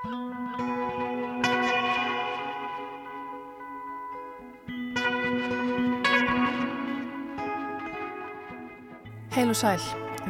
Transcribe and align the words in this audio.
Heil 0.00 0.12
og 9.44 9.58
sæl, 9.58 9.82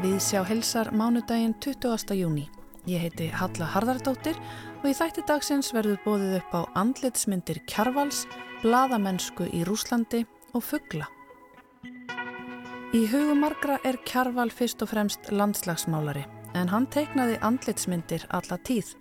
við 0.03 0.17
sjá 0.27 0.43
helsar 0.49 0.91
mánudaginn 0.91 1.55
20. 1.63 2.17
júni. 2.19 2.49
Ég 2.91 2.99
heiti 2.99 3.29
Halla 3.31 3.69
Harðardóttir 3.71 4.35
og 4.81 4.91
í 4.91 4.97
þætti 4.99 5.23
dagsins 5.31 5.71
verður 5.71 6.03
bóðið 6.03 6.35
upp 6.41 6.51
á 6.51 6.61
andlitsmyndir 6.83 7.63
kjarvals, 7.71 8.27
bladamennsku 8.65 9.47
í 9.55 9.63
Rúslandi 9.69 10.27
og 10.51 10.67
fuggla. 10.67 11.07
Í 12.91 13.07
hugumargra 13.07 13.79
er 13.87 14.03
kjarval 14.03 14.51
fyrst 14.51 14.83
og 14.83 14.91
fremst 14.97 15.31
landslagsmálari 15.31 16.27
en 16.59 16.75
hann 16.75 16.91
teiknaði 16.91 17.39
andlitsmyndir 17.47 18.27
alla 18.35 18.59
tíð 18.67 18.97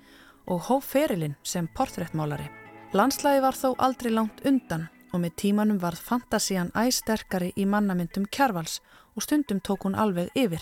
og 0.50 0.66
hóf 0.68 0.92
ferilinn 0.94 1.38
sem 1.44 1.70
portréttmálari. 1.78 2.50
Landslægi 2.94 3.42
var 3.42 3.58
þó 3.58 3.76
aldrei 3.78 4.12
langt 4.14 4.42
undan 4.50 4.88
og 5.14 5.22
með 5.24 5.36
tímanum 5.42 5.80
varð 5.82 6.02
fantasían 6.06 6.72
æsterkari 6.78 7.52
í 7.58 7.66
mannamyndum 7.70 8.26
kjarvals 8.34 8.80
og 9.16 9.26
stundum 9.26 9.62
tók 9.62 9.86
hún 9.86 9.98
alveg 9.98 10.30
yfir. 10.38 10.62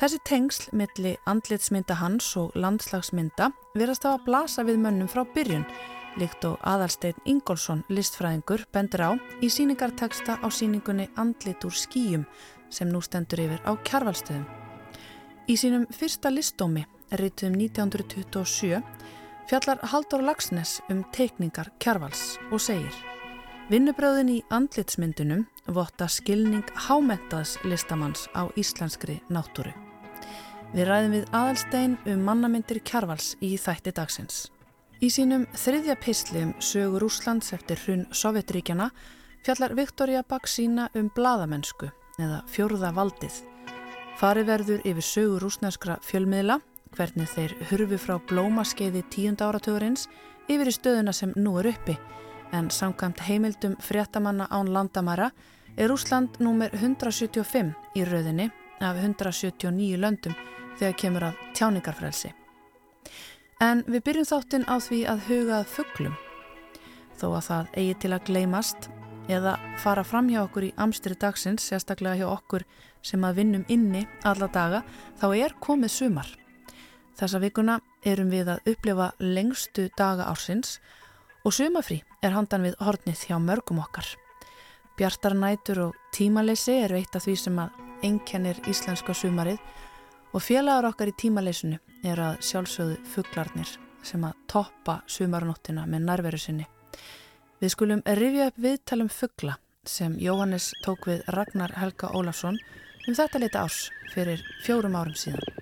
Þessi 0.00 0.18
tengsl 0.24 0.70
milli 0.72 1.16
andlitsmynda 1.28 1.98
hans 2.00 2.30
og 2.40 2.54
landslagsmynda 2.56 3.50
verðast 3.74 4.06
á 4.08 4.16
að 4.16 4.22
blasa 4.28 4.64
við 4.64 4.78
mönnum 4.80 5.10
frá 5.12 5.26
byrjun, 5.34 5.66
líkt 6.16 6.46
og 6.48 6.56
aðalsteinn 6.66 7.18
Ingólfsson, 7.28 7.82
listfræðingur, 7.92 8.64
bendur 8.72 9.04
á 9.04 9.10
í 9.44 9.50
síningarteksta 9.52 10.38
á 10.40 10.48
síningunni 10.48 11.10
Andlit 11.20 11.66
úr 11.68 11.76
skýjum 11.76 12.24
sem 12.72 12.88
nú 12.88 13.02
stendur 13.04 13.44
yfir 13.44 13.60
á 13.66 13.76
kjarvalstöðum. 13.84 14.46
Í 15.50 15.54
sínum 15.58 15.84
fyrsta 15.92 16.30
listdómi, 16.32 16.86
rituðum 17.18 17.56
1927, 17.58 18.82
fjallar 19.50 19.80
Haldur 19.92 20.22
Lagsnes 20.22 20.78
um 20.90 21.04
teikningar 21.14 21.72
kjarvals 21.82 22.36
og 22.50 22.62
segir 22.62 22.94
Vinnubröðin 23.70 24.32
í 24.34 24.38
andlitsmyndunum 24.50 25.44
votta 25.70 26.08
skilning 26.10 26.66
hámentaðs 26.88 27.52
listamanns 27.62 28.24
á 28.34 28.50
íslenskri 28.58 29.20
náttúru. 29.30 29.70
Við 30.74 30.88
ræðum 30.88 31.14
við 31.14 31.28
aðalstein 31.30 31.94
um 32.10 32.24
mannamyndir 32.26 32.80
kjarvals 32.82 33.36
í 33.38 33.52
þætti 33.54 33.92
dagsins. 33.94 34.48
Í 34.98 35.06
sínum 35.14 35.46
þriðja 35.54 35.94
pislum 36.02 36.50
sögur 36.58 37.06
Úslands 37.06 37.54
eftir 37.54 37.78
hrun 37.84 38.02
Sovjetríkjana 38.10 38.90
fjallar 39.46 39.76
Viktoria 39.78 40.24
Baksína 40.26 40.88
um 40.98 41.06
bladamennsku 41.14 41.92
eða 42.18 42.42
fjórða 42.50 42.90
valdið. 42.98 43.38
Fari 44.18 44.42
verður 44.50 44.82
yfir 44.82 45.06
sögur 45.06 45.46
rúsneskra 45.46 46.00
fjölmiðla, 46.04 46.58
hvernig 46.96 47.28
þeir 47.30 47.54
hurfi 47.70 47.98
frá 48.00 48.16
blómaskeiði 48.30 49.04
tíunda 49.12 49.50
áratugurins 49.50 50.08
yfir 50.50 50.70
í 50.70 50.74
stöðuna 50.74 51.14
sem 51.16 51.34
nú 51.36 51.58
er 51.60 51.70
uppi 51.72 51.98
en 52.52 52.70
samkvæmt 52.70 53.20
heimildum 53.28 53.76
fréttamanna 53.80 54.46
án 54.50 54.72
landamæra 54.72 55.30
er 55.76 55.92
Úsland 55.92 56.40
númer 56.40 56.70
175 56.74 57.74
í 57.94 58.04
rauðinni 58.04 58.50
af 58.80 58.96
179 58.96 59.98
löndum 60.00 60.34
þegar 60.78 60.96
kemur 60.96 61.26
að 61.30 61.42
tjáningarfrelsi. 61.54 62.32
En 63.60 63.84
við 63.86 64.04
byrjum 64.06 64.28
þáttinn 64.30 64.66
á 64.66 64.76
því 64.80 65.00
að 65.12 65.24
hugað 65.28 65.66
fugglum. 65.68 66.16
Þó 67.20 67.26
að 67.36 67.46
það 67.48 67.74
eigi 67.76 67.96
til 68.00 68.12
að 68.16 68.26
gleymast 68.30 68.88
eða 69.30 69.58
fara 69.78 70.04
fram 70.04 70.30
hjá 70.32 70.40
okkur 70.42 70.70
í 70.70 70.74
amstri 70.80 71.14
dagsins, 71.14 71.66
sérstaklega 71.68 72.22
hjá 72.22 72.28
okkur 72.32 72.64
sem 73.02 73.24
að 73.24 73.42
vinnum 73.42 73.66
inni 73.68 74.06
alla 74.24 74.48
daga, 74.48 74.82
þá 75.20 75.26
er 75.36 75.54
komið 75.60 75.92
sumar. 75.92 76.30
Þessa 77.20 77.40
vikuna 77.42 77.74
erum 78.08 78.30
við 78.32 78.48
að 78.48 78.68
upplifa 78.72 79.10
lengstu 79.20 79.90
daga 79.98 80.30
ársins 80.30 80.78
og 81.44 81.52
sumafrí 81.52 81.98
er 82.24 82.32
handan 82.32 82.64
við 82.64 82.78
hornið 82.80 83.26
hjá 83.28 83.36
mörgum 83.36 83.82
okkar. 83.82 84.06
Bjartar 84.96 85.36
nætur 85.36 85.82
og 85.84 85.98
tímaleysi 86.16 86.78
eru 86.86 86.96
eitt 86.96 87.16
af 87.16 87.26
því 87.26 87.36
sem 87.42 87.60
að 87.60 87.76
einkennir 88.08 88.62
íslenska 88.72 89.12
sumarið 89.12 89.60
og 90.32 90.44
félagar 90.46 90.88
okkar 90.94 91.12
í 91.12 91.16
tímaleysinu 91.20 91.76
er 92.08 92.24
að 92.24 92.40
sjálfsögðu 92.48 92.98
fugglarnir 93.12 93.76
sem 94.00 94.24
að 94.24 94.40
toppa 94.48 95.00
sumarnóttina 95.04 95.84
með 95.84 96.06
nærveru 96.08 96.40
sinni. 96.40 96.68
Við 97.60 97.74
skulum 97.76 98.04
rifja 98.16 98.48
upp 98.48 98.64
viðtalum 98.64 99.12
fuggla 99.12 99.58
sem 99.84 100.16
Jóhannes 100.20 100.72
tók 100.86 101.04
við 101.10 101.26
Ragnar 101.36 101.76
Helga 101.76 102.14
Ólafsson 102.16 102.56
um 103.08 103.16
þetta 103.16 103.44
liti 103.44 103.60
árs 103.60 103.88
fyrir 104.14 104.40
fjórum 104.64 104.96
árum 104.96 105.16
síðan. 105.16 105.59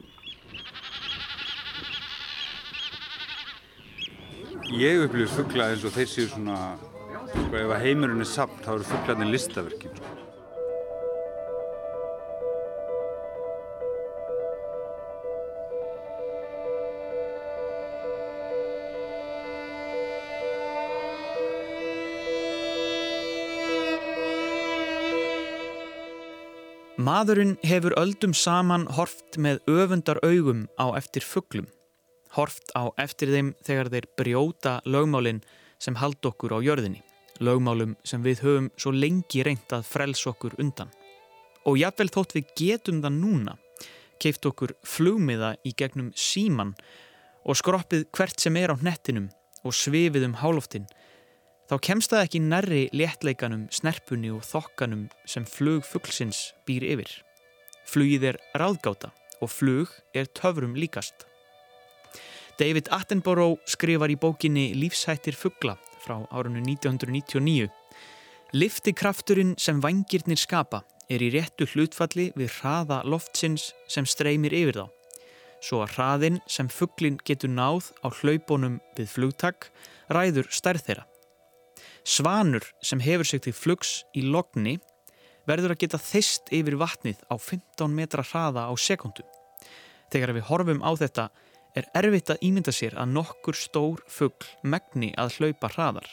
Ég 4.69 5.01
upplýði 5.07 5.31
fuggla 5.33 5.71
eins 5.73 5.85
og 5.89 5.95
þeir 5.95 6.09
séu 6.13 6.29
svona 6.29 6.59
Sko 7.33 7.57
ef 7.57 7.71
heimurinn 7.83 8.21
er 8.21 8.29
samt 8.29 8.61
þá 8.65 8.75
eru 8.75 8.85
fugglarnir 8.89 9.31
listaverkin. 9.33 9.97
Sko. 9.97 10.19
Maðurinn 27.09 27.55
hefur 27.65 27.95
öldum 27.97 28.35
saman 28.37 28.85
horft 28.99 29.39
með 29.41 29.63
öfundar 29.71 30.21
augum 30.21 30.67
á 30.77 30.93
eftir 30.99 31.25
fugglum. 31.25 31.69
Horft 32.39 32.71
á 32.79 32.87
eftir 33.03 33.35
þeim 33.35 33.53
þegar 33.67 33.93
þeir 33.93 34.11
brjóta 34.21 34.79
lögmálinn 34.87 35.43
sem 35.83 35.99
hald 35.99 36.23
okkur 36.23 36.55
á 36.55 36.59
jörðinni 36.63 37.03
lögmálum 37.45 37.95
sem 38.07 38.23
við 38.23 38.43
höfum 38.45 38.69
svo 38.79 38.93
lengi 38.95 39.45
reynd 39.47 39.75
að 39.75 39.87
frels 39.87 40.25
okkur 40.31 40.57
undan. 40.63 40.91
Og 41.67 41.79
jáfnvel 41.81 42.11
þótt 42.13 42.37
við 42.37 42.53
getum 42.59 43.03
það 43.05 43.19
núna, 43.19 43.57
keift 44.23 44.47
okkur 44.49 44.75
flugmiða 44.87 45.55
í 45.67 45.75
gegnum 45.79 46.11
síman 46.17 46.75
og 47.45 47.59
skroppið 47.61 48.09
hvert 48.15 48.41
sem 48.41 48.57
er 48.59 48.75
á 48.75 48.77
nettinum 48.83 49.29
og 49.67 49.77
svifið 49.77 50.27
um 50.29 50.39
hálóftin, 50.41 50.89
þá 51.69 51.77
kemst 51.85 52.13
það 52.13 52.25
ekki 52.25 52.43
nærri 52.43 52.83
léttleikanum, 52.97 53.69
snerpunni 53.71 54.33
og 54.35 54.45
þokkanum 54.47 55.09
sem 55.29 55.47
flug 55.47 55.87
fugglsins 55.87 56.53
býr 56.67 56.87
yfir. 56.95 57.11
Flugið 57.89 58.33
er 58.33 58.43
ráðgáta 58.59 59.13
og 59.41 59.53
flug 59.53 59.93
er 60.17 60.29
töfrum 60.35 60.77
líkast. 60.77 61.28
David 62.59 62.89
Attenborough 62.91 63.61
skrifar 63.71 64.11
í 64.11 64.17
bókinni 64.19 64.73
Lífshættir 64.75 65.37
fuggla 65.39 65.77
frá 66.03 66.17
árunnu 66.35 66.59
1999. 66.65 67.69
Liftikrafturinn 68.51 69.53
sem 69.63 69.79
vangirnir 69.79 70.41
skapa 70.43 70.81
er 71.07 71.23
í 71.23 71.29
réttu 71.31 71.69
hlutfalli 71.71 72.33
við 72.35 72.51
hraða 72.57 73.05
loftsins 73.07 73.69
sem 73.87 74.09
streymir 74.11 74.57
yfir 74.59 74.81
þá. 74.81 74.87
Svo 75.63 75.85
að 75.85 75.95
hraðinn 75.95 76.43
sem 76.51 76.67
fugglin 76.67 77.21
getur 77.23 77.55
náð 77.55 77.93
á 78.03 78.11
hlaupunum 78.11 78.81
við 78.99 79.15
flugtak 79.15 79.71
ræður 80.11 80.51
stærð 80.51 80.87
þeirra. 80.89 81.07
Svanur 82.03 82.67
sem 82.83 82.99
hefur 83.07 83.29
sig 83.29 83.47
til 83.47 83.55
flugs 83.55 84.01
í 84.19 84.27
logni 84.27 84.81
verður 85.47 85.77
að 85.77 85.85
geta 85.85 86.03
þist 86.03 86.51
yfir 86.51 86.75
vatnið 86.81 87.23
á 87.31 87.39
15 87.39 87.95
metra 87.95 88.27
hraða 88.27 88.67
á 88.67 88.75
sekundu. 88.75 89.23
Þegar 90.11 90.35
við 90.35 90.51
horfum 90.51 90.83
á 90.83 90.91
þetta 90.99 91.31
er 91.77 91.89
erfitt 91.97 92.33
að 92.33 92.43
ímynda 92.49 92.73
sér 92.75 92.97
að 92.99 93.13
nokkur 93.17 93.57
stór 93.59 94.03
fuggl 94.09 94.49
megni 94.63 95.13
að 95.21 95.39
hlaupa 95.39 95.71
hraðar. 95.75 96.09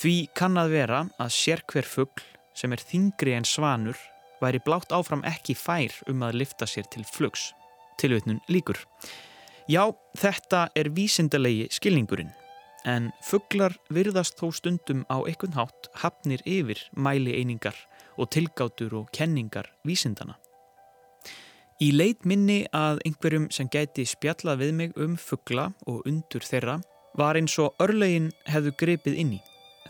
Því 0.00 0.14
kann 0.36 0.56
að 0.60 0.74
vera 0.76 1.00
að 1.20 1.34
sér 1.36 1.64
hver 1.68 1.88
fuggl 1.88 2.24
sem 2.56 2.72
er 2.72 2.82
þingri 2.82 3.34
en 3.36 3.48
svanur 3.48 3.98
væri 4.40 4.60
blátt 4.64 4.92
áfram 4.96 5.24
ekki 5.28 5.56
fær 5.58 5.94
um 6.10 6.24
að 6.24 6.40
lifta 6.42 6.68
sér 6.68 6.88
til 6.92 7.04
flugs. 7.04 7.50
Tilvitnun 8.00 8.40
líkur. 8.48 8.80
Já, 9.68 9.84
þetta 10.16 10.68
er 10.74 10.90
vísindalegi 10.96 11.68
skilningurinn. 11.70 12.32
En 12.88 13.10
fugglar 13.22 13.76
virðast 13.92 14.40
þó 14.40 14.48
stundum 14.56 15.04
á 15.12 15.20
ekkun 15.28 15.52
hátt 15.52 15.90
hafnir 16.00 16.40
yfir 16.48 16.80
mæli 16.96 17.36
einingar 17.36 17.76
og 18.16 18.32
tilgátur 18.32 18.96
og 19.02 19.12
kenningar 19.12 19.68
vísindana. 19.84 20.38
Í 21.80 21.94
leit 21.96 22.26
minni 22.28 22.66
að 22.76 22.98
einhverjum 23.08 23.46
sem 23.56 23.68
gæti 23.72 24.04
spjallað 24.04 24.58
við 24.60 24.72
mig 24.76 24.98
um 25.00 25.14
fuggla 25.16 25.70
og 25.88 26.02
undur 26.04 26.44
þeirra 26.44 26.74
var 27.16 27.38
eins 27.40 27.54
og 27.56 27.78
örlegin 27.80 28.26
hefðu 28.44 28.74
grepið 28.82 29.14
inn 29.22 29.30
í. 29.38 29.40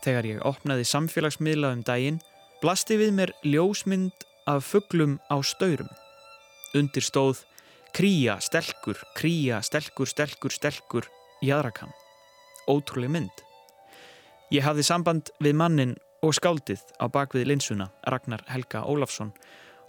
Þegar 0.05 0.29
ég 0.29 0.45
opnaði 0.47 0.85
samfélagsmiðla 0.87 1.73
um 1.75 1.81
daginn 1.83 2.21
blasti 2.63 2.95
við 3.01 3.11
mér 3.17 3.33
ljósmynd 3.43 4.23
af 4.47 4.69
fugglum 4.69 5.17
á 5.35 5.43
staurum. 5.43 5.91
Undir 6.79 7.03
stóð 7.03 7.43
kríja, 7.91 8.37
stelkur, 8.39 9.01
kríja, 9.19 9.59
stelkur, 9.67 10.07
stelkur, 10.07 10.55
stelkur, 10.55 11.09
jæðrakan. 11.43 11.91
Ótrúlega 12.71 13.17
mynd. 13.17 13.43
Ég 14.55 14.63
hafði 14.63 14.87
samband 14.87 15.35
við 15.43 15.59
mannin 15.59 15.97
og 16.23 16.39
skáldið 16.39 16.87
á 17.03 17.11
bakvið 17.11 17.51
linsuna, 17.51 17.91
Ragnar 18.07 18.47
Helga 18.47 18.85
Ólafsson 18.87 19.35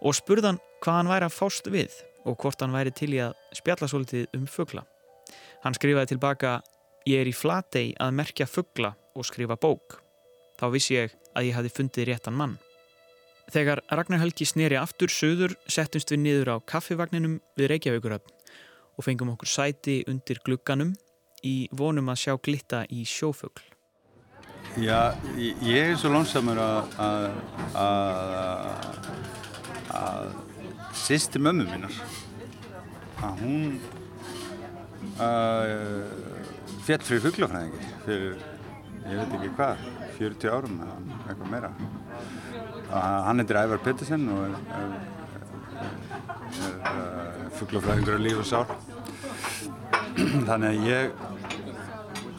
og 0.02 0.18
spurðan 0.18 0.60
hvað 0.82 0.98
hann 0.98 1.12
væri 1.12 1.28
að 1.28 1.38
fást 1.38 1.70
við 1.72 1.96
og 2.26 2.38
hvort 2.42 2.62
hann 2.62 2.74
væri 2.74 2.94
til 2.94 3.14
í 3.16 3.22
að 3.22 3.38
spjalla 3.58 3.90
svolítið 3.90 4.38
um 4.38 4.48
fuggla. 4.50 4.86
Hann 5.64 5.78
skrifaði 5.78 6.14
tilbaka 6.16 6.60
Ég 7.10 7.24
er 7.24 7.30
í 7.32 7.34
flatei 7.34 7.96
að 7.98 8.14
merkja 8.14 8.46
fuggla 8.46 8.92
og 9.18 9.26
skrifa 9.26 9.56
bók. 9.58 9.98
Þá 10.62 10.66
vissi 10.70 10.94
ég 11.00 11.16
að 11.34 11.48
ég 11.48 11.56
hafi 11.58 11.72
fundið 11.74 12.12
réttan 12.12 12.38
mann. 12.38 12.60
Þegar 13.52 13.82
Ragnar 13.90 14.22
Helgi 14.22 14.46
sneri 14.46 14.78
aftur 14.78 15.10
söður 15.10 15.56
settumst 15.66 16.14
við 16.14 16.22
niður 16.22 16.54
á 16.54 16.56
kaffivagninum 16.62 17.40
við 17.58 17.72
Reykjavíkuröfn 17.74 18.38
og 18.94 19.06
fengum 19.08 19.34
okkur 19.34 19.50
sæti 19.50 19.98
undir 20.12 20.40
glugganum 20.46 20.94
í 21.42 21.66
vonum 21.74 22.14
að 22.14 22.22
sjá 22.22 22.38
glitta 22.38 22.86
í 22.94 23.02
sjófugl. 23.10 23.66
Já, 24.78 25.18
ég 25.36 25.90
er 25.90 25.98
svo 26.00 26.14
lónsamur 26.14 26.62
að 26.62 26.94
að 29.92 30.32
að 30.92 30.98
sýsti 30.98 31.40
mömmu 31.42 31.66
mínar 31.70 31.96
að 33.22 33.42
hún 33.42 33.80
að 35.22 35.74
fjall 36.86 37.02
fyrir 37.06 37.24
fugglafræðingi 37.26 37.90
fyrir, 38.06 38.38
ég 39.06 39.20
veit 39.20 39.36
ekki 39.38 39.52
hvað, 39.58 39.84
40 40.18 40.54
árum 40.56 40.80
eitthvað 40.84 41.52
meira. 41.52 41.72
Hann 42.92 43.42
heitir 43.42 43.60
Ævar 43.62 43.82
Pettersen 43.86 44.28
og 44.34 44.42
er, 44.48 44.56
er, 44.78 44.96
er, 46.66 46.76
er 46.92 47.52
fugglafræðingur 47.60 48.18
af 48.18 48.26
líf 48.26 48.42
og 48.42 48.50
sár. 48.50 48.76
Þannig 50.18 50.68
að 50.72 50.90
ég, 50.90 51.24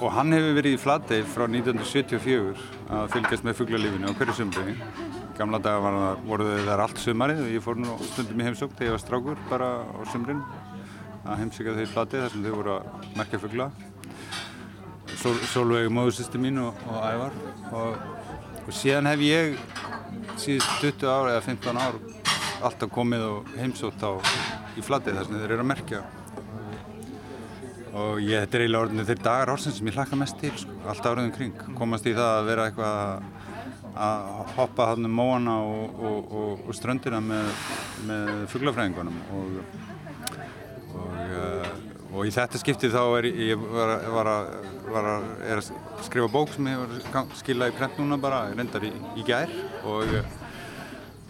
og 0.01 0.13
hann 0.17 0.35
hefur 0.35 0.59
verið 0.59 0.77
í 0.77 0.83
Flatey 0.83 1.25
frá 1.35 1.47
1974 1.47 2.69
að 2.93 3.11
fylgjast 3.15 3.47
með 3.47 3.59
fugglalífinu 3.63 4.11
á 4.11 4.17
hverju 4.19 4.39
sumri. 4.43 4.77
Gamla 5.39 5.59
daga 5.65 5.93
það, 5.93 6.25
voru 6.29 6.47
þar 6.67 6.83
allt 6.85 6.99
sumarið 7.01 7.41
og 7.47 7.53
ég 7.55 7.65
fór 7.65 7.79
nú 7.81 7.95
stundum 8.11 8.43
í 8.43 8.47
heimsók 8.47 8.75
þegar 8.77 8.91
ég 8.91 8.97
var 8.97 9.03
strákur 9.03 9.39
bara 9.49 9.71
á 9.81 10.01
sumrin 10.13 10.43
að 11.23 11.39
heimsíka 11.41 11.75
þau 11.77 11.83
í 11.83 11.89
Flatey 11.89 12.23
þar 12.23 12.35
sem 12.35 12.45
þau 12.45 12.55
voru 12.59 12.75
að 12.75 13.07
merkja 13.17 13.41
fuggla. 13.43 13.69
Solveig 15.53 15.91
móðursýsti 15.93 16.41
mín 16.43 16.61
og, 16.63 16.79
og 16.91 16.99
ævar. 17.07 17.37
Og, 17.73 18.01
og 18.63 18.73
síðan 18.77 19.09
hef 19.09 19.25
ég 19.25 19.57
síðust 20.41 20.83
20 20.83 21.09
ár 21.09 21.31
eða 21.33 21.45
15 21.47 21.81
ár 21.81 22.01
alltaf 22.63 22.93
komið 22.93 23.29
og 23.29 23.53
heimsótt 23.59 24.03
á 24.05 24.13
í 24.77 24.85
flatið 24.85 25.19
þar 25.19 25.31
sem 25.31 25.39
þeir 25.39 25.55
eru 25.57 25.65
að 25.65 25.71
merkja. 25.73 26.03
Og 27.93 28.21
ég, 28.25 28.41
þetta 28.41 28.59
er 28.59 28.65
eiginlega 28.65 28.87
orðinu 28.87 29.07
þeir 29.09 29.23
dagar 29.25 29.53
ársins 29.53 29.79
sem 29.79 29.89
ég 29.89 29.97
hlakka 29.97 30.19
mest 30.21 30.39
til 30.41 30.53
sko, 30.57 30.77
allt 30.89 31.09
áriðum 31.09 31.35
kring, 31.37 31.65
komast 31.77 32.09
í 32.09 32.15
það 32.17 32.39
að 32.39 32.47
vera 32.49 32.69
eitthvað 32.69 33.32
að 33.93 34.53
hoppa 34.57 34.91
hann 34.93 35.09
um 35.09 35.17
móana 35.21 35.57
og, 35.63 36.37
og 36.65 36.75
ströndina 36.77 37.21
með, 37.25 37.51
með 38.09 38.31
fugglafræðingunum 38.53 39.19
og 39.39 39.47
og 42.13 42.29
í 42.29 42.33
þetta 42.35 42.61
skiptið 42.61 42.93
þá 42.93 43.03
er 43.19 43.27
ég 43.31 43.61
var, 43.73 43.95
var 44.13 44.29
var 44.93 45.09
að, 45.09 45.27
að 45.55 45.71
skrifa 46.05 46.29
bók 46.33 46.53
sem 46.53 46.69
ég 46.69 46.81
var 46.83 47.23
að 47.23 47.35
skila 47.41 47.71
í 47.71 47.75
prent 47.77 47.99
núna 48.01 48.19
bara, 48.21 48.45
reyndar 48.53 48.85
í, 48.85 48.93
í 49.17 49.25
gær 49.27 49.53
og, 49.89 50.13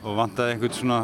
og 0.02 0.18
vantaði 0.18 0.56
einhvern 0.56 0.76
svona 0.76 0.98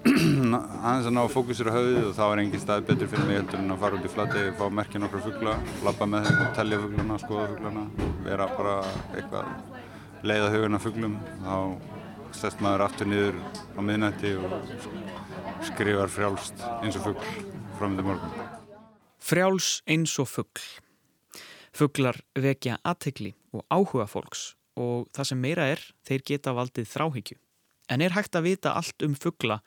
aðeins 0.08 1.10
að 1.10 1.12
ná 1.12 1.20
fókusur 1.28 1.68
á 1.68 1.76
höfuðið 1.76 2.06
og 2.08 2.16
þá 2.16 2.22
er 2.30 2.42
engin 2.44 2.62
stað 2.62 2.86
betur 2.88 3.10
fyrir 3.12 3.28
mig 3.28 3.40
heldur 3.42 3.60
en 3.60 3.74
að 3.74 3.82
fara 3.84 3.98
út 3.98 4.08
í 4.08 4.14
flati, 4.14 4.46
fá 4.56 4.64
merkja 4.72 5.02
nokkra 5.02 5.20
fuggla, 5.26 5.58
lappa 5.84 6.08
með 6.08 6.30
þeim 6.30 6.40
og 6.46 6.56
tellja 6.56 6.80
fugglana, 6.86 7.20
skoða 7.20 7.46
fugglana, 7.52 7.86
vera 8.24 8.48
bara 8.56 8.78
eitthvað 9.12 9.79
leiða 10.26 10.50
huguna 10.52 10.80
fugglum, 10.82 11.16
þá 11.44 11.56
stæst 12.36 12.62
maður 12.62 12.86
aftur 12.86 13.08
niður 13.10 13.40
á 13.76 13.80
miðnætti 13.84 14.32
og 14.38 14.54
skrifar 15.66 16.12
frjálst 16.12 16.62
eins 16.80 16.98
og 17.00 17.08
fuggl 17.08 17.50
fram 17.78 17.96
til 17.98 18.06
morgun. 18.06 18.48
Frjáls 19.20 19.80
eins 19.90 20.14
og 20.20 20.28
fuggl. 20.30 20.64
Fugglar 21.76 22.18
vekja 22.38 22.78
aðtegli 22.84 23.34
og 23.54 23.64
áhuga 23.70 24.08
fólks 24.10 24.54
og 24.80 25.08
það 25.14 25.30
sem 25.30 25.40
meira 25.42 25.68
er, 25.74 25.80
þeir 26.06 26.26
geta 26.26 26.54
valdið 26.56 26.88
þráhyggju. 26.90 27.38
En 27.90 28.02
er 28.04 28.14
hægt 28.14 28.36
að 28.38 28.46
vita 28.46 28.74
allt 28.78 29.02
um 29.04 29.16
fuggla 29.18 29.60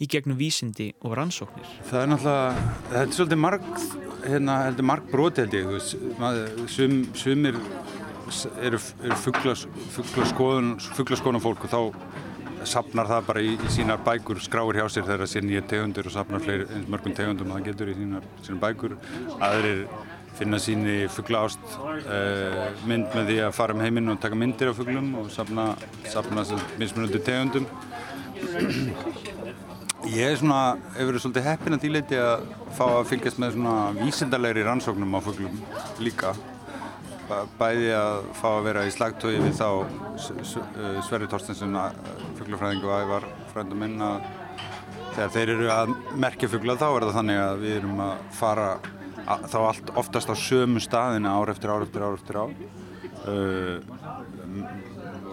í 0.00 0.08
gegnum 0.10 0.38
vísindi 0.40 0.90
og 1.04 1.14
rannsóknir? 1.16 1.68
Það 1.88 2.02
er 2.02 2.10
náttúrulega, 2.12 2.64
þetta 2.90 3.02
er 3.02 3.14
svolítið 3.18 3.40
marg, 3.44 3.68
hérna, 4.24 4.56
heldur 4.66 4.88
marg 4.90 5.10
broti 5.12 5.44
held 5.44 5.56
ég, 5.56 5.70
sum, 6.72 6.98
sumir 7.16 7.60
eru, 8.62 8.78
eru 9.04 9.16
fugglaskoðun 9.22 11.40
fólk 11.44 11.60
og 11.66 11.72
þá 11.72 11.80
sapnar 12.66 13.06
það 13.06 13.26
bara 13.28 13.40
í, 13.44 13.52
í 13.54 13.68
sínar 13.72 14.00
bækur, 14.06 14.38
skráir 14.42 14.76
hjá 14.80 14.86
sér 14.90 15.06
þegar 15.06 15.22
það 15.22 15.32
sé 15.32 15.40
nýja 15.44 15.62
tegundur 15.70 16.08
og 16.10 16.14
sapnar 16.16 16.42
fleiri, 16.42 16.64
eins 16.74 16.88
mörgum 16.90 17.16
tegundum 17.16 17.52
að 17.52 17.60
það 17.60 17.66
getur 17.70 17.92
í 17.92 17.98
sínar, 18.00 18.24
sínar 18.42 18.62
bækur. 18.64 18.92
Aðrir 19.46 19.80
finna 20.36 20.58
síni 20.60 20.96
fuggla 21.08 21.44
ást 21.46 21.76
uh, 21.78 22.66
mynd 22.88 23.14
með 23.16 23.30
því 23.30 23.38
að 23.46 23.54
fara 23.56 23.76
um 23.76 23.84
heiminn 23.84 24.12
og 24.12 24.18
taka 24.20 24.38
myndir 24.38 24.72
af 24.72 24.80
fugglum 24.80 25.14
og 25.22 25.30
sapna, 25.32 25.70
sapna 26.12 26.44
mismunandi 26.80 27.22
tegundum. 27.24 27.68
Ég 30.06 30.34
er 30.34 30.36
svona, 30.38 30.76
hefur 30.94 31.14
verið 31.14 31.24
svolítið 31.24 31.48
heppin 31.48 31.78
að 31.78 31.86
díleiti 31.86 32.20
að 32.20 32.44
fá 32.76 32.84
að 32.90 33.08
fylgjast 33.12 33.40
með 33.42 33.56
svona 33.56 33.78
vísindarlegri 33.96 34.66
rannsóknum 34.66 35.16
á 35.16 35.20
fugglum 35.24 35.56
líka 36.04 36.34
bæði 37.58 37.92
að 37.96 38.26
fá 38.38 38.48
að 38.52 38.66
vera 38.68 38.82
í 38.86 38.92
slagtögi 38.94 39.40
við 39.42 39.54
þá 39.58 39.68
uh, 39.82 40.98
Sverri 41.06 41.28
Torstensson 41.30 41.78
fugglafræðingu 42.38 42.90
og 42.90 43.06
ævar 43.06 43.26
frændum 43.52 43.82
minn 43.82 44.02
að 44.04 44.26
þegar 45.16 45.32
þeir 45.34 45.52
eru 45.54 45.70
að 45.72 45.94
merkja 46.26 46.50
fuggla 46.52 46.76
þá 46.78 46.86
er 46.88 47.06
það 47.06 47.18
þannig 47.18 47.42
að 47.42 47.62
við 47.64 47.76
erum 47.80 48.02
að 48.04 48.24
fara 48.36 48.66
að, 49.26 49.46
þá 49.52 49.58
allt, 49.62 49.92
oftast 50.02 50.32
á 50.32 50.36
sömu 50.38 50.82
staðina 50.84 51.34
ár 51.36 51.52
eftir 51.54 51.72
ár 51.72 51.86
eftir 51.86 52.04
ár 52.06 52.18
eftir 52.18 52.40
ár. 52.42 52.56
Uh, 53.26 53.78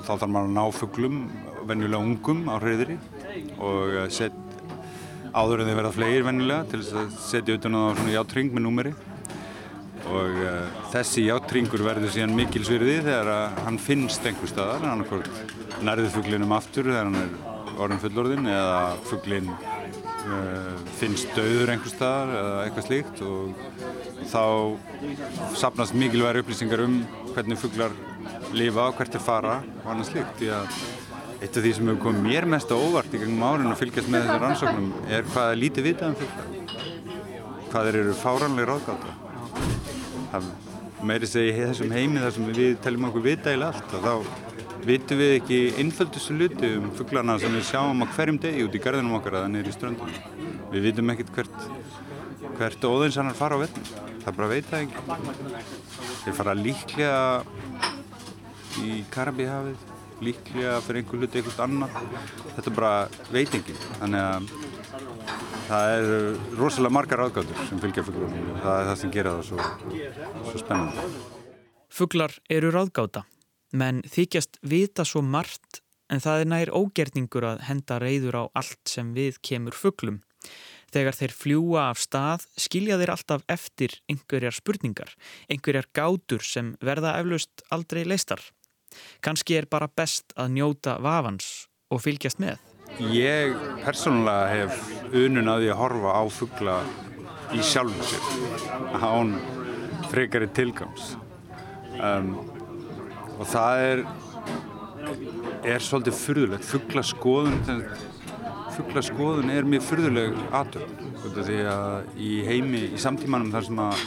þá 0.03 0.13
þarf 0.15 0.29
maður 0.29 0.47
að 0.49 0.55
ná 0.57 0.63
fugglum 0.79 1.19
venjulega 1.67 2.03
ungum 2.03 2.45
á 2.51 2.55
hreðri 2.59 2.97
og 3.61 3.95
set, 4.11 4.35
áður 5.31 5.63
en 5.63 5.69
þeir 5.69 5.79
verða 5.79 5.95
flegir 5.95 6.25
venjulega 6.27 6.67
til 6.71 6.81
að 6.83 7.13
setja 7.23 7.57
utan 7.59 7.77
á 7.79 7.83
svona 7.95 8.15
játring 8.17 8.51
með 8.51 8.65
númeri 8.65 8.93
og 10.11 10.37
uh, 10.43 10.83
þessi 10.91 11.27
játringur 11.29 11.83
verður 11.85 12.11
síðan 12.13 12.35
mikilsvirði 12.37 12.99
þegar 13.05 13.57
hann 13.63 13.79
finnst 13.81 14.25
einhver 14.27 14.51
staðar 14.51 14.85
hann 14.87 15.05
nærður 15.83 16.13
fugglinum 16.17 16.55
aftur 16.55 16.89
þegar 16.91 17.09
hann 17.09 17.21
er 17.21 17.79
orðin 17.81 18.01
fullorðin 18.03 18.49
eða 18.53 18.81
fugglin 19.09 19.49
uh, 19.53 20.73
finnst 20.99 21.31
döður 21.37 21.73
einhver 21.73 21.93
staðar 21.93 22.33
eða 22.39 22.57
eitthvað 22.65 22.89
slíkt. 22.89 23.23
Og 23.27 24.27
þá 24.31 25.55
sapnast 25.59 25.97
mikilvægur 25.97 26.43
upplýsingar 26.43 26.85
um 26.85 26.99
hvernig 27.33 27.61
fugglar 27.61 27.95
lifa 28.53 28.89
og 28.89 28.99
hvert 28.99 29.17
er 29.17 29.23
fara 29.23 29.57
og 29.83 29.89
annað 29.95 30.11
slíkt. 30.11 30.37
Því 30.41 30.51
að 30.59 30.77
eitt 31.43 31.57
af 31.57 31.65
því 31.65 31.73
sem 31.75 31.89
hefur 31.91 32.03
komið 32.05 32.27
mér 32.29 32.49
mest 32.53 32.71
á 32.71 32.77
óvart 32.77 33.15
í 33.15 33.19
gangum 33.19 33.43
árinu 33.43 33.73
að 33.73 33.81
fylgjast 33.81 34.11
með 34.11 34.27
þessar 34.27 34.45
rannsóknum 34.45 34.93
er 35.11 35.27
hvað 35.33 35.49
er 35.51 35.59
lítið 35.59 35.89
vitað 35.89 36.13
um 36.13 36.19
fugglar 36.21 36.53
hvað 37.73 37.89
er 37.89 37.97
eru 38.03 38.15
fáranlega 38.15 38.69
ráðgáta 38.69 39.22
meiri 41.03 41.27
segi 41.27 41.51
í 41.51 41.67
þessum 41.67 41.93
heimi 41.93 42.21
þar 42.23 42.33
sem 42.35 42.49
við 42.49 42.75
teljum 42.83 43.09
okkur 43.09 43.25
vita 43.25 43.53
í 43.53 43.59
allt 43.59 43.95
og 43.97 44.05
þá 44.07 44.13
vitum 44.87 45.19
við 45.19 45.33
ekki 45.37 45.59
innföldustu 45.79 46.35
luti 46.35 46.69
um 46.77 46.89
fugglana 46.97 47.37
sem 47.39 47.53
við 47.55 47.67
sjáum 47.69 48.03
á 48.03 48.05
hverjum 48.15 48.39
degi 48.43 48.65
út 48.67 48.75
í 48.75 48.81
garðinum 48.83 49.17
okkar 49.19 49.37
að 49.37 49.45
það 49.45 49.53
neyri 49.55 49.75
ströndunum. 49.75 50.49
Við 50.73 50.87
vitum 50.89 51.13
ekkert 51.13 51.31
hvert, 51.37 51.67
hvert 52.57 52.87
óðinsannar 52.89 53.37
fara 53.37 53.59
á 53.59 53.63
vettnum. 53.63 53.87
Það 54.23 54.37
bara 54.39 54.51
veit 54.51 54.69
það 54.71 54.85
ekki. 54.85 54.97
Þeir 56.23 56.37
fara 56.39 56.55
líklega 56.59 57.23
í 58.83 58.99
Karabíhafið, 59.13 59.87
líklega 60.23 60.77
fyrir 60.83 61.03
einhver 61.03 61.23
hluti 61.23 61.41
eitthvað 61.41 61.65
annar. 61.67 61.97
Þetta 62.57 62.75
bara 62.79 62.93
veit 63.31 63.59
ekki. 63.59 63.75
Þannig 64.01 64.23
að 64.27 64.72
það 65.67 65.93
eru 65.97 66.17
rosalega 66.59 66.95
margar 66.97 67.23
áðgáttur 67.25 67.61
sem 67.69 67.79
fylgja 67.81 68.03
fugglunum 68.07 68.51
og 68.53 68.59
það 68.63 68.79
er 68.79 68.89
það 68.89 68.99
sem 69.01 69.13
gera 69.13 69.35
það 69.37 69.47
svo, 69.47 69.69
svo 70.49 70.61
spennandi. 70.61 71.23
Fugglar 71.93 72.35
eru 72.49 72.71
ráðgáta, 72.73 73.23
menn 73.77 74.01
þykjast 74.09 74.59
vita 74.65 75.05
svo 75.05 75.21
margt 75.21 75.83
en 76.11 76.21
það 76.23 76.43
er 76.43 76.49
nær 76.51 76.71
ógerningur 76.73 77.47
að 77.47 77.63
henda 77.69 77.99
reyður 78.01 78.39
á 78.41 78.43
allt 78.59 78.81
sem 78.89 79.13
við 79.15 79.39
kemur 79.45 79.77
fugglum. 79.77 80.21
Þegar 80.93 81.17
þeir 81.17 81.33
fljúa 81.33 81.85
af 81.89 82.01
stað 82.01 82.43
skilja 82.59 82.99
þeir 83.01 83.13
alltaf 83.15 83.45
eftir 83.49 83.95
einhverjar 84.11 84.53
spurningar, 84.53 85.13
einhverjar 85.49 85.89
gátur 85.95 86.43
sem 86.45 86.75
verða 86.81 87.15
eflaust 87.21 87.63
aldrei 87.73 88.03
leistar. 88.05 88.43
Kanski 89.25 89.57
er 89.57 89.69
bara 89.69 89.89
best 89.89 90.35
að 90.37 90.53
njóta 90.59 90.99
vafans 91.01 91.67
og 91.89 92.03
fylgjast 92.05 92.41
með. 92.43 92.61
Ég 92.99 93.55
persónulega 93.81 94.49
hef 94.51 94.91
unun 95.13 95.49
að 95.49 95.67
að 95.71 95.79
horfa 95.79 96.13
á 96.13 96.23
fuggla 96.29 96.77
í 97.53 97.61
sjálfum 97.65 98.05
sér 98.05 99.01
án 99.01 99.35
frekari 100.11 100.49
tilgangs. 100.53 101.15
Um, 101.97 102.35
og 103.37 103.47
það 103.49 103.85
er 103.87 104.05
er 105.63 105.83
svolítið 105.83 106.15
fyrðulegt 106.19 106.67
fugglaskoðun 106.67 107.83
fugglaskoðun 108.73 109.51
er 109.53 109.67
mjög 109.67 109.85
fyrðuleg 109.87 110.37
aðtönd 110.55 111.03
því 111.37 111.59
að 111.71 112.17
í 112.19 112.31
heimi, 112.47 112.81
í 112.95 112.99
samtímanum 112.99 113.51
þar 113.53 113.67
sem 113.67 113.83
að 113.83 114.01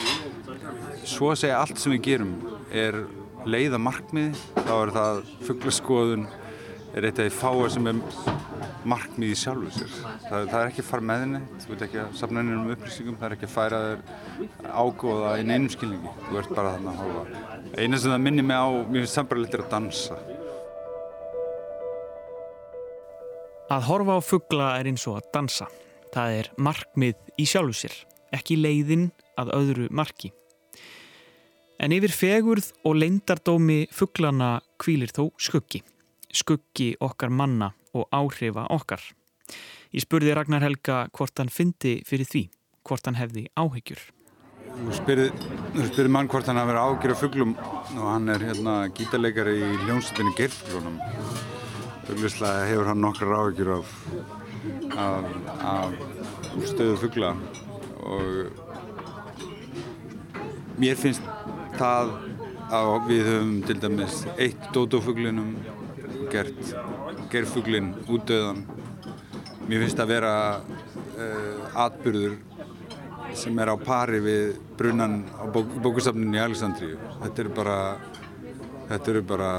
svo 1.07 1.31
að 1.31 1.39
segja 1.43 1.61
allt 1.61 1.81
sem 1.81 1.95
við 1.95 2.03
gerum 2.09 2.33
er 2.71 2.99
leiða 3.47 3.79
markmið 3.81 4.37
þá 4.59 4.73
er 4.75 4.93
það 4.97 5.21
fugglaskoðun 5.47 6.27
er 6.97 7.07
eitt 7.07 7.21
af 7.21 7.29
því 7.29 7.37
fáa 7.39 7.71
sem 7.73 7.89
er 7.89 8.01
markmið 8.87 9.33
í 9.33 9.37
sjálfu 9.37 9.71
sér. 9.73 9.93
Það, 10.27 10.47
það 10.51 10.59
er 10.59 10.69
ekki 10.71 10.83
að 10.83 10.89
fara 10.89 11.05
með 11.09 11.23
henni 11.23 11.41
þú 11.63 11.71
veit 11.71 11.83
ekki 11.87 11.99
að 12.03 12.15
safna 12.19 12.41
henni 12.41 12.57
um 12.57 12.71
upplýsingum 12.75 13.17
það 13.17 13.27
er 13.27 13.35
ekki 13.37 13.47
að 13.47 13.53
færa 13.53 13.79
þér 13.85 14.71
ágóða 14.71 15.33
í 15.41 15.45
neinum 15.47 15.71
skilningi. 15.73 16.13
Þú 16.27 16.39
ert 16.41 16.53
bara 16.55 16.73
þarna 16.75 16.93
að 16.93 17.01
hófa 17.03 17.47
eina 17.77 17.99
sem 17.99 18.13
það 18.13 18.23
minnir 18.23 18.47
mig 18.47 18.57
á, 18.57 18.67
mér 18.87 19.03
finnst 19.03 19.19
það 19.19 19.29
bara 19.31 19.43
litur 19.43 19.63
að 19.63 19.71
dansa. 19.73 20.19
Að 23.67 23.87
horfa 23.89 24.15
á 24.15 24.21
fuggla 24.23 24.69
er 24.79 24.89
eins 24.91 25.03
og 25.09 25.19
að 25.19 25.29
dansa. 25.35 25.67
Það 26.13 26.37
er 26.39 26.51
markmið 26.69 27.33
í 27.37 27.47
sjálfu 27.49 27.81
sér 27.81 27.97
ekki 28.35 28.57
leiðin 28.59 29.09
að 29.39 29.51
öðru 29.57 29.89
marki. 29.91 30.31
En 31.77 31.93
yfir 31.93 32.13
fegurð 32.15 32.71
og 32.87 32.97
leindardómi 32.97 33.83
fugglana 33.93 34.57
kvílir 34.81 35.11
þó 35.13 35.27
skuggi 35.37 35.83
skuggi 36.33 36.93
okkar 36.99 37.29
manna 37.29 37.71
og 37.95 38.07
áhrifa 38.13 38.67
okkar. 38.73 39.01
Ég 39.95 40.03
spurði 40.03 40.35
Ragnar 40.35 40.65
Helga 40.65 41.07
hvort 41.15 41.39
hann 41.39 41.51
fyndi 41.53 42.01
fyrir 42.07 42.27
því, 42.27 42.43
hvort 42.87 43.07
hann 43.07 43.19
hefði 43.19 43.47
áhyggjur. 43.55 44.01
Þú 44.77 44.93
spyrir 44.97 46.11
mann 46.11 46.27
hvort 46.29 46.49
hann 46.49 46.59
hafi 46.59 46.73
verið 46.73 46.83
áhyggjur 46.83 47.13
af 47.13 47.21
fugglum 47.23 47.53
og 47.57 48.07
hann 48.11 48.29
er 48.33 48.43
hérna 48.49 48.75
gítarleikari 48.93 49.55
í 49.63 49.77
hljómsveitinni 49.85 50.35
Geirflunum. 50.37 50.99
Fugglustlega 52.07 52.67
hefur 52.69 52.91
hann 52.91 53.01
nokkar 53.03 53.33
áhyggjur 53.39 53.71
af, 53.77 53.95
af, 55.07 55.25
af 55.71 55.91
stöðu 56.67 56.99
fuggla 57.05 57.31
og 58.07 58.51
mér 60.77 60.99
finnst 60.99 61.25
það 61.79 62.13
að 62.73 63.07
við 63.07 63.27
höfum 63.31 63.57
til 63.67 63.77
dæmis 63.81 64.21
eitt 64.35 64.69
dótófugglinum 64.75 65.55
gert 66.31 66.75
gerfuglinn 67.31 67.93
útdöðan 68.07 68.63
mér 69.67 69.83
finnst 69.83 69.99
að 69.99 70.13
vera 70.13 70.33
uh, 70.59 71.81
atbyrður 71.85 72.37
sem 73.37 73.57
er 73.61 73.69
á 73.69 73.75
pari 73.77 74.21
við 74.23 74.55
brunan 74.79 75.19
á 75.35 75.45
bók, 75.51 75.69
bókusafninu 75.83 76.37
í 76.37 76.41
Alexandríu. 76.41 76.97
Þetta 77.21 77.43
eru 77.43 77.51
bara 77.57 77.77
þetta 78.87 79.11
eru 79.13 79.23
bara 79.27 79.51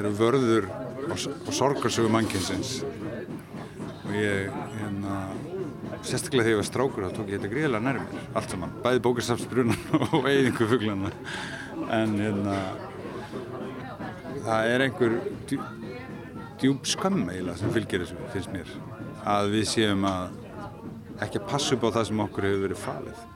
eru 0.00 0.10
vörður 0.18 0.68
og, 1.06 1.14
og 1.14 1.52
sorgarsögu 1.54 2.10
mannkynsins. 2.12 2.80
Og 4.02 4.14
ég 4.18 4.50
hérna 4.80 5.22
sérstaklega 6.02 6.48
þegar 6.48 6.54
ég 6.56 6.60
var 6.60 6.68
strákur 6.68 7.06
þá 7.06 7.16
tók 7.16 7.30
ég 7.30 7.38
þetta 7.38 7.52
gríðilega 7.52 7.86
nærmir 7.86 8.22
allt 8.34 8.50
saman, 8.50 8.72
bæði 8.82 9.02
bókusafnsbrunan 9.06 9.84
og 10.18 10.26
eiginku 10.26 10.66
fuglana 10.70 11.12
en 11.94 12.16
hérna 12.18 12.56
það 14.46 14.70
er 14.74 14.86
einhver 14.86 15.18
djú, 15.50 15.58
djúb 16.62 16.88
skömm 16.92 17.26
eiginlega 17.26 17.58
sem 17.60 17.74
fylgir 17.74 18.04
þessu, 18.04 18.18
finnst 18.34 18.54
mér. 18.54 18.72
Að 19.22 19.52
við 19.56 19.68
séum 19.72 20.06
að 20.08 20.38
ekki 21.22 21.40
að 21.42 21.48
passa 21.52 21.76
upp 21.76 21.86
á 21.86 21.94
það 21.98 22.08
sem 22.10 22.24
okkur 22.26 22.48
hefur 22.48 22.64
verið 22.66 22.82
falið. 22.82 23.26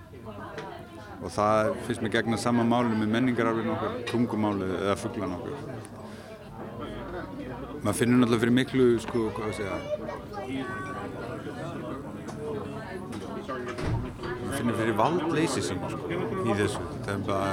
Og 1.17 1.31
það 1.33 1.75
finnst 1.87 2.05
mér 2.05 2.17
gegna 2.19 2.41
sama 2.41 2.67
máli 2.67 2.95
með 2.97 3.15
menningararfin 3.15 3.75
okkar, 3.77 4.01
tungumáli 4.11 4.73
eða 4.83 4.99
fugglan 5.01 5.39
okkur 5.39 5.95
maður 7.87 7.99
finnur 8.01 8.19
náttúrulega 8.19 8.43
fyrir 8.43 8.55
miklu 8.57 8.85
sko, 8.99 9.21
hvað 9.37 9.47
að 9.47 9.57
segja? 9.61 9.77
Maður 14.41 14.57
finnur 14.57 14.79
fyrir 14.81 14.97
valdleysi 14.99 15.63
sín 15.63 15.85
sko, 15.93 16.09
í 16.17 16.57
þessu. 16.59 16.83
Það 17.05 17.13
er 17.13 17.21
bara, 17.29 17.51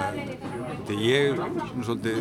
þetta 0.72 0.96
er 0.96 1.04
ég 1.06 1.44
svona 1.44 1.86
svolítið 1.90 2.18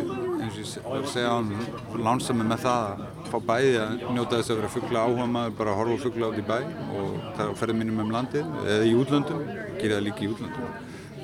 eins 0.59 0.73
og 0.83 0.97
ég 0.99 1.07
segja 1.11 1.31
á 1.31 1.35
hann 1.37 2.03
lánsami 2.05 2.45
með 2.47 2.65
það 2.65 2.87
að 2.89 3.29
fá 3.31 3.37
bæði 3.49 3.73
að 3.81 4.03
njóta 4.15 4.39
þess 4.39 4.53
að 4.53 4.59
vera 4.59 4.71
fuggla 4.73 5.05
áhuga 5.07 5.27
maður 5.33 5.55
bara 5.59 5.75
horfa 5.79 5.99
fuggla 6.03 6.29
át 6.29 6.39
í 6.39 6.45
bæ 6.47 6.57
og 6.99 7.07
það 7.35 7.43
er 7.45 7.53
á 7.53 7.59
ferðminnum 7.61 8.03
um 8.03 8.13
landið 8.13 8.57
eða 8.63 8.89
í 8.89 8.93
útlöndum, 9.01 9.45
gerir 9.79 9.95
það 9.97 10.05
líka 10.07 10.25
í 10.25 10.31
útlöndum. 10.33 10.75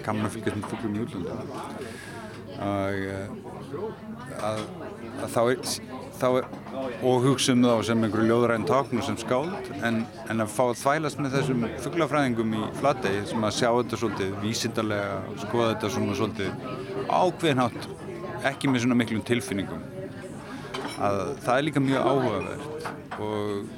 Kannan 0.05 0.29
að 0.29 0.35
fylgjast 0.37 0.59
með 0.59 0.71
fugglum 0.73 0.97
í 0.97 1.03
útlöndum. 1.05 1.43
Að, 2.59 2.97
að, 4.49 4.63
að 5.23 5.35
þá 5.35 5.41
er, 5.43 5.61
þá 6.19 6.27
er 6.31 6.49
og 7.03 7.23
hugsa 7.23 7.53
um 7.53 7.63
þá 7.63 7.85
sem 7.87 8.03
einhverju 8.03 8.27
ljóðræn 8.27 8.65
tákn 8.67 8.99
og 8.99 9.05
sem 9.07 9.17
skáld 9.19 9.69
en, 9.85 10.01
en 10.31 10.43
að 10.43 10.51
fá 10.51 10.61
að 10.65 10.77
þvælast 10.81 11.21
með 11.21 11.37
þessum 11.37 11.65
fugglafræðingum 11.85 12.55
í 12.57 12.61
flategi 12.79 13.23
sem 13.29 13.47
að 13.47 13.55
sjá 13.59 13.69
þetta 13.69 13.99
svolítið 14.01 14.35
vísindarlega 14.43 15.39
skoða 15.45 15.71
þetta 15.73 15.91
svona 15.95 16.17
svolítið 16.19 16.67
ákveðinhátt 17.07 17.89
ekki 18.47 18.71
með 18.71 18.85
svona 18.85 18.97
miklum 18.99 19.25
tilfinningum. 19.27 19.83
Að 20.99 21.21
það 21.43 21.53
er 21.55 21.67
líka 21.67 21.83
mjög 21.83 22.09
áhugavert 22.11 23.19
og, 23.19 23.69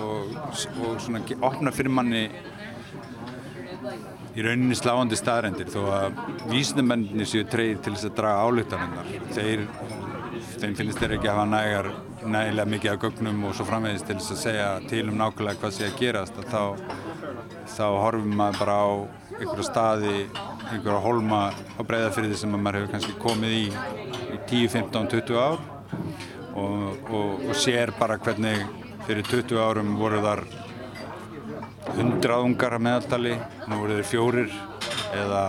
og, 0.00 0.38
og 0.84 1.02
svona 1.04 1.22
opna 1.48 1.72
fyrir 1.74 1.92
manni 1.92 2.24
í 4.36 4.44
rauninni 4.44 4.76
sláandi 4.78 5.18
staðrendir 5.18 5.70
þó 5.72 5.80
að 5.90 6.20
vísindamennir 6.52 7.28
séu 7.28 7.46
treyðir 7.50 7.80
til 7.84 7.94
þess 7.96 8.08
að 8.10 8.16
draga 8.20 8.44
álutaninnar 8.46 9.08
þeir, 9.34 9.64
þeim 10.60 10.76
finnst 10.78 11.00
þeir 11.00 11.16
ekki 11.16 11.30
að 11.30 11.34
hafa 11.34 11.48
nægar 11.50 11.90
nægilega 12.20 12.70
mikið 12.74 12.92
af 12.92 13.00
gögnum 13.04 13.44
og 13.48 13.56
svo 13.56 13.66
framvegist 13.68 14.06
til 14.08 14.18
þess 14.20 14.34
að 14.36 14.42
segja 14.44 14.68
til 14.92 15.02
um 15.08 15.18
nákvæmlega 15.18 15.62
hvað 15.62 15.76
sé 15.76 15.88
að 15.88 15.98
gerast 16.00 16.38
að 16.40 16.50
þá, 16.52 16.62
þá 17.74 17.86
horfum 18.04 18.36
maður 18.38 18.62
bara 18.62 18.78
á 18.78 18.88
einhverja 19.40 19.68
staði 19.70 20.16
einhverja 20.70 21.02
holma 21.04 21.40
á 21.50 21.80
breyðafyrði 21.82 22.36
sem 22.38 22.54
maður 22.54 22.80
hefur 22.80 22.92
kannski 22.94 23.16
komið 23.20 23.56
í 23.56 23.64
í 24.30 24.38
10, 24.46 24.68
15, 24.72 25.08
20 25.10 25.38
ár 25.40 25.58
og, 26.54 27.10
og, 27.10 27.44
og 27.48 27.56
sér 27.58 27.92
bara 27.98 28.18
hvernig 28.22 28.62
fyrir 29.06 29.26
20 29.26 29.58
árum 29.62 29.96
voru 29.98 30.22
þar 30.24 30.44
100 31.90 32.36
ungar 32.44 32.76
að 32.76 32.84
meðaltali, 32.86 33.36
nú 33.66 33.80
voru 33.80 33.96
þeir 33.98 34.08
fjórir 34.10 34.52
eða, 35.16 35.44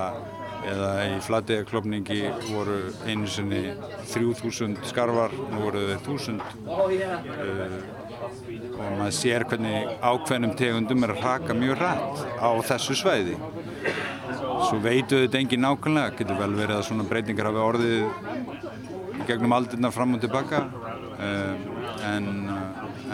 eða 0.71 0.91
í 1.05 1.17
flattegaklopningi 1.27 2.21
voru 2.47 2.79
einu 3.05 3.29
sinni 3.29 3.75
3000 4.13 4.79
skarvar, 4.89 5.35
nú 5.51 5.65
voru 5.67 5.83
þeir 5.91 5.99
1000 5.99 6.41
uh, 6.41 7.75
og 8.21 8.97
maður 8.97 9.15
sér 9.17 9.45
hvernig 9.49 9.91
ákveðnum 10.01 10.55
tegundum 10.57 11.05
er 11.05 11.15
að 11.15 11.23
raka 11.27 11.57
mjög 11.57 11.81
rætt 11.81 12.25
á 12.41 12.49
þessu 12.71 12.97
sveiði 12.97 13.37
Svo 14.61 14.79
veitu 14.83 15.19
þetta 15.23 15.39
engin 15.41 15.63
nákvæmlega, 15.65 16.15
getur 16.19 16.39
vel 16.39 16.53
verið 16.57 16.77
að 16.77 16.87
svona 16.89 17.07
breytingar 17.09 17.49
hafi 17.49 17.63
orðið 17.65 19.25
gegnum 19.27 19.55
aldirna 19.55 19.91
fram 19.93 20.15
og 20.15 20.21
tilbaka 20.23 20.63
um, 20.65 21.65
en, 22.07 22.29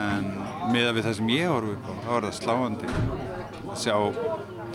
en 0.03 0.29
miða 0.71 0.93
við 0.95 1.07
það 1.07 1.17
sem 1.19 1.33
ég 1.33 1.51
horfi 1.51 1.75
upp 1.75 1.89
á, 1.89 1.93
þá 2.03 2.11
er 2.17 2.27
það 2.27 2.37
sláandi 2.37 2.93
að 3.67 3.81
sjá 3.83 3.95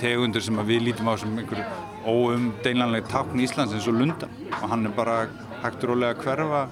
tegundur 0.01 0.45
sem 0.45 0.61
við 0.67 0.87
lítum 0.89 1.11
á 1.11 1.15
sem 1.21 1.39
einhver 1.39 1.63
óumdeinlanleg 2.09 3.09
takn 3.11 3.43
Íslands 3.43 3.75
eins 3.77 3.89
og 3.91 3.99
Lunda. 3.99 4.29
Og 4.61 4.71
hann 4.73 4.89
er 4.89 4.97
bara 4.97 5.27
hægt 5.63 5.85
og 5.85 5.93
rólega 5.93 6.17
að 6.17 6.25
hverfa 6.27 6.63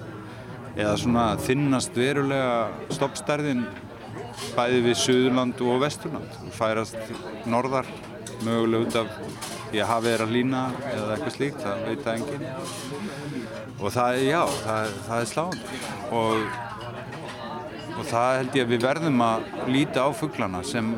eða 0.75 0.97
svona 0.99 1.25
þinnast 1.41 1.97
verulega 1.97 2.91
stoppstærðin 2.95 3.65
bæði 4.55 4.81
við 4.87 4.97
Suðurland 5.05 5.61
og 5.67 5.81
Vesturland. 5.83 6.39
Færast 6.55 6.97
norðar 7.49 7.89
mögulega 8.45 8.85
út 8.85 8.97
af 9.01 9.07
að 9.71 9.87
hafið 9.87 10.11
er 10.11 10.23
að 10.25 10.33
lína 10.35 10.61
eða 10.91 11.13
eitthvað 11.15 11.35
slíkt, 11.37 11.61
það 11.63 11.85
veit 11.87 12.03
það 12.05 12.17
enginn. 12.17 12.45
Og 13.81 13.93
það 13.95 14.17
er, 14.17 14.23
já, 14.27 14.41
það, 14.65 14.93
það 15.07 15.21
er 15.23 15.29
sláðandi 15.31 15.79
og, 16.19 16.35
og 17.95 18.03
það 18.11 18.37
held 18.39 18.57
ég 18.59 18.65
að 18.65 18.73
við 18.75 18.85
verðum 18.87 19.25
að 19.25 19.47
líta 19.71 20.05
á 20.05 20.09
fugglana 20.17 20.63
sem 20.67 20.91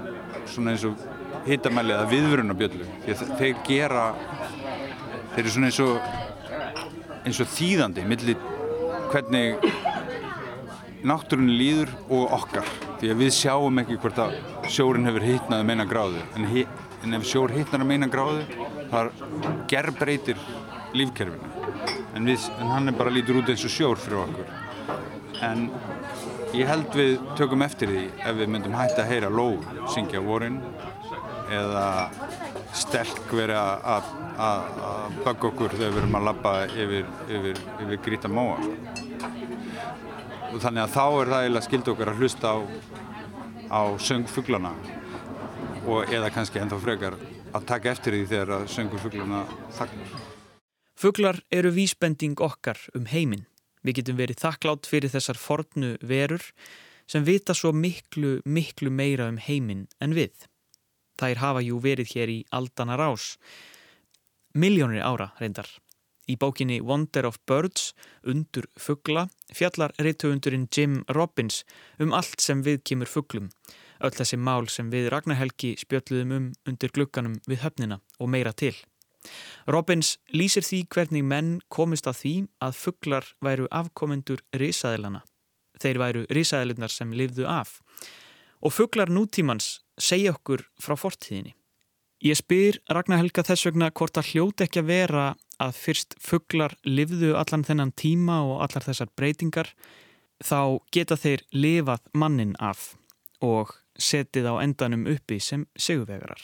svona 0.50 0.74
eins 0.74 0.88
og 0.90 1.06
hittamæli 1.48 1.94
eða 1.96 2.10
viðvörunabjöllu 2.12 2.90
þeir 3.40 3.62
gera 3.68 4.10
þeir 5.34 5.44
eru 5.44 5.54
svona 5.54 5.70
eins 5.70 5.82
og 5.84 6.22
eins 7.24 7.40
og 7.44 7.52
þýðandi 7.54 8.06
millir 8.08 8.50
hvernig 9.14 9.68
náttúrunni 11.04 11.56
líður 11.60 11.92
og 12.08 12.34
okkar. 12.40 12.68
Því 13.00 13.12
að 13.12 13.20
við 13.20 13.32
sjáum 13.36 13.80
ekki 13.82 13.98
hvort 14.00 14.20
að 14.24 14.36
sjórin 14.72 15.08
hefur 15.08 15.26
hittnað 15.28 15.64
um 15.64 15.72
eina 15.74 15.86
gráðu 15.88 16.22
en, 16.38 16.48
en 17.04 17.18
ef 17.18 17.26
sjór 17.28 17.52
hittnar 17.52 17.84
um 17.84 17.92
eina 17.92 18.08
gráðu 18.12 18.44
það 18.92 19.10
gerbreytir 19.72 20.40
lífkerfinu. 20.96 21.52
En, 22.14 22.28
við, 22.30 22.46
en 22.62 22.72
hann 22.72 22.92
er 22.92 22.98
bara 22.98 23.14
lítur 23.14 23.42
út 23.42 23.50
eins 23.50 23.66
og 23.66 23.74
sjór 23.74 24.00
fyrir 24.00 24.22
okkur. 24.24 24.52
En 25.44 25.68
ég 26.54 26.70
held 26.70 26.94
við 26.96 27.16
tökum 27.40 27.66
eftir 27.66 27.90
því 27.90 28.04
ef 28.22 28.38
við 28.38 28.52
myndum 28.54 28.78
hægt 28.78 29.02
að 29.02 29.10
heyra 29.10 29.32
lóð 29.34 29.66
syngja 29.94 30.22
vorin 30.24 30.62
eða 31.54 31.88
stelk 32.78 33.34
verið 33.34 33.58
að 33.58 34.12
bögga 35.24 35.50
okkur 35.50 35.76
þegar 35.76 35.96
við 35.96 36.02
erum 36.04 36.18
að 36.20 36.28
lappa 36.30 36.54
yfir, 36.70 37.10
yfir, 37.30 37.62
yfir 37.84 38.02
gríta 38.06 38.32
móa 38.32 38.58
og 40.54 40.60
þannig 40.62 40.84
að 40.84 40.94
þá 40.94 41.06
er 41.06 41.32
það 41.34 41.44
eiginlega 41.44 41.68
skild 41.68 41.92
okkar 41.94 42.12
að 42.12 42.22
hlusta 42.22 42.54
á, 42.54 42.58
á 43.74 43.82
söngfuglana 44.08 44.74
og 45.86 46.12
eða 46.14 46.30
kannski 46.34 46.62
ennþá 46.62 46.80
frekar 46.84 47.18
að 47.54 47.66
taka 47.68 47.92
eftir 47.92 48.16
því 48.16 48.24
þegar 48.32 48.54
að 48.58 48.70
söngur 48.72 49.02
fuggluna 49.04 49.42
þagnar. 49.78 50.14
Fugglar 50.96 51.42
eru 51.52 51.74
vísbending 51.76 52.40
okkar 52.40 52.80
um 52.96 53.10
heiminn. 53.12 53.46
Við 53.84 54.00
getum 54.00 54.20
verið 54.22 54.40
þakklátt 54.40 54.88
fyrir 54.88 55.12
þessar 55.12 55.40
fornu 55.40 55.96
verur 56.00 56.46
sem 57.10 57.26
vita 57.28 57.56
svo 57.58 57.74
miklu, 57.76 58.38
miklu 58.46 58.92
meira 58.92 59.28
um 59.28 59.40
heiminn 59.42 59.88
en 60.00 60.16
við. 60.16 60.48
Þær 61.20 61.42
hafa 61.44 61.64
jú 61.66 61.80
verið 61.84 62.16
hér 62.16 62.32
í 62.32 62.40
aldana 62.56 62.96
rás. 62.98 63.36
Miljónir 64.56 65.04
ára 65.04 65.34
reyndar. 65.42 65.68
Í 66.24 66.38
bókinni 66.40 66.80
Wonder 66.80 67.26
of 67.28 67.42
Birds, 67.44 67.92
undur 68.24 68.70
fuggla, 68.80 69.28
fjallar 69.52 69.92
reytöfundurinn 70.00 70.70
Jim 70.72 71.02
Robbins 71.12 71.66
um 72.00 72.16
allt 72.16 72.40
sem 72.40 72.64
við 72.64 72.80
kemur 72.88 73.12
fugglum. 73.12 73.50
Öll 74.04 74.12
þessi 74.12 74.36
mál 74.36 74.68
sem 74.68 74.90
við 74.92 75.08
Ragnarhelgi 75.14 75.78
spjöldluðum 75.80 76.34
um 76.36 76.48
undir 76.68 76.92
glukkanum 76.92 77.38
við 77.48 77.64
höfnina 77.64 78.02
og 78.20 78.32
meira 78.34 78.52
til. 78.52 78.74
Robbins 79.72 80.18
lýsir 80.36 80.66
því 80.68 80.82
hvernig 80.92 81.24
menn 81.24 81.54
komist 81.72 82.10
að 82.12 82.20
því 82.20 82.34
að 82.68 82.80
fugglar 82.82 83.30
væru 83.40 83.70
afkomendur 83.72 84.44
risaðilana. 84.60 85.24
Þeir 85.80 86.00
væru 86.02 86.24
risaðilunar 86.36 86.92
sem 86.92 87.14
lifðu 87.16 87.48
af. 87.48 87.80
Og 88.60 88.76
fugglar 88.76 89.12
nútímans 89.12 89.80
segja 90.00 90.34
okkur 90.36 90.66
frá 90.82 90.98
fortíðinni. 91.00 91.56
Ég 92.24 92.40
spyr 92.40 92.80
Ragnar 92.92 93.20
Helga 93.20 93.44
þess 93.44 93.68
vegna 93.68 93.90
hvort 93.92 94.20
að 94.20 94.30
hljóti 94.32 94.64
ekki 94.64 94.80
að 94.80 94.92
vera 94.92 95.24
að 95.64 95.80
fyrst 95.80 96.16
fugglar 96.24 96.76
livðu 96.88 97.34
allan 97.40 97.66
þennan 97.68 97.92
tíma 98.00 98.38
og 98.48 98.62
allar 98.64 98.86
þessar 98.86 99.12
breytingar 99.16 99.74
þá 100.44 100.80
geta 100.96 101.18
þeir 101.20 101.44
lifað 101.52 102.08
mannin 102.16 102.56
af 102.64 102.94
og 103.44 103.76
setið 104.00 104.50
á 104.50 104.54
endanum 104.64 105.08
uppi 105.12 105.40
sem 105.44 105.66
sigurvegarar. 105.76 106.42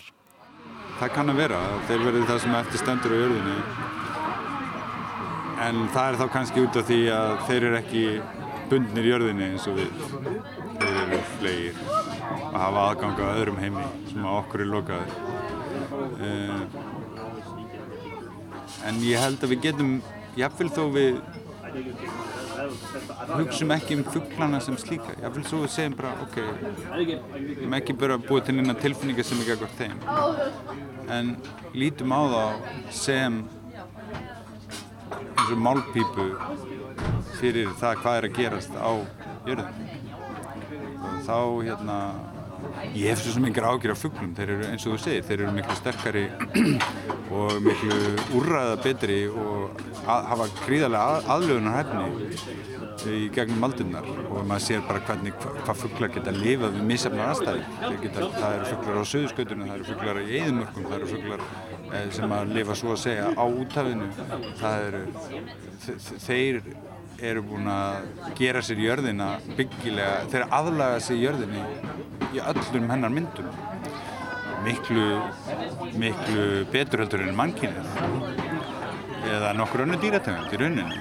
Það 0.99 1.13
kann 1.15 1.31
að 1.31 1.39
vera, 1.39 1.61
þeir 1.87 2.05
verið 2.07 2.27
það 2.27 2.41
sem 2.43 2.57
eftir 2.59 2.83
stendur 2.83 3.15
á 3.15 3.21
jörðinu 3.21 3.57
en 5.59 5.81
það 5.93 6.05
er 6.09 6.19
þá 6.19 6.25
kannski 6.33 6.63
út 6.63 6.79
af 6.79 6.87
því 6.87 6.99
að 7.15 7.33
þeir 7.47 7.65
eru 7.69 7.79
ekki 7.79 8.03
bundnir 8.69 9.09
jörðinu 9.09 9.47
eins 9.47 9.67
og 9.67 9.79
við. 9.79 10.05
Þeir 10.79 11.01
eru 11.05 11.21
flegir 11.37 11.81
að 12.49 12.59
hafa 12.59 12.85
aðgang 12.89 13.19
á 13.21 13.25
öðrum 13.33 13.59
heimi 13.61 13.85
sem 14.09 14.25
að 14.25 14.37
okkur 14.39 14.63
er 14.63 14.69
lokaður 14.73 15.11
uh, 16.19 16.61
en 18.89 19.01
ég 19.05 19.21
held 19.21 19.43
að 19.43 19.53
við 19.53 19.63
getum 19.67 19.91
jáfnveil 20.39 20.71
þó 20.73 20.83
við 20.93 21.19
hugsaum 23.33 23.71
ekki 23.75 23.97
um 23.99 24.03
fugglana 24.07 24.59
sem 24.63 24.77
slíka. 24.79 25.15
Jáfnveil 25.21 25.47
þó 25.47 25.55
við 25.63 25.71
segjum 25.75 25.95
bara 25.99 26.11
ok 26.25 26.37
við 26.39 27.13
erum 27.57 27.77
ekki 27.79 27.95
bara 28.01 28.17
búið 28.21 28.49
til 28.49 28.57
eina 28.59 28.75
tilfinninga 28.79 29.25
sem 29.27 29.43
ekki 29.43 29.55
ekkert 29.55 29.75
þeim. 29.79 29.97
En 31.09 31.35
lítum 31.73 32.13
á 32.13 32.21
þá 32.33 32.43
sem 33.03 33.39
eins 35.39 35.53
og 35.53 35.61
málpípu 35.65 36.27
fyrir 37.39 37.71
það 37.79 38.01
hvað 38.03 38.17
er 38.19 38.27
að 38.27 38.35
gerast 38.37 38.73
á 38.75 38.91
jörðum 39.47 39.77
og 40.99 41.15
þá 41.25 41.37
hérna 41.65 41.97
Ég 42.95 43.11
hef 43.11 43.21
svo 43.21 43.33
sem 43.35 43.45
yngur 43.49 43.65
ágjör 43.69 43.93
af 43.93 44.01
fugglum, 44.01 44.31
þeir 44.37 44.51
eru 44.55 44.67
eins 44.69 44.85
og 44.87 44.95
þú 44.95 44.99
segir, 45.03 45.25
þeir 45.27 45.43
eru 45.43 45.53
miklu 45.55 45.75
sterkari 45.77 46.23
og 47.39 47.59
miklu 47.63 47.97
úrræða 48.39 48.77
betri 48.83 49.19
og 49.29 49.81
að, 50.05 50.27
hafa 50.31 50.47
gríðarlega 50.63 51.15
að, 51.15 51.29
aðlögunar 51.35 51.77
hefni 51.79 52.69
í 53.07 53.29
gegnum 53.35 53.63
aldunnar 53.63 54.07
og 54.25 54.41
maður 54.49 54.65
sér 54.65 54.83
bara 54.87 55.03
hvernig 55.07 55.35
hvað 55.39 55.81
fugglar 55.83 56.13
geta 56.15 56.33
að 56.33 56.41
lifa 56.43 56.71
við 56.73 56.87
misafnar 56.89 57.31
aðstæði. 57.31 57.63
Það 57.79 58.47
eru 58.49 58.69
fugglar 58.73 58.99
á 58.99 59.11
söðuskautunum, 59.13 59.69
það 59.69 59.75
eru 59.77 59.89
fugglar 59.89 60.21
í 60.21 60.29
eðimörkum, 60.41 60.87
það 60.89 60.97
eru 60.97 61.09
fugglar 61.13 61.45
eh, 61.93 62.07
sem 62.17 62.37
að 62.39 62.53
lifa 62.57 62.77
svo 62.81 62.95
að 62.95 63.01
segja 63.05 63.29
á 63.31 63.43
útafinu. 63.47 64.09
Það 64.59 64.87
eru, 64.89 65.03
þeir 66.27 66.61
eru 67.29 67.43
búin 67.43 67.67
að 67.71 68.09
gera 68.39 68.63
sér 68.63 68.83
jörðina 68.83 69.33
byggilega, 69.57 70.25
þeir 70.31 70.49
aðlaga 70.59 71.03
sér 71.03 71.23
jörðinni 71.23 71.63
í 72.33 72.41
öllum 72.41 72.89
hennar 72.91 73.13
myndum. 73.13 73.49
Miklu 74.65 75.05
miklu 75.99 76.47
betur 76.73 77.05
heldur 77.05 77.23
en 77.25 77.37
mannkynnið 77.37 77.87
eða 79.29 79.53
nokkur 79.57 79.85
önnu 79.85 79.99
dýrategund 80.01 80.53
í 80.53 80.59
rauninni. 80.59 80.99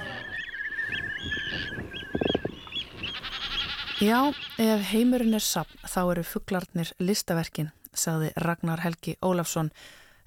Já, 3.99 4.31
ef 4.55 4.85
heimurinn 4.93 5.35
er 5.35 5.43
sapn 5.43 5.81
þá 5.83 6.01
eru 6.05 6.23
fugglarnir 6.23 6.93
listaverkin 7.03 7.73
sagði 7.91 8.31
Ragnar 8.37 8.79
Helgi 8.83 9.17
Ólafsson 9.25 9.71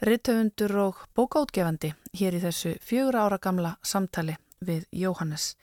rittöfundur 0.02 0.74
og 0.82 1.02
bókáttgefandi 1.16 1.92
hér 2.18 2.36
í 2.36 2.42
þessu 2.42 2.74
fjögur 2.82 3.16
ára 3.22 3.38
gamla 3.38 3.76
samtali 3.86 4.34
við 4.60 4.84
Jóhannes. 4.92 5.54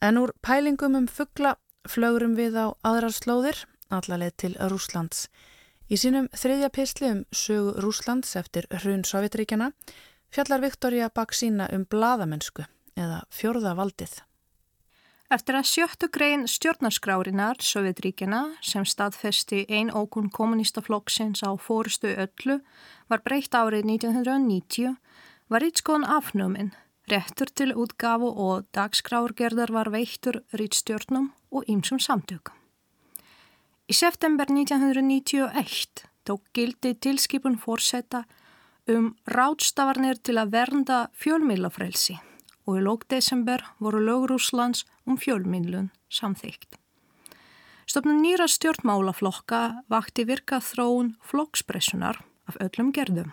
En 0.00 0.18
úr 0.20 0.32
pælingum 0.42 0.94
um 0.94 1.08
fuggla 1.10 1.56
flögurum 1.88 2.36
við 2.38 2.54
á 2.54 2.66
aðrar 2.86 3.14
slóðir, 3.14 3.64
allaleg 3.90 4.36
til 4.36 4.56
Rúslands. 4.70 5.28
Í 5.88 5.96
sínum 5.96 6.28
þriðja 6.36 6.68
pisli 6.74 7.10
um 7.12 7.20
sögu 7.32 7.74
Rúslands 7.82 8.34
eftir 8.36 8.68
hrun 8.70 9.04
Sovjetríkjana 9.08 9.70
fjallar 10.34 10.64
Viktoria 10.64 11.08
Baksína 11.08 11.68
um 11.72 11.86
bladamennsku 11.88 12.66
eða 12.96 13.22
fjörða 13.32 13.76
valdið. 13.78 14.18
Eftir 15.32 15.58
að 15.58 15.68
sjöttu 15.68 16.08
grein 16.12 16.46
stjórnarskrárinar 16.48 17.60
Sovjetríkjana 17.60 18.42
sem 18.64 18.84
staðfesti 18.88 19.66
ein 19.68 19.92
ókun 19.92 20.30
kommunistaflokksins 20.32 21.44
á 21.44 21.52
fórustu 21.60 22.12
öllu 22.16 22.60
var 23.08 23.24
breytt 23.24 23.52
árið 23.52 23.88
1990 23.96 24.96
var 25.48 25.64
Ítskón 25.64 26.04
afnuminn 26.04 26.72
Réttur 27.08 27.48
til 27.56 27.72
útgafu 27.72 28.28
og 28.36 28.66
dagskráurgerðar 28.76 29.72
var 29.72 29.88
veittur 29.88 30.42
rítstjórnum 30.52 31.30
og 31.50 31.64
ýmsum 31.64 31.96
samtökum. 31.96 32.57
Í 33.88 33.94
september 33.96 34.50
1991 34.52 36.02
tók 36.28 36.42
gildi 36.52 36.90
tilskipun 37.00 37.54
fórseta 37.56 38.26
um 38.92 39.14
ráðstafarnir 39.24 40.20
til 40.20 40.34
að 40.36 40.52
vernda 40.52 40.98
fjölmiðlafrelsi 41.16 42.18
og 42.68 42.76
í 42.76 42.82
lókdesember 42.84 43.64
voru 43.80 44.02
lögurúslands 44.04 44.84
um 45.08 45.16
fjölmiðlun 45.16 45.88
samþygt. 46.12 46.76
Stofnun 47.88 48.20
nýra 48.20 48.44
stjórnmálaflokka 48.52 49.62
vakti 49.88 50.28
virka 50.28 50.60
þróun 50.60 51.14
flokkspressunar 51.24 52.20
af 52.44 52.60
öllum 52.60 52.92
gerðum. 52.92 53.32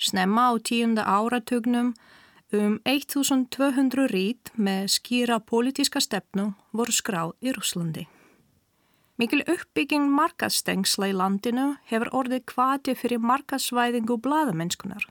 Snemma 0.00 0.48
á 0.48 0.52
tíunda 0.56 1.04
áratugnum 1.04 1.92
Um 2.54 2.76
1200 2.86 4.06
rít 4.06 4.52
með 4.54 4.84
skýra 4.94 5.40
pólitíska 5.42 5.98
stefnu 5.98 6.52
voru 6.70 6.94
skráð 6.94 7.32
í 7.42 7.50
Rúslandi. 7.50 8.06
Mikil 9.16 9.40
uppbygging 9.48 10.10
markastengsla 10.12 11.08
í 11.08 11.14
landinu 11.16 11.70
hefur 11.88 12.10
orðið 12.18 12.42
kvati 12.52 12.94
fyrir 13.00 13.22
markasvæðingu 13.24 14.18
bladamennskunar 14.20 15.06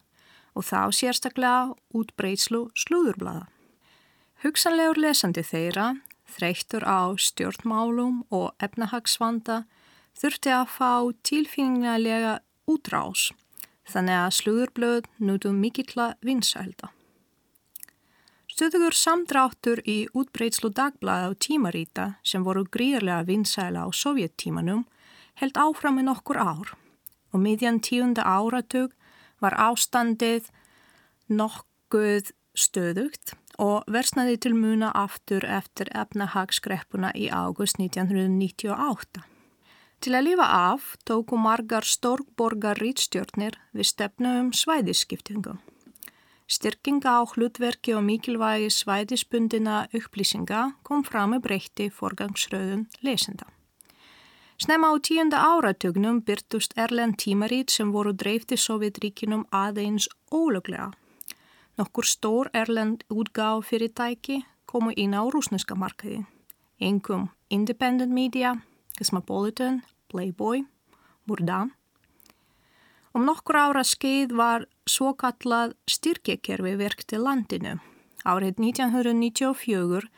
og 0.53 0.67
þá 0.67 0.93
sérstaklega 0.93 1.73
útbreytslu 1.97 2.67
slúðurblaða. 2.77 3.47
Hugsanlegur 4.45 5.01
lesandi 5.01 5.41
þeirra, 5.41 5.87
þreyttur 6.29 6.85
á 6.85 7.17
stjórnmálum 7.17 8.21
og 8.29 8.53
efnahagsvanda, 8.61 9.63
þurfti 10.13 10.53
að 10.53 10.69
fá 10.77 10.91
tilfinningarlega 11.25 12.37
útrás 12.69 13.31
þannig 13.89 14.21
að 14.21 14.35
slúðurblöð 14.39 15.09
nútu 15.21 15.51
mikill 15.53 15.97
að 15.97 16.15
vinsælda. 16.25 16.94
Stöðugur 18.55 18.95
samdráttur 18.95 19.81
í 19.83 20.05
útbreytslu 20.15 20.69
dagblæða 20.71 21.31
og 21.33 21.39
tímaríta 21.43 22.03
sem 22.23 22.43
voru 22.47 22.61
gríðarlega 22.71 23.25
vinsæla 23.27 23.81
á 23.83 23.91
sovjettímanum 23.91 24.85
held 25.41 25.59
áfram 25.59 25.97
með 25.99 26.07
nokkur 26.07 26.39
ár 26.39 26.71
og 27.35 27.43
miðjan 27.43 27.81
tíunda 27.83 28.23
áratug 28.23 28.95
var 29.43 29.57
ástandið 29.59 30.47
nokkuð 31.27 32.31
stöðugt 32.55 33.35
og 33.59 33.91
versnaði 33.91 34.39
til 34.47 34.55
muna 34.55 34.95
aftur 35.03 35.43
eftir 35.43 35.91
efnahagskreppuna 35.91 37.11
í 37.11 37.27
águst 37.27 37.75
1998. 37.83 39.27
Til 39.99 40.15
að 40.15 40.27
lifa 40.31 40.47
af 40.71 40.93
tóku 41.03 41.35
margar 41.35 41.83
stórborgar 41.83 42.79
rítstjórnir 42.79 43.59
við 43.75 43.91
stefnu 43.91 44.37
um 44.39 44.55
svæðisskiptingum. 44.55 45.59
Styrkinga 46.45 47.09
á 47.09 47.21
hlutverki 47.25 47.95
og 47.97 48.03
mikilvægi 48.05 48.69
svæðisbundina 48.69 49.87
upplýsinga 49.97 50.61
kom 50.85 51.01
fram 51.03 51.33
með 51.33 51.41
breytti 51.47 51.87
forgangsröðun 51.89 52.85
lesenda. 53.01 53.47
Snemma 54.61 54.93
á 54.93 54.95
tíunda 55.01 55.41
áratugnum 55.41 56.21
byrtust 56.21 56.77
erlend 56.77 57.17
tímarít 57.17 57.73
sem 57.73 57.89
voru 57.91 58.13
dreifti 58.13 58.55
Sovjetríkinum 58.55 59.47
aðeins 59.51 60.05
ólöglega. 60.31 60.93
Nokkur 61.77 62.05
stór 62.07 62.49
erlend 62.53 63.03
útgáð 63.09 63.65
fyrirtæki 63.67 64.45
komu 64.69 64.93
inn 64.95 65.17
á 65.17 65.25
rúsneska 65.25 65.75
markaði. 65.75 66.23
Engum 66.79 67.29
Independent 67.49 68.13
Media, 68.13 68.55
Cosmopolitan, 68.97 69.81
Playboy, 70.07 70.63
Burda. 71.27 71.65
Um 73.15 73.23
nokkur 73.23 73.55
ára 73.55 73.81
skeið 73.87 74.33
var 74.35 74.65
svo 74.91 75.13
kallað 75.15 75.77
styrkekerfi 75.87 76.73
verkt 76.75 77.07
til 77.13 77.21
landinu. 77.23 77.77
Árið 78.27 78.59
1994 78.59 80.09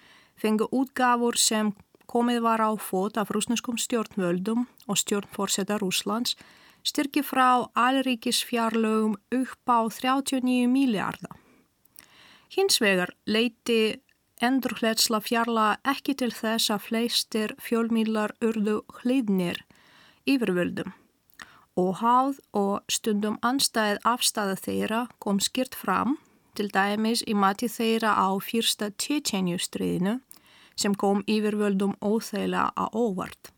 fengu 0.42 0.66
útgafur 0.74 1.38
sem 1.38 1.76
komið 2.10 2.42
var 2.48 2.64
á 2.66 2.74
fót 2.82 3.20
af 3.22 3.30
rúsneskum 3.30 3.78
stjórnvöldum 3.78 4.66
og 4.90 4.98
stjórnforsetta 4.98 5.78
Rúslands 5.78 6.34
styrki 6.82 7.22
frá 7.22 7.70
alríkis 7.78 8.42
fjarlögum 8.42 9.14
upp 9.30 9.70
á 9.70 9.80
39 9.86 10.66
miljardar. 10.66 11.38
Hins 12.50 12.82
vegar 12.82 13.14
leiti 13.30 14.02
endurhletsla 14.42 15.22
fjarla 15.22 15.76
ekki 15.86 16.18
til 16.18 16.34
þess 16.34 16.74
að 16.74 16.86
fleistir 16.90 17.58
fjölmílar 17.62 18.34
urðu 18.42 18.82
hlýðnir 19.04 19.68
yfirvöldum. 20.26 20.96
Óháð 21.78 22.40
og 22.58 22.88
stundum 22.90 23.36
anstæðið 23.46 24.00
afstæða 24.10 24.56
þeirra 24.66 25.02
kom 25.22 25.38
skýrt 25.38 25.76
fram, 25.78 26.16
til 26.58 26.72
dæmis 26.74 27.22
í 27.30 27.36
mati 27.38 27.70
þeirra 27.70 28.16
á 28.18 28.34
fyrsta 28.42 28.90
Tjetjenjustriðinu 28.98 30.16
sem 30.74 30.96
kom 30.98 31.22
yfirvöldum 31.30 31.94
óþægilega 32.02 32.72
að 32.74 32.98
óvart. 32.98 33.52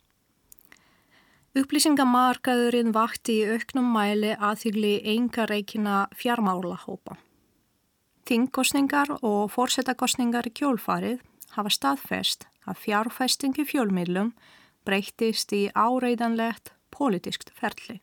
Upplýsingamarkaðurinn 1.59 2.91
vakti 2.93 3.37
í 3.39 3.47
auknum 3.55 3.87
mæli 3.95 4.35
aðþygli 4.35 4.91
enga 5.15 5.47
reikina 5.47 6.01
fjármálahópa. 6.19 7.15
Þingkostningar 8.27 9.15
og 9.23 9.47
fórsetakostningar 9.55 10.51
í 10.51 10.53
kjólfarið 10.59 11.23
hafa 11.55 11.71
staðfest 11.73 12.45
að 12.67 12.83
fjárfestingi 12.83 13.65
fjölmiðlum 13.65 14.35
breytist 14.85 15.55
í 15.55 15.63
áreidanlegt 15.73 16.75
politískt 16.91 17.55
ferli. 17.55 18.01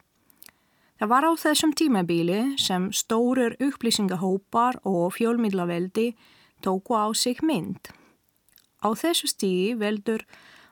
Það 0.96 1.10
var 1.12 1.24
á 1.28 1.32
þessum 1.36 1.72
tímabíli 1.76 2.40
sem 2.56 2.88
stórir 2.88 3.58
upplýsingahópar 3.60 4.78
og 4.88 5.12
fjölmidlaveldi 5.12 6.14
tóku 6.64 6.96
á 6.96 7.12
sig 7.12 7.42
mynd. 7.44 7.92
Á 8.80 8.88
þessu 8.96 9.28
stígi 9.28 9.74
veldur 9.76 10.24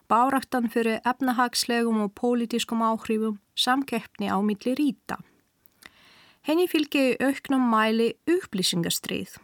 báraktan 0.09 0.71
fyrir 0.73 1.03
efnahagslegum 1.05 2.01
og 2.07 2.15
pólitískum 2.17 2.81
áhrifum 2.81 3.37
samkeppni 3.55 4.33
á 4.33 4.41
milli 4.41 4.73
ríta. 4.73 5.21
Henni 6.45 6.69
fylgi 6.69 7.17
auknum 7.21 7.65
mæli 7.69 8.15
upplýsingastrið, 8.25 9.37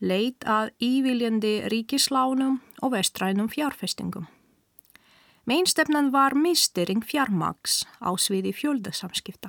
leit 0.00 0.44
að 0.44 0.68
íviljandi 0.84 1.68
ríkislánum 1.72 2.60
og 2.82 2.92
vestrænum 2.92 3.48
fjárfestingum. 3.48 4.28
Mainstefnan 5.48 6.12
var 6.12 6.36
mistering 6.36 7.00
fjármaks 7.04 7.86
á 8.04 8.12
sviði 8.20 8.52
fjöldasamskipta. 8.52 9.48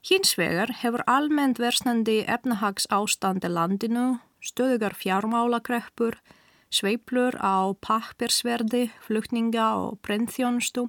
Hins 0.00 0.32
vegar 0.38 0.70
hefur 0.80 1.02
almennt 1.06 1.58
versnandi 1.60 2.22
efnahags 2.24 2.86
ástandi 2.88 3.50
landinu, 3.52 4.20
stöðugar 4.40 4.94
fjármálakreppur, 4.96 6.16
sveiplur 6.72 7.36
á 7.36 7.68
pappirsverdi, 7.84 8.88
flutninga 9.04 9.66
og 9.76 9.98
brennþjónustu, 10.00 10.86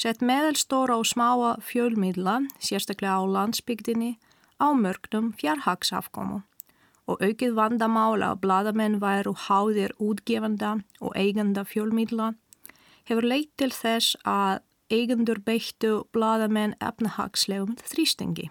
sett 0.00 0.24
meðelstóra 0.24 0.96
og 0.96 1.04
smáa 1.10 1.58
fjölmiðla, 1.60 2.40
sérstaklega 2.56 3.20
á 3.20 3.24
landsbygdini, 3.36 4.16
á 4.56 4.72
mörgnum 4.72 5.34
fjárhagsafkomu 5.36 6.42
og 7.08 7.22
aukið 7.24 7.54
vandamála 7.56 8.34
að 8.34 8.40
bladamenn 8.44 8.98
væru 9.00 9.32
háðir 9.46 9.94
útgefanda 9.96 10.74
og 11.00 11.16
eiganda 11.16 11.64
fjölmiðla 11.64 12.34
hefur 13.08 13.24
leitt 13.24 13.54
til 13.56 13.70
þess 13.72 14.18
að 14.28 14.60
eigendur 14.90 15.40
beittu 15.44 16.04
bladamenn 16.12 16.76
efnahagslegum 16.80 17.76
þrýstingi. 17.84 18.48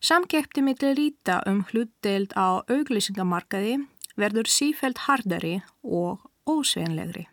Samkeppti 0.00 0.62
millir 0.62 0.96
líta 0.96 1.40
um 1.50 1.64
hlutdeild 1.70 2.34
á 2.36 2.62
auglýsingamarkaði 2.70 3.78
verður 4.16 4.50
sífælt 4.50 5.06
hardari 5.06 5.60
og 5.82 6.26
ósveinlegri. 6.46 7.26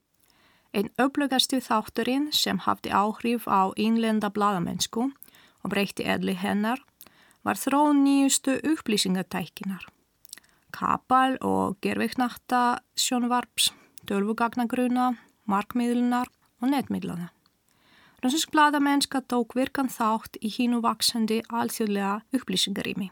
Einn 0.74 0.90
öflugasti 0.98 1.60
þátturinn 1.62 2.32
sem 2.34 2.58
hafði 2.66 2.94
áhrif 2.98 3.46
á 3.46 3.70
innlenda 3.78 4.32
bladamennsku 4.34 5.12
og 5.12 5.70
breytti 5.70 6.08
edli 6.10 6.34
hennar 6.34 6.82
var 7.46 7.60
þróun 7.60 8.02
nýjustu 8.08 8.58
upplýsingatækinar. 8.72 9.86
Kapal 10.74 11.38
og 11.46 11.78
gerveiknakta 11.86 12.80
sjónvarps, 12.98 13.70
tölvugagnagruna, 14.10 15.14
markmiðlunar 15.46 16.32
og 16.64 16.74
netmiðlana. 16.74 17.30
Rúsnesk 18.24 18.54
bladamennska 18.56 19.20
tók 19.28 19.52
virkan 19.52 19.90
þátt 19.92 20.38
í 20.40 20.48
hínu 20.48 20.78
vaksandi 20.80 21.42
alþjóðlega 21.52 22.22
upplýsingarými. 22.32 23.10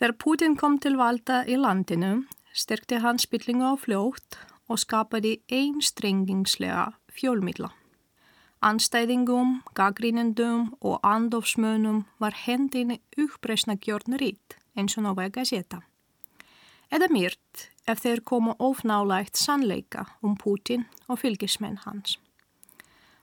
Þegar 0.00 0.14
Putin 0.18 0.56
kom 0.58 0.78
til 0.82 0.96
valda 0.98 1.44
í 1.46 1.54
landinu 1.54 2.24
styrkti 2.50 2.98
hann 3.04 3.20
spillingu 3.22 3.68
á 3.70 3.78
fljótt 3.78 4.38
og 4.66 4.80
skapaði 4.82 5.36
einstrengingslega 5.46 6.88
fjólmíla. 7.14 7.70
Anstæðingum, 8.66 9.60
gaggrínendum 9.78 10.72
og 10.80 10.98
andofsmönum 11.06 12.00
var 12.18 12.34
hendinni 12.34 12.98
upppreysna 13.14 13.76
gjörn 13.78 14.18
rít 14.18 14.56
eins 14.74 14.98
og 14.98 15.06
návæg 15.06 15.38
að 15.38 15.52
setja. 15.52 15.80
Eða 16.90 17.06
mýrt 17.14 17.70
ef 17.86 18.02
þeir 18.02 18.24
komu 18.26 18.56
ofnálægt 18.58 19.38
sannleika 19.38 20.08
um 20.20 20.34
Putin 20.34 20.88
og 21.06 21.22
fylgismenn 21.22 21.78
hans. 21.86 22.18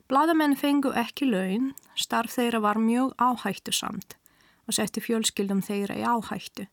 Bladamenn 0.07 0.55
fengu 0.55 0.93
ekki 0.95 1.27
laun, 1.27 1.73
starf 1.99 2.37
þeirra 2.37 2.61
var 2.63 2.79
mjög 2.79 3.11
áhættu 3.19 3.73
samt 3.75 4.15
og 4.67 4.75
setti 4.75 5.03
fjölskyldum 5.03 5.59
þeirra 5.63 5.97
í 5.99 6.05
áhættu. 6.07 6.67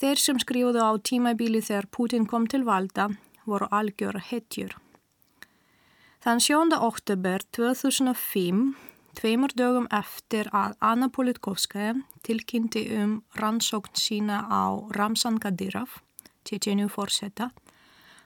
Þeir 0.00 0.20
sem 0.20 0.40
skrifuðu 0.40 0.80
á 0.80 0.92
tímabíli 0.96 1.60
þegar 1.64 1.88
Putin 1.92 2.26
kom 2.28 2.48
til 2.48 2.64
valda 2.64 3.10
voru 3.44 3.68
algjör 3.70 4.18
hetjur. 4.30 4.74
Þann 6.24 6.40
7. 6.40 6.72
oktober 6.80 7.44
2005, 7.52 8.64
tveimur 9.20 9.52
dögum 9.52 9.88
eftir 9.92 10.48
að 10.56 10.76
Anna 10.80 11.10
Politkovskaja 11.12 11.98
tilkynnti 12.24 12.86
um 12.96 13.18
rannsókn 13.36 13.92
sína 14.00 14.40
á 14.48 14.88
Ramzan 14.96 15.36
Kadyrov, 15.36 16.00
tjetjenu 16.48 16.88
fórsetta, 16.88 17.52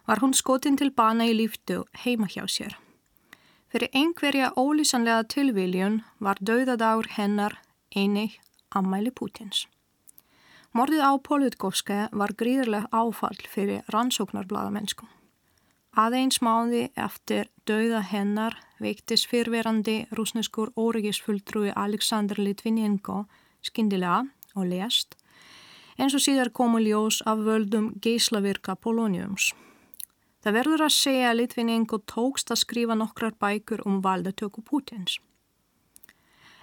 var 0.06 0.22
hún 0.22 0.34
skotin 0.34 0.78
til 0.78 0.94
bana 0.94 1.26
í 1.26 1.34
líftu 1.34 1.82
heima 2.04 2.30
hjá 2.30 2.46
sér. 2.46 2.78
Fyrir 3.68 3.90
einhverja 3.92 4.52
ólýsanlega 4.56 5.26
tilviljun 5.28 5.98
var 6.24 6.38
dauðadagur 6.40 7.10
hennar 7.18 7.58
einig 7.96 8.38
ammæli 8.72 9.12
Pútins. 9.12 9.66
Mordið 10.72 11.02
á 11.04 11.12
Politkovska 11.20 11.98
var 12.12 12.32
gríðarlega 12.32 12.88
áfall 12.92 13.44
fyrir 13.44 13.84
rannsóknarbladamennsku. 13.92 15.04
Aðeins 15.98 16.40
máði 16.40 16.88
eftir 16.96 17.48
dauða 17.68 18.00
hennar 18.08 18.56
veiktis 18.80 19.26
fyrverandi 19.28 20.06
rúsneskur 20.16 20.72
órigisfulltrúi 20.76 21.72
Aleksandr 21.76 22.40
Litvinenko 22.40 23.24
skindilega 23.60 24.24
og 24.54 24.68
lest 24.72 25.16
eins 25.98 26.14
og 26.14 26.22
síðar 26.22 26.52
komu 26.54 26.78
ljós 26.80 27.20
af 27.26 27.40
völdum 27.42 27.90
geyslavirka 28.00 28.76
polóniums. 28.78 29.52
Það 30.44 30.54
verður 30.54 30.84
að 30.86 30.94
segja 30.94 31.30
að 31.30 31.38
Litvinenko 31.40 31.98
tókst 32.06 32.52
að 32.54 32.62
skrifa 32.62 32.94
nokkrar 32.94 33.34
bækur 33.42 33.82
um 33.86 33.98
valdatöku 34.02 34.62
Pútins. 34.62 35.18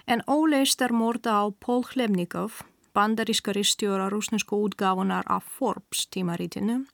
En 0.06 0.22
óleist 0.30 0.80
er 0.80 0.94
morda 0.94 1.42
á 1.42 1.44
Pól 1.50 1.82
Hlebnikov, 1.84 2.62
bandarískari 2.94 3.64
stjóra 3.66 4.08
rúsnesku 4.08 4.56
útgáfunar 4.56 5.26
af 5.28 5.44
Forbes 5.58 6.06
tímarítinu, 6.06 6.86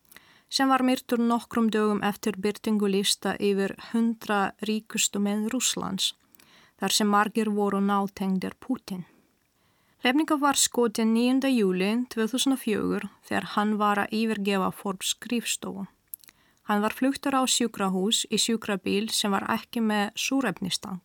sem 0.51 0.69
var 0.69 0.83
myrtur 0.83 1.21
nokkrum 1.21 1.71
dögum 1.71 2.03
eftir 2.03 2.37
byrtingu 2.37 2.89
lista 2.91 3.37
yfir 3.39 3.77
100 3.93 4.67
ríkustu 4.69 5.23
menn 5.23 5.47
Rúslands, 5.53 6.15
þar 6.81 6.93
sem 6.97 7.09
margir 7.09 7.53
voru 7.53 7.81
nátengdir 7.81 8.59
Pútin. 8.59 9.05
Hlebnikov 10.03 10.41
var 10.43 10.59
skotin 10.59 11.15
9. 11.15 11.47
júli 11.53 11.93
2004 12.11 13.07
þegar 13.29 13.45
hann 13.55 13.77
var 13.79 14.03
að 14.03 14.17
yfirgefa 14.19 14.73
Forbes 14.75 15.15
skrifstofu. 15.15 15.87
Hann 16.69 16.83
var 16.85 16.95
flugtur 16.95 17.35
á 17.35 17.43
sjúkrahús 17.43 18.23
í 18.31 18.39
sjúkrabíl 18.39 19.09
sem 19.11 19.35
var 19.35 19.49
ekki 19.51 19.83
með 19.83 20.13
súrefnistang 20.15 21.03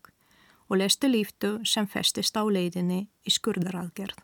og 0.67 0.81
lesti 0.81 1.09
líftu 1.09 1.57
sem 1.65 1.87
festist 1.87 2.37
á 2.37 2.43
leiðinni 2.43 3.07
í 3.25 3.33
skurðaraðgerð. 3.33 4.19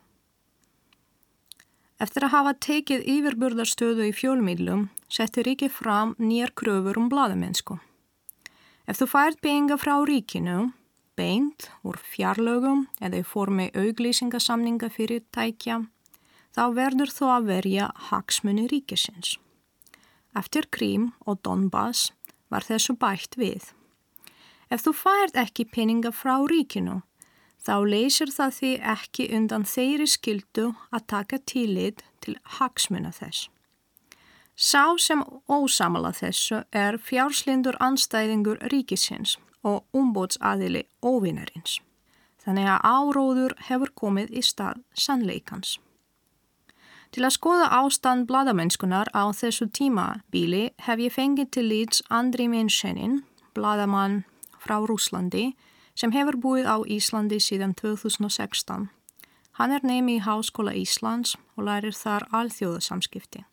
Eftir 2.03 2.25
að 2.27 2.33
hafa 2.33 2.53
tekið 2.65 3.05
yfirburðarstöðu 3.13 4.09
í 4.09 4.13
fjólmýlum 4.17 4.87
setti 5.07 5.43
ríki 5.45 5.69
fram 5.71 6.15
nýjar 6.19 6.51
kröfur 6.57 6.99
um 6.99 7.09
bladamennsku. 7.09 7.77
Ef 8.89 8.99
þú 8.99 9.07
fært 9.07 9.39
beinga 9.45 9.77
frá 9.79 9.95
ríkinu, 10.03 10.73
beint 11.15 11.69
úr 11.87 11.99
fjarlögum 12.03 12.87
eða 12.99 13.21
í 13.21 13.27
formi 13.27 13.69
auglýsingasamninga 13.71 14.89
fyrir 14.91 15.23
tækja, 15.31 15.79
þá 16.51 16.63
verður 16.75 17.13
þú 17.13 17.31
að 17.37 17.49
verja 17.53 17.87
hagsmunni 18.09 18.67
ríkisins. 18.67 19.37
Eftir 20.33 20.65
Krím 20.71 21.11
og 21.29 21.41
Donbass 21.45 22.11
var 22.49 22.65
þessu 22.65 22.95
bætt 22.97 23.37
við. 23.37 23.69
Ef 24.73 24.81
þú 24.85 24.93
færð 24.97 25.39
ekki 25.43 25.65
peninga 25.69 26.09
frá 26.15 26.39
ríkinu, 26.49 27.01
þá 27.61 27.75
leysir 27.85 28.33
það 28.33 28.55
því 28.57 28.71
ekki 28.95 29.27
undan 29.37 29.65
þeirri 29.69 30.07
skildu 30.09 30.71
að 30.89 31.07
taka 31.13 31.39
tílit 31.45 32.01
til 32.25 32.37
hagsmuna 32.57 33.13
þess. 33.13 33.49
Sá 34.55 34.97
sem 35.01 35.23
ósamala 35.49 36.11
þessu 36.13 36.63
er 36.73 36.99
fjárslindur 37.01 37.77
anstæðingur 37.81 38.61
ríkisins 38.73 39.37
og 39.65 39.85
umbótsaðili 39.97 40.83
óvinarins. 41.01 41.79
Þannig 42.43 42.67
að 42.73 42.85
áróður 42.85 43.55
hefur 43.69 43.93
komið 43.95 44.33
í 44.37 44.43
stað 44.45 44.83
sannleikans. 44.93 45.77
Til 47.13 47.27
að 47.27 47.35
skoða 47.35 47.65
ástand 47.77 48.25
bladamennskunar 48.25 49.11
á 49.13 49.29
þessu 49.37 49.67
tímabíli 49.69 50.71
hef 50.81 50.97
ég 50.97 51.13
fengið 51.13 51.49
til 51.53 51.65
lýts 51.69 52.01
Andri 52.09 52.47
Minshenin, 52.49 53.19
bladamann 53.53 54.23
frá 54.57 54.79
Rúslandi, 54.81 55.51
sem 55.93 56.09
hefur 56.09 56.39
búið 56.41 56.65
á 56.65 56.81
Íslandi 56.81 57.37
síðan 57.37 57.75
2016. 57.77 58.87
Hann 59.61 59.71
er 59.75 59.85
neymi 59.85 60.15
í 60.17 60.23
Háskóla 60.25 60.73
Íslands 60.73 61.35
og 61.53 61.67
lærir 61.67 61.93
þar 61.93 62.25
alþjóðasamskipti. 62.33 63.43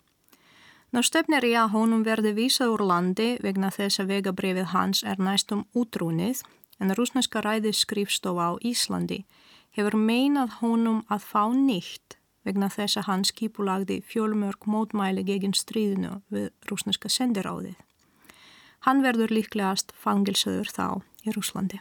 Ná 0.96 1.02
stefnir 1.04 1.44
ég 1.44 1.60
að 1.60 1.74
honum 1.74 2.06
verði 2.08 2.32
vísað 2.38 2.72
úr 2.78 2.86
landi 2.88 3.34
vegna 3.44 3.68
þess 3.68 4.00
að 4.00 4.14
vegabrefið 4.14 4.72
hans 4.72 5.02
er 5.04 5.20
næstum 5.20 5.66
útrúnið 5.76 6.40
en 6.80 6.96
rúsneska 6.96 7.44
ræði 7.44 7.74
skrifstofa 7.76 8.48
á 8.48 8.52
Íslandi 8.64 9.20
hefur 9.76 9.98
meinað 10.00 10.56
honum 10.62 11.04
að 11.12 11.28
fá 11.28 11.44
nýtt 11.52 12.16
vegna 12.46 12.70
þess 12.72 13.00
að 13.00 13.08
hann 13.10 13.26
skipulagði 13.28 14.00
fjölmörg 14.06 14.66
mótmæli 14.66 15.24
gegin 15.28 15.54
stríðinu 15.56 16.20
við 16.32 16.50
rúsneska 16.70 17.10
sendiráðið. 17.12 17.76
Hann 18.86 19.04
verður 19.04 19.34
líklegast 19.36 19.92
fangilsaður 19.92 20.72
þá 20.72 20.86
í 21.28 21.36
Rúslandi. 21.36 21.80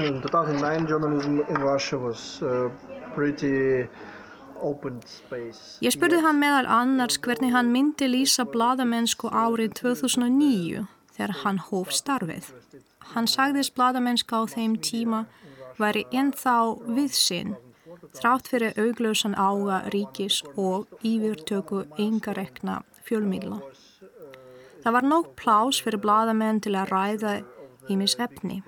In 0.00 0.22
2009 0.24 0.88
journalism 0.88 1.42
in 1.44 1.60
Russia 1.60 1.98
was 1.98 2.40
uh, 2.40 2.70
pretty 3.14 3.86
Ég 5.82 5.90
spurði 5.90 6.20
hann 6.22 6.38
meðal 6.38 6.68
annars 6.70 7.16
hvernig 7.18 7.50
hann 7.50 7.72
myndi 7.74 8.06
lýsa 8.06 8.44
bladamennsku 8.46 9.26
árið 9.26 9.74
2009 9.80 10.84
þegar 11.16 11.34
hann 11.42 11.58
hóf 11.66 11.90
starfið. 11.90 12.46
Hann 13.12 13.26
sagðist 13.26 13.74
bladamennsku 13.74 14.38
á 14.38 14.42
þeim 14.46 14.76
tíma 14.78 15.24
væri 15.82 16.04
ennþá 16.14 16.56
við 16.94 17.18
sinn 17.18 17.56
þrátt 18.10 18.50
fyrir 18.50 18.78
auglausan 18.78 19.34
ága 19.38 19.82
ríkis 19.94 20.42
og 20.56 20.90
yfirtöku 21.06 21.84
engarekna 21.98 22.82
fjölmíla. 23.06 23.60
Það 24.82 24.94
var 24.96 25.06
nóg 25.06 25.28
plás 25.38 25.78
fyrir 25.82 26.02
bladamenn 26.02 26.60
til 26.60 26.74
að 26.74 26.90
ræða 26.90 27.34
ímis 27.92 28.16
efni. 28.18 28.62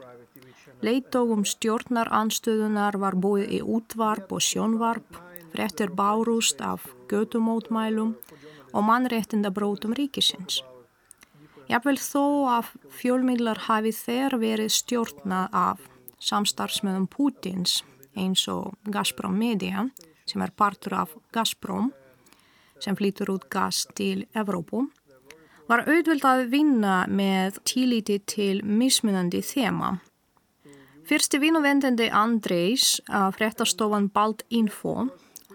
Leittógum 0.85 1.44
stjórnar 1.49 2.11
anstöðunar 2.12 2.99
var 3.01 3.16
búið 3.16 3.57
í 3.59 3.61
útvarp 3.62 4.33
og 4.37 4.44
sjónvarp 4.44 5.18
fréttir 5.55 5.90
bárúst 5.90 6.61
af 6.61 6.87
gödumótmælum 7.09 8.14
og 8.75 8.83
mannréttindabrótum 8.88 9.94
ríkisins. 9.99 10.62
Jáfnvel 11.70 11.97
þó 11.97 12.25
að 12.59 12.70
fjölmílar 12.99 13.64
hafi 13.66 13.94
þeir 13.97 14.37
verið 14.38 14.75
stjórnað 14.77 15.55
af 15.57 15.87
samstarfsmöðum 16.20 17.07
Pútins 17.09 17.83
eins 18.16 18.46
og 18.48 18.74
Gazprom 18.90 19.37
Media 19.38 19.88
sem 20.27 20.42
er 20.42 20.55
partur 20.57 20.96
af 21.03 21.14
Gazprom 21.33 21.92
sem 22.81 22.96
flýtur 22.96 23.33
út 23.35 23.48
gas 23.50 23.87
til 23.96 24.27
Evrópu 24.35 24.87
var 25.68 25.87
auðvöld 25.88 26.24
að 26.29 26.48
vinna 26.53 27.05
með 27.09 27.61
tílíti 27.64 28.18
til 28.29 28.61
mismunandi 28.64 29.40
þema. 29.44 29.94
Fyrsti 31.05 31.40
vinuvendandi 31.40 32.09
Andrés 32.12 32.98
af 33.09 33.37
fréttastofan 33.38 34.11
Bald 34.12 34.44
Info 34.48 35.07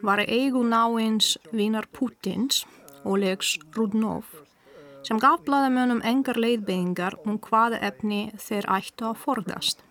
var 0.06 0.22
eigu 0.26 0.64
náins 0.64 1.38
vinar 1.52 1.88
Pútins, 1.94 2.66
Olegs 3.06 3.58
Rudnov, 3.76 4.26
sem 5.04 5.20
gaf 5.20 5.42
bladamönum 5.46 6.02
engar 6.06 6.38
leiðbyggingar 6.38 7.18
um 7.26 7.40
hvaða 7.42 7.82
efni 7.90 8.28
þeir 8.38 8.70
ættu 8.78 9.10
að 9.10 9.22
forðast. 9.26 9.84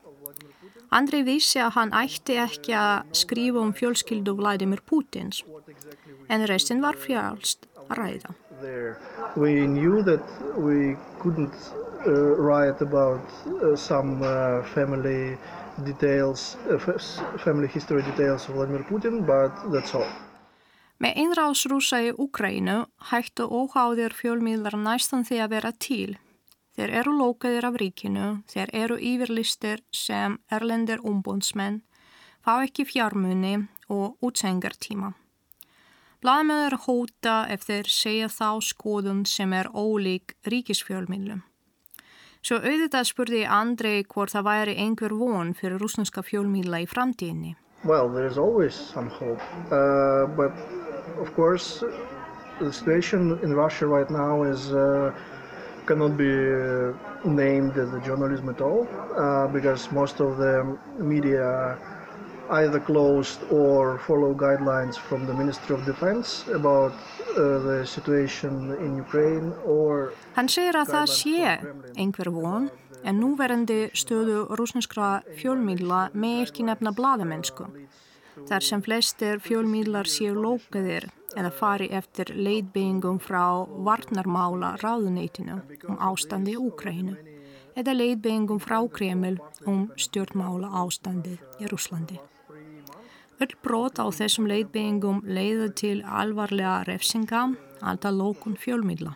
Andrei 0.90 1.22
vissi 1.26 1.60
að 1.60 1.74
hann 1.76 1.90
ætti 1.92 2.38
ekki 2.40 2.72
að 2.76 3.10
skrifa 3.20 3.60
um 3.60 3.74
fjölskyldu 3.76 4.34
Vladimir 4.38 4.80
Pútins, 4.88 5.42
en 6.28 6.46
restin 6.48 6.80
var 6.84 6.96
fjálst 6.96 7.68
að 7.88 7.98
ræða. 8.00 8.34
We 9.36 9.66
knew 9.66 10.02
that 10.02 10.24
we 10.56 10.96
couldn't 11.20 11.54
write 12.38 12.80
about 12.80 13.20
uh, 13.46 13.76
some 13.76 14.22
uh, 14.22 14.62
family 14.74 15.36
details, 15.84 16.56
uh, 16.70 16.78
family 17.38 17.68
history 17.68 18.02
details 18.02 18.48
of 18.48 18.54
Vladimir 18.54 18.84
Putin, 18.88 19.26
but 19.26 19.52
that's 19.72 19.94
all. 19.94 20.08
Með 20.98 21.14
einrás 21.22 21.62
rúsa 21.70 22.00
í 22.02 22.10
Ukrænu 22.10 22.80
hættu 23.12 23.46
óháðir 23.46 24.16
fjölmiðlar 24.18 24.74
næstan 24.82 25.22
því 25.22 25.44
að 25.44 25.52
vera 25.52 25.70
til. 25.78 26.16
Þeir 26.78 26.92
eru 26.94 27.12
lókaðir 27.18 27.64
af 27.66 27.76
ríkinu, 27.82 28.26
þeir 28.46 28.70
eru 28.70 28.96
yfirlistir 29.02 29.80
sem 29.90 30.36
erlendir 30.54 31.00
umbónsmenn, 31.02 31.80
fá 32.38 32.60
ekki 32.62 32.84
fjármunni 32.86 33.64
og 33.90 34.14
útsengartíma. 34.22 35.08
Blaðmöður 36.22 36.76
hóta 36.84 37.32
ef 37.50 37.64
þeir 37.66 37.90
segja 37.90 38.28
þá 38.30 38.62
skoðun 38.62 39.24
sem 39.26 39.50
er 39.58 39.66
ólík 39.74 40.36
ríkisfjölmiðlum. 40.46 41.40
Svo 42.46 42.60
auðvitað 42.62 43.08
spurði 43.10 43.40
Andrei 43.42 44.04
hvort 44.06 44.36
það 44.36 44.46
væri 44.46 44.76
einhver 44.78 45.16
von 45.18 45.50
fyrir 45.58 45.82
rúsneska 45.82 46.22
fjölmíla 46.22 46.84
í 46.84 46.86
framtíðinni. 46.86 47.56
Well, 47.82 48.06
there 48.06 48.30
is 48.30 48.38
always 48.38 48.78
some 48.78 49.10
hope, 49.10 49.42
uh, 49.74 50.30
but 50.38 50.54
of 51.18 51.34
course 51.34 51.82
the 52.60 52.72
situation 52.72 53.34
in 53.42 53.54
Russia 53.54 53.88
right 53.88 54.10
now 54.10 54.44
is 54.44 54.70
uh, 54.70 55.10
cannot 55.88 56.16
be 56.16 56.34
named 57.24 57.74
as 57.84 57.90
a 57.98 58.00
journalism 58.08 58.48
at 58.54 58.60
all 58.60 58.86
uh, 59.16 59.46
because 59.56 59.90
most 60.00 60.20
of 60.20 60.36
the 60.36 60.54
media 60.98 61.78
either 62.50 62.80
closed 62.80 63.40
or 63.50 63.98
follow 64.06 64.34
guidelines 64.34 64.96
from 64.96 65.26
the 65.26 65.34
Ministry 65.34 65.74
of 65.74 65.84
Defense 65.84 66.44
about 66.52 66.92
uh, 66.92 67.58
the 67.68 67.86
situation 67.86 68.52
in 68.84 68.96
Ukraine 68.96 69.52
or 69.64 70.12
Hann 70.36 70.48
segir 70.48 70.76
að 70.80 70.92
það 70.94 71.08
sé 71.20 71.40
einhver 71.96 72.30
von 72.32 72.70
en 73.04 73.20
núverandi 73.22 73.80
stöðu 73.94 74.46
rúsneskra 74.58 75.10
fjölmíla 75.40 76.08
með 76.12 76.46
ekki 76.46 76.66
nefna 76.68 76.92
bladamennsku. 76.96 77.68
Þar 78.48 78.64
sem 78.64 78.82
flestir 78.82 79.40
fjölmílar 79.44 80.08
séu 80.08 80.34
lókaðir 80.38 81.08
eða 81.36 81.50
fari 81.52 81.88
eftir 81.92 82.32
leitbyggingum 82.34 83.18
frá 83.20 83.66
varnarmála 83.88 84.76
ráðuneytinu 84.82 85.60
um 85.88 85.98
ástandi 86.10 86.54
í 86.56 86.62
Úkrænu 86.62 87.16
eða 87.78 87.94
leitbyggingum 87.94 88.60
frá 88.62 88.80
Kreml 88.90 89.38
um 89.66 89.86
stjórnmála 89.96 90.72
ástandið 90.82 91.62
í 91.62 91.70
Rúslandi. 91.70 92.18
Öll 93.38 93.54
brot 93.62 94.00
á 94.02 94.06
þessum 94.10 94.48
leitbyggingum 94.50 95.22
leiða 95.22 95.68
til 95.78 95.98
alvarlega 96.02 96.82
refsinga, 96.88 97.44
alltaf 97.80 98.14
lókun 98.14 98.56
fjölmiðla. 98.58 99.14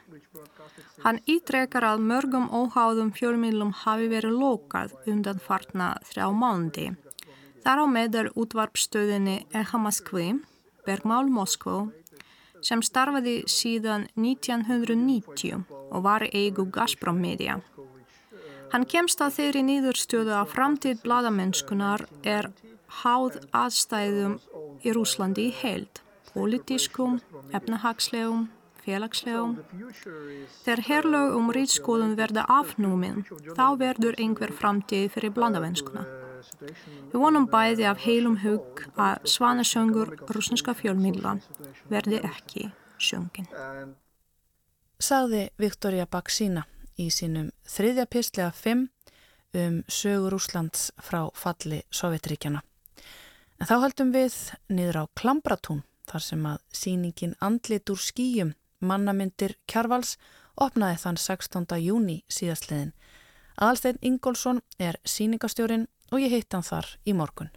Hann 1.03 1.19
ítrekar 1.27 1.83
að 1.83 2.05
mörgum 2.07 2.47
óháðum 2.55 3.11
fjölmiðlum 3.17 3.73
hafi 3.83 4.07
verið 4.13 4.37
lókað 4.39 4.95
undan 5.11 5.43
fartna 5.43 5.97
þrjá 6.07 6.29
mánuði. 6.31 6.93
Þar 7.65 7.83
á 7.83 7.87
meðal 7.91 8.29
útvarpstöðinni 8.39 9.37
Eha 9.59 9.79
Moskvi, 9.83 10.29
Bergmál 10.87 11.27
Moskvó, 11.31 11.91
sem 12.63 12.83
starfaði 12.83 13.43
síðan 13.51 14.07
1990 14.15 15.65
og 15.91 16.05
var 16.07 16.25
eigu 16.31 16.67
Gazprom 16.73 17.21
Media. 17.21 17.59
Hann 18.73 18.87
kemst 18.89 19.21
að 19.21 19.35
þeirri 19.37 19.63
nýðurstöðu 19.69 20.33
að 20.39 20.53
framtíð 20.55 21.03
bladamennskunar 21.05 22.07
er 22.25 22.49
háð 23.03 23.37
aðstæðum 23.53 24.39
í 24.83 24.95
Rúslandi 24.97 25.51
í 25.51 25.55
held, 25.59 26.01
politískum, 26.33 27.19
efnahagslegum, 27.53 28.49
félagslegum. 28.83 29.59
Þegar 30.65 30.85
herlög 30.89 31.37
um 31.39 31.53
rýtskóðun 31.55 32.17
verða 32.19 32.47
afnúmin, 32.49 33.23
þá 33.53 33.67
verður 33.85 34.19
einhver 34.19 34.57
framtíð 34.57 35.11
fyrir 35.17 35.37
blandavenskuna. 35.37 36.07
Við 37.13 37.19
vonum 37.19 37.49
bæði 37.51 37.87
af 37.91 38.03
heilum 38.05 38.39
hug 38.43 38.85
að 38.97 39.27
svanasöngur 39.35 40.15
rúsneska 40.33 40.75
fjölmíla 40.79 41.37
verði 41.91 42.23
ekki 42.27 42.69
söngin. 43.03 43.49
Saði 45.03 45.49
Viktoria 45.59 46.07
Baksína 46.07 46.65
í 47.01 47.09
sínum 47.11 47.51
þriðja 47.67 48.07
pistlega 48.11 48.51
5 48.55 48.89
um 49.63 49.83
sögur 49.89 50.37
Úslands 50.39 50.91
frá 51.03 51.27
falli 51.37 51.83
Sovjetríkjana. 51.93 52.63
En 53.61 53.69
þá 53.69 53.75
haldum 53.85 54.13
við 54.15 54.37
niður 54.73 55.03
á 55.03 55.05
Klambratún 55.19 55.83
þar 56.09 56.25
sem 56.25 56.47
að 56.49 56.63
síningin 56.75 57.37
Andlit 57.41 57.91
úr 57.93 58.01
skýjum 58.01 58.55
mannamyndir 58.83 59.55
Kjarvals 59.71 60.17
opnaði 60.61 60.99
þann 61.05 61.21
16. 61.21 61.69
júni 61.81 62.23
síðastliðin. 62.33 62.93
Aðalstein 63.61 63.99
Ingólfsson 64.01 64.63
er 64.81 64.97
síningastjórin 65.05 65.87
og 66.13 66.23
ég 66.23 66.33
heitt 66.33 66.55
hann 66.55 66.65
þar 66.65 66.89
í 67.05 67.15
morgun. 67.17 67.51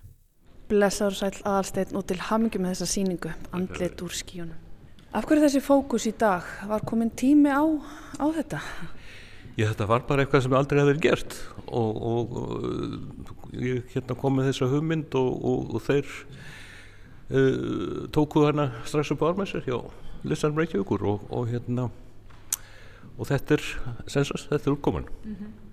Blessaður 0.70 1.18
sæl 1.20 1.34
aðalsteinn 1.46 1.96
og 1.96 2.06
til 2.10 2.20
hamingi 2.26 2.60
með 2.60 2.74
þessa 2.74 2.90
síningu, 2.90 3.32
andlit 3.56 4.02
úr 4.02 4.14
skíunum. 4.16 4.62
Af 5.16 5.28
hverju 5.30 5.46
þessi 5.46 5.62
fókus 5.64 6.08
í 6.10 6.14
dag? 6.20 6.44
Var 6.68 6.84
komin 6.88 7.14
tími 7.16 7.54
á, 7.54 7.64
á 8.20 8.26
þetta? 8.36 8.60
Já, 9.56 9.70
þetta 9.70 9.88
var 9.88 10.04
bara 10.10 10.26
eitthvað 10.26 10.44
sem 10.44 10.56
aldrei 10.58 10.82
hefði 10.82 10.96
gert 11.06 11.36
og, 11.66 12.02
og, 12.10 12.34
og 12.42 13.54
ég 13.56 13.86
hérna 13.94 14.18
kom 14.20 14.36
með 14.36 14.50
þessa 14.50 14.68
hugmynd 14.74 15.16
og, 15.16 15.46
og 15.72 15.86
þeir 15.86 16.10
uh, 17.32 18.10
tókuð 18.12 18.50
hana 18.50 18.72
strax 18.84 19.14
upp 19.16 19.24
á 19.24 19.30
armæsir 19.32 19.64
hjá 19.64 19.78
Lissan 20.28 20.58
Reykjavíkur 20.58 21.06
og 21.08 21.46
hérna 21.48 21.88
og 23.16 23.30
þetta 23.30 23.56
er, 23.56 23.70
sensast, 24.12 24.50
þetta 24.50 24.68
er 24.68 24.76
útkoman. 24.76 25.08
Mm 25.24 25.36
-hmm. 25.36 25.65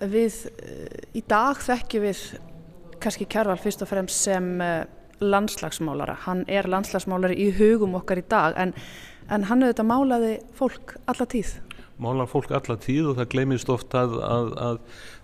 Við, 0.00 0.40
uh, 0.50 0.98
í 1.14 1.22
dag 1.28 1.60
þekkjum 1.62 2.02
við 2.08 2.24
kannski 3.04 3.28
Kjærval 3.30 3.58
fyrst 3.60 3.84
og 3.84 3.90
fremst 3.90 4.24
sem 4.26 4.54
uh, 4.60 4.84
landslagsmálara. 5.22 6.16
Hann 6.26 6.44
er 6.50 6.68
landslagsmálari 6.70 7.36
í 7.38 7.50
hugum 7.58 7.98
okkar 8.00 8.22
í 8.22 8.26
dag 8.28 8.56
en, 8.60 8.74
en 9.30 9.46
hann 9.50 9.64
auðvitað 9.64 9.90
málaði 9.90 10.34
fólk 10.58 10.96
alla 11.10 11.28
tíð. 11.30 11.56
Málaði 12.02 12.32
fólk 12.32 12.50
alla 12.56 12.74
tíð 12.82 13.12
og 13.12 13.18
það 13.20 13.28
glemist 13.30 13.68
ofta 13.70 14.00
að, 14.02 14.16
að, 14.26 14.48
að 14.66 14.78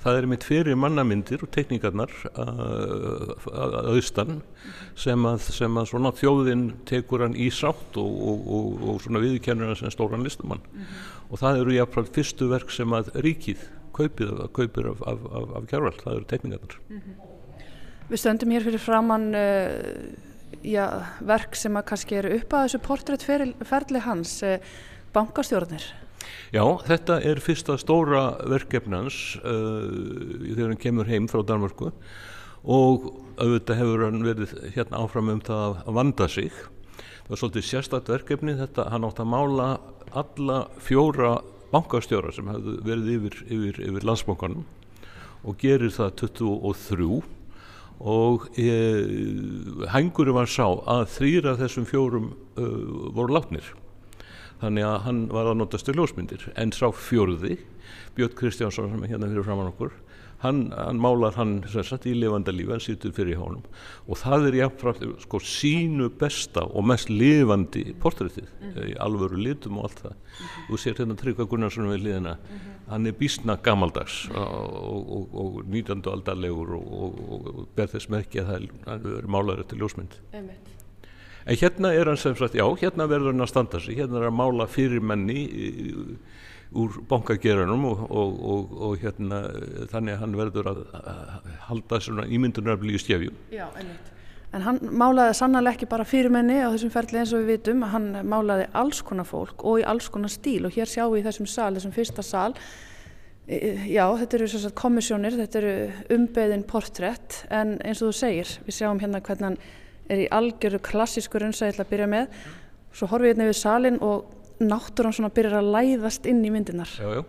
það 0.05 0.19
er 0.19 0.29
mitt 0.31 0.47
fyrir 0.47 0.79
mannamyndir 0.79 1.43
og 1.43 1.51
tekníkarnar 1.57 2.13
að, 2.31 3.33
að 3.51 3.91
austan 3.97 4.39
sem 4.95 5.27
að, 5.27 5.49
sem 5.51 5.81
að 5.83 5.91
svona 5.91 6.15
þjóðin 6.21 6.65
tekur 6.87 7.27
hann 7.27 7.35
í 7.35 7.51
sátt 7.55 7.99
og, 7.99 8.23
og, 8.31 8.47
og, 8.47 8.87
og 8.87 9.03
svona 9.03 9.25
viðkennur 9.25 9.73
hann 9.73 9.81
sem 9.83 9.91
stóran 9.91 10.23
listumann 10.23 10.63
mm 10.63 10.81
-hmm. 10.85 11.11
og 11.29 11.43
það 11.43 11.61
eru 11.65 11.77
jáfnframt 11.81 12.15
fyrstu 12.15 12.51
verk 12.55 12.71
sem 12.71 12.95
að 12.95 13.11
ríkið 13.19 13.67
kaupið, 14.01 14.35
kaupir 14.57 14.91
af, 14.95 15.05
af, 15.15 15.29
af, 15.31 15.55
af 15.61 15.71
kjárvald, 15.71 16.03
það 16.03 16.17
eru 16.17 16.29
tekníkarnar. 16.33 16.81
Mm 16.89 17.01
-hmm. 17.05 17.31
Við 18.11 18.19
stöndum 18.19 18.51
hér 18.51 18.65
fyrir 18.67 18.83
framann 18.83 19.35
uh, 19.39 20.15
já, 20.67 20.87
verk 21.23 21.55
sem 21.55 21.77
að 21.79 21.85
kannski 21.93 22.17
eru 22.19 22.33
upp 22.41 22.53
að 22.53 22.65
þessu 22.65 22.81
portréttferli 22.83 24.01
hans, 24.03 24.33
uh, 24.43 24.57
bankastjórnir. 25.15 25.85
Já, 26.51 26.65
þetta 26.89 27.21
er 27.23 27.39
fyrsta 27.39 27.77
stóra 27.79 28.25
verkefnans 28.51 29.39
uh, 29.45 29.87
þegar 30.43 30.73
hann 30.73 30.83
kemur 30.83 31.07
heim 31.07 31.29
frá 31.31 31.45
Danmarku 31.47 31.93
og 32.61 33.07
auðvitað 33.39 33.79
hefur 33.79 34.05
hann 34.09 34.27
verið 34.27 34.57
hérna 34.75 35.05
áfram 35.05 35.31
um 35.33 35.41
það 35.41 35.79
að 35.87 35.95
vanda 36.01 36.29
sig. 36.29 36.51
Það 36.51 37.31
var 37.31 37.41
svolítið 37.45 37.69
sérstatt 37.69 38.11
verkefni 38.11 38.57
þetta, 38.59 38.91
hann 38.91 39.07
átt 39.07 39.23
að 39.23 39.31
mála 39.31 39.69
alla 40.19 40.65
fjóra 40.83 41.37
bankastjóra 41.73 42.33
sem 42.35 42.49
hefðu 42.51 42.77
verið 42.87 43.11
yfir, 43.17 43.37
yfir, 43.47 43.83
yfir 43.89 44.07
landsbankanum 44.09 44.65
og 45.47 45.61
gerir 45.61 45.93
það 45.95 46.17
23 46.25 47.21
og 48.01 48.47
hængurum 49.93 50.39
var 50.39 50.49
sá 50.49 50.67
að 50.89 51.07
þrýra 51.17 51.57
þessum 51.61 51.87
fjórum 51.89 52.31
uh, 52.57 53.11
voru 53.13 53.37
látnir. 53.37 53.67
Þannig 54.61 54.87
að 54.89 54.97
hann 55.05 55.21
var 55.33 55.51
að 55.51 55.59
notast 55.61 55.89
til 55.89 55.97
ljósmyndir. 55.97 56.47
En 56.57 56.73
sá 56.73 56.89
fjörði 56.93 57.59
Björn 58.17 58.37
Kristjánsson 58.37 58.91
sem 58.93 59.05
er 59.05 59.15
hérna 59.15 59.29
fyrir 59.29 59.45
framann 59.45 59.73
okkur 59.73 59.93
hann, 60.43 60.73
hann 60.73 61.01
málar 61.01 61.35
hann 61.37 61.61
sagt, 61.69 62.07
í 62.09 62.15
lifanda 62.17 62.53
lífi, 62.55 62.73
hann 62.73 62.83
sýtur 62.85 63.13
fyrir 63.17 63.39
hjánum 63.41 63.65
og 64.07 64.21
það 64.21 64.49
er 64.49 64.59
jáfnframt 64.61 65.05
sko 65.25 65.41
sínu 65.45 66.09
besta 66.21 66.65
og 66.65 66.87
mest 66.89 67.13
lifandi 67.13 67.85
portréttið 68.01 68.49
mm 68.49 68.73
-hmm. 68.73 68.89
í 68.91 68.97
alvöru 69.05 69.37
litum 69.37 69.79
og 69.79 69.85
allt 69.91 70.03
það 70.05 70.15
mm 70.15 70.47
-hmm. 70.47 70.73
og 70.73 70.79
sér 70.79 70.99
hérna 70.99 71.17
Tryggva 71.17 71.45
Gunnarsson 71.45 71.93
við 71.93 72.03
liðina 72.05 72.35
mm 72.35 72.57
-hmm. 72.57 72.91
hann 72.91 73.07
er 73.07 73.13
bísna 73.13 73.59
gamaldags 73.63 74.29
og, 74.31 75.11
og, 75.17 75.35
og 75.35 75.65
nýtandu 75.65 76.13
aldarlegur 76.13 76.75
og, 76.75 77.33
og 77.33 77.69
ber 77.77 77.87
þess 77.87 78.09
merki 78.09 78.41
að 78.41 78.69
það 78.85 79.19
er 79.19 79.27
málar 79.27 79.61
eftir 79.61 79.79
ljósmynd 79.79 80.21
en 81.47 81.57
hérna 81.57 81.93
er 81.93 82.07
hann 82.07 82.17
sem 82.17 82.37
sagt, 82.37 82.55
já, 82.55 82.65
hérna 82.81 83.09
verður 83.09 83.33
hann 83.33 83.41
að 83.41 83.49
standa 83.49 83.81
sig 83.81 83.97
hérna 83.97 84.17
er 84.17 84.25
hann 84.25 84.33
að 84.33 84.41
mála 84.41 84.67
fyrir 84.67 85.01
menni 85.01 85.49
úr 86.71 87.01
bankageranum 87.11 87.85
og, 87.89 88.05
og, 88.11 88.39
og, 88.53 88.79
og 88.87 89.03
hérna 89.03 89.43
þannig 89.91 90.15
að 90.15 90.21
hann 90.23 90.39
verður 90.39 90.71
að, 90.71 90.81
að 91.01 91.53
halda 91.67 92.01
svona 92.05 92.27
ímyndunarblíu 92.31 93.01
stjefju. 93.03 93.35
Já, 93.55 93.67
einmitt. 93.75 94.11
En 94.51 94.65
hann 94.67 94.81
málaði 94.83 95.35
sannlega 95.39 95.77
ekki 95.77 95.87
bara 95.91 96.07
fyrirmenni 96.07 96.57
á 96.59 96.71
þessum 96.73 96.91
ferli 96.91 97.21
eins 97.21 97.33
og 97.35 97.45
við 97.45 97.53
vitum, 97.53 97.85
hann 97.93 98.09
málaði 98.27 98.67
alls 98.79 98.99
konar 99.07 99.29
fólk 99.29 99.63
og 99.63 99.83
í 99.83 99.85
alls 99.87 100.09
konar 100.11 100.33
stíl 100.33 100.65
og 100.67 100.75
hér 100.75 100.91
sjáum 100.91 101.13
við 101.15 101.23
í 101.23 101.27
þessum 101.29 101.47
sal, 101.51 101.69
þessum 101.77 101.95
fyrsta 101.95 102.25
sal, 102.27 102.57
e, 103.47 103.55
e, 103.55 103.71
já 103.93 104.03
þetta 104.19 104.39
eru 104.41 104.49
svona 104.51 104.73
komissjónir, 104.81 105.39
þetta 105.39 105.63
eru 105.63 105.77
umbeðin 106.17 106.67
portrétt 106.67 107.45
en 107.47 107.77
eins 107.79 108.03
og 108.03 108.11
þú 108.11 108.19
segir, 108.25 108.57
við 108.67 108.79
sjáum 108.81 109.03
hérna 109.03 109.23
hvernig 109.23 109.53
hann 109.53 109.61
er 110.11 110.25
í 110.25 110.29
algjöru 110.35 110.83
klassískur 110.83 111.47
unsa 111.47 111.69
ég 111.69 111.77
ætla 111.77 111.87
að 111.87 111.95
byrja 111.95 112.11
með, 112.11 112.43
svo 112.91 113.07
horfum 113.07 113.29
við 113.29 113.35
hérna 113.37 113.51
við 113.53 113.59
salin 113.61 114.03
og 114.03 114.35
náttúrann 114.61 115.17
svona 115.17 115.33
byrjar 115.35 115.61
að 115.61 115.71
læðast 115.75 116.27
inn 116.31 116.43
í 116.45 116.51
myndinar 116.53 116.91
já, 116.95 117.21
já. 117.21 117.23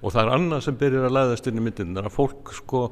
og 0.00 0.12
það 0.14 0.22
er 0.22 0.34
annað 0.38 0.66
sem 0.66 0.80
byrjar 0.80 1.08
að 1.08 1.16
læðast 1.18 1.48
inn 1.50 1.60
í 1.60 1.64
myndinar 1.64 2.10
að 2.10 2.16
fólk 2.18 2.52
sko 2.58 2.88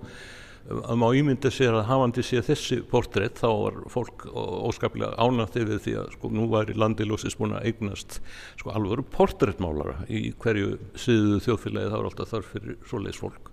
að 0.71 0.99
má 1.01 1.09
ímynda 1.17 1.51
sér 1.51 1.75
að 1.75 1.89
hafandi 1.89 2.23
sér 2.25 2.45
þessi 2.47 2.79
portrétt 2.87 3.41
þá 3.43 3.49
var 3.51 3.79
fólk 3.91 4.27
óskaplega 4.31 5.17
ánætti 5.19 5.65
við 5.67 5.81
því 5.87 5.95
að 6.03 6.13
sko 6.17 6.31
nú 6.33 6.47
væri 6.53 6.77
landilósis 6.79 7.37
búin 7.39 7.57
að 7.59 7.67
eignast 7.71 8.21
sko 8.61 8.75
alveg 8.77 9.03
portréttmálara 9.15 10.07
í 10.07 10.31
hverju 10.43 10.77
síðu 10.95 11.41
þjóðfélagi. 11.47 11.91
Þá 11.91 11.99
er 11.99 12.09
alltaf 12.11 12.31
þarf 12.31 12.53
fyrir 12.55 12.79
svoleiðs 12.91 13.23
fólk. 13.23 13.51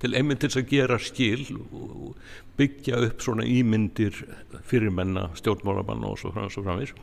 Til 0.00 0.12
einmitt 0.16 0.42
til 0.44 0.52
að 0.52 0.72
gera 0.72 0.98
skil 1.00 1.44
og 1.56 2.16
byggja 2.56 3.00
upp 3.04 3.24
svona 3.24 3.46
ímyndir 3.48 4.24
fyrirmenna 4.68 5.30
stjórnmálamann 5.36 6.08
og 6.08 6.20
svo 6.20 6.32
framvís 6.32 6.96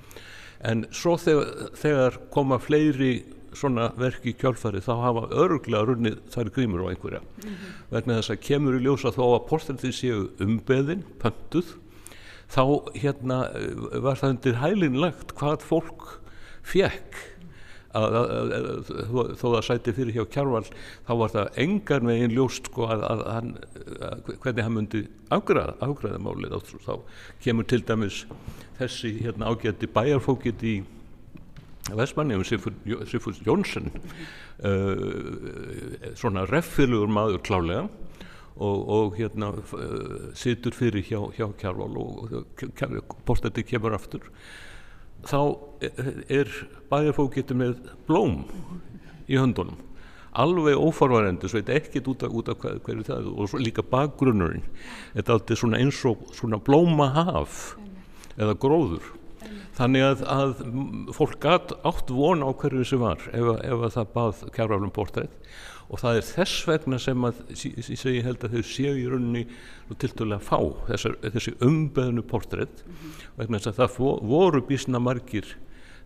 en 0.63 0.85
svo 0.95 1.15
þegar, 1.19 1.71
þegar 1.77 2.19
koma 2.33 2.59
fleiri 2.61 3.13
svona 3.53 3.91
verk 3.99 4.25
í 4.25 4.33
kjálfari 4.37 4.81
þá 4.81 4.93
hafa 5.01 5.27
örglega 5.43 5.85
runnið 5.87 6.19
þær 6.33 6.51
grímur 6.55 6.85
á 6.87 6.91
einhverja 6.91 7.21
mm 7.21 7.49
-hmm. 7.49 7.75
vegna 7.93 8.17
þess 8.19 8.33
að 8.33 8.43
kemur 8.47 8.77
í 8.79 8.83
ljósa 8.83 9.13
þó 9.13 9.23
að 9.27 9.45
portrættið 9.51 9.93
séu 9.93 10.19
umbeðin, 10.41 11.03
pöntuð 11.21 11.75
þá 12.53 12.63
hérna 12.97 13.37
var 14.01 14.17
það 14.17 14.33
undir 14.35 14.59
hælinlegt 14.61 15.35
hvað 15.37 15.61
fólk 15.61 16.19
fekk 16.63 17.32
að, 17.93 18.17
að, 18.17 18.53
að, 18.57 19.33
þó 19.37 19.45
það 19.45 19.59
sæti 19.67 19.93
fyrir 19.97 20.17
hjá 20.17 20.25
Kjárvald 20.33 20.71
þá 21.07 21.13
var 21.21 21.33
það 21.35 21.59
engar 21.65 22.07
með 22.07 22.23
einn 22.23 22.35
ljóst 22.37 22.69
sko 22.71 22.87
að 22.89 23.23
hann, 23.29 23.53
hvernig 24.41 24.63
hann 24.65 24.75
myndi 24.77 25.03
afgræða, 25.33 25.77
afgræða 25.85 26.21
málið 26.23 26.57
þá 26.87 26.95
kemur 27.43 27.69
til 27.69 27.83
dæmis 27.85 28.23
þessi 28.79 29.15
hérna 29.21 29.53
ágætti 29.53 29.89
bæjarfókit 29.93 30.65
í 30.65 30.75
Vestmanni 31.91 32.37
um 32.39 32.43
Sifur 32.47 33.35
Jónsson 33.43 33.89
uh, 33.91 35.03
svona 36.15 36.45
reffilugur 36.47 37.11
maður 37.11 37.41
klálega 37.43 37.87
og, 38.53 38.77
og 38.95 39.17
hérna 39.17 39.51
uh, 39.59 40.29
situr 40.37 40.75
fyrir 40.77 41.03
hjá, 41.03 41.19
hjá 41.35 41.49
Kjárvald 41.59 41.99
og, 41.99 42.37
og 42.39 43.17
postætti 43.27 43.65
kemur 43.67 43.97
aftur 43.97 44.29
þá 45.27 45.39
er 46.31 46.51
bæjarfókittu 46.91 47.57
með 47.57 47.79
blóm 48.07 48.43
í 49.27 49.39
höndunum. 49.39 49.79
Alveg 50.33 50.79
þetta 51.61 51.75
er 51.75 51.81
ekkert 51.83 52.07
út 52.09 52.23
af, 52.25 52.31
út 52.33 52.47
af 52.49 52.61
hver, 52.63 52.79
hverju 52.85 53.05
það 53.05 53.27
og 53.33 53.49
svo 53.51 53.59
líka 53.61 53.85
bakgrunnurinn. 53.85 54.63
Þetta 55.13 55.27
er 55.27 55.35
alltaf 55.37 55.59
svona 55.61 55.81
eins 55.81 55.99
og 56.09 56.23
svona 56.33 56.57
blómahaf 56.57 57.75
eða 58.39 58.55
gróður. 58.57 59.11
Þannig 59.77 60.05
að, 60.05 60.23
að 60.29 60.55
fólk 61.13 61.45
átt 61.85 62.09
von 62.13 62.41
á 62.45 62.49
hverju 62.49 62.81
þessi 62.81 62.99
var 63.01 63.21
ef, 63.33 63.51
ef 63.61 63.85
það 63.93 64.11
bað 64.15 64.43
kjáraflum 64.55 64.93
portrætt 64.93 65.53
og 65.93 66.01
það 66.01 66.19
er 66.19 66.25
þess 66.25 66.61
vegna 66.65 66.97
sem 67.01 67.25
að 67.27 67.41
ég 67.53 67.99
segi 68.01 68.21
held 68.25 68.45
að 68.45 68.55
þau 68.55 68.63
séu 68.65 68.93
í 68.97 69.03
rauninni 69.09 69.43
að 69.93 70.39
fá 70.41 70.57
þessar, 70.87 71.19
þessi 71.21 71.53
umbeðnu 71.61 72.23
portrétt 72.25 72.81
mm 72.81 72.95
-hmm. 72.95 73.27
vegna 73.37 73.59
þess 73.59 73.71
að 73.73 73.81
það 73.81 74.25
voru 74.31 74.61
bísna 74.65 74.99
margir 74.99 75.45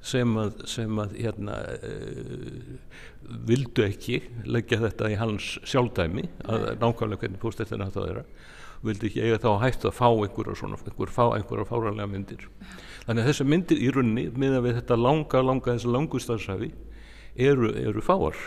sem 0.03 0.35
að, 0.37 0.59
sem 0.67 0.99
að 0.99 1.15
hérna, 1.17 1.55
uh, 1.87 3.31
vildu 3.47 3.85
ekki 3.87 4.21
leggja 4.45 4.81
þetta 4.83 5.09
í 5.09 5.17
hans 5.17 5.55
sjálfdæmi 5.63 6.27
að 6.45 6.67
nákvæmlega 6.83 7.23
hvernig 7.23 7.41
póstettin 7.41 7.81
að 7.81 7.97
það 7.97 8.11
er 8.11 8.21
vildi 8.83 9.09
ekki 9.09 9.23
eiga 9.23 9.39
þá 9.41 9.49
að 9.55 9.63
hægt 9.63 9.85
að 9.87 9.97
fá 9.97 10.07
einhverja 10.11 10.55
svona, 10.59 10.77
einhver, 10.85 11.09
fá 11.09 11.25
einhverja 11.33 11.65
fáranlega 11.65 12.11
myndir. 12.11 12.43
Þannig 13.07 13.23
að 13.23 13.29
þessar 13.31 13.49
myndir 13.49 13.81
í 13.81 13.89
rauninni 13.89 14.27
með 14.35 14.59
að 14.59 14.67
við 14.67 14.79
þetta 14.81 14.99
langa, 15.01 15.41
langa, 15.41 15.73
þessi 15.73 15.93
langu 15.95 16.21
starfsafi 16.21 16.71
eru, 17.35 17.71
eru 17.73 18.03
fáar 18.05 18.37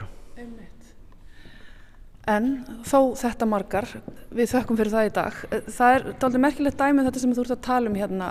En 2.28 2.50
þó 2.84 3.16
þetta 3.16 3.48
margar, 3.48 3.88
við 4.28 4.52
þökkum 4.52 4.78
fyrir 4.78 4.92
það 4.92 5.08
í 5.08 5.12
dag. 5.16 5.42
Það 5.72 5.94
er 5.94 6.06
aldrei 6.12 6.42
merkilegt 6.44 6.80
dæmið 6.80 7.00
um 7.00 7.08
þetta 7.08 7.22
sem 7.22 7.34
þú 7.36 7.44
ert 7.46 7.54
að 7.56 7.66
tala 7.66 7.90
um 7.90 7.98
hérna 7.98 8.30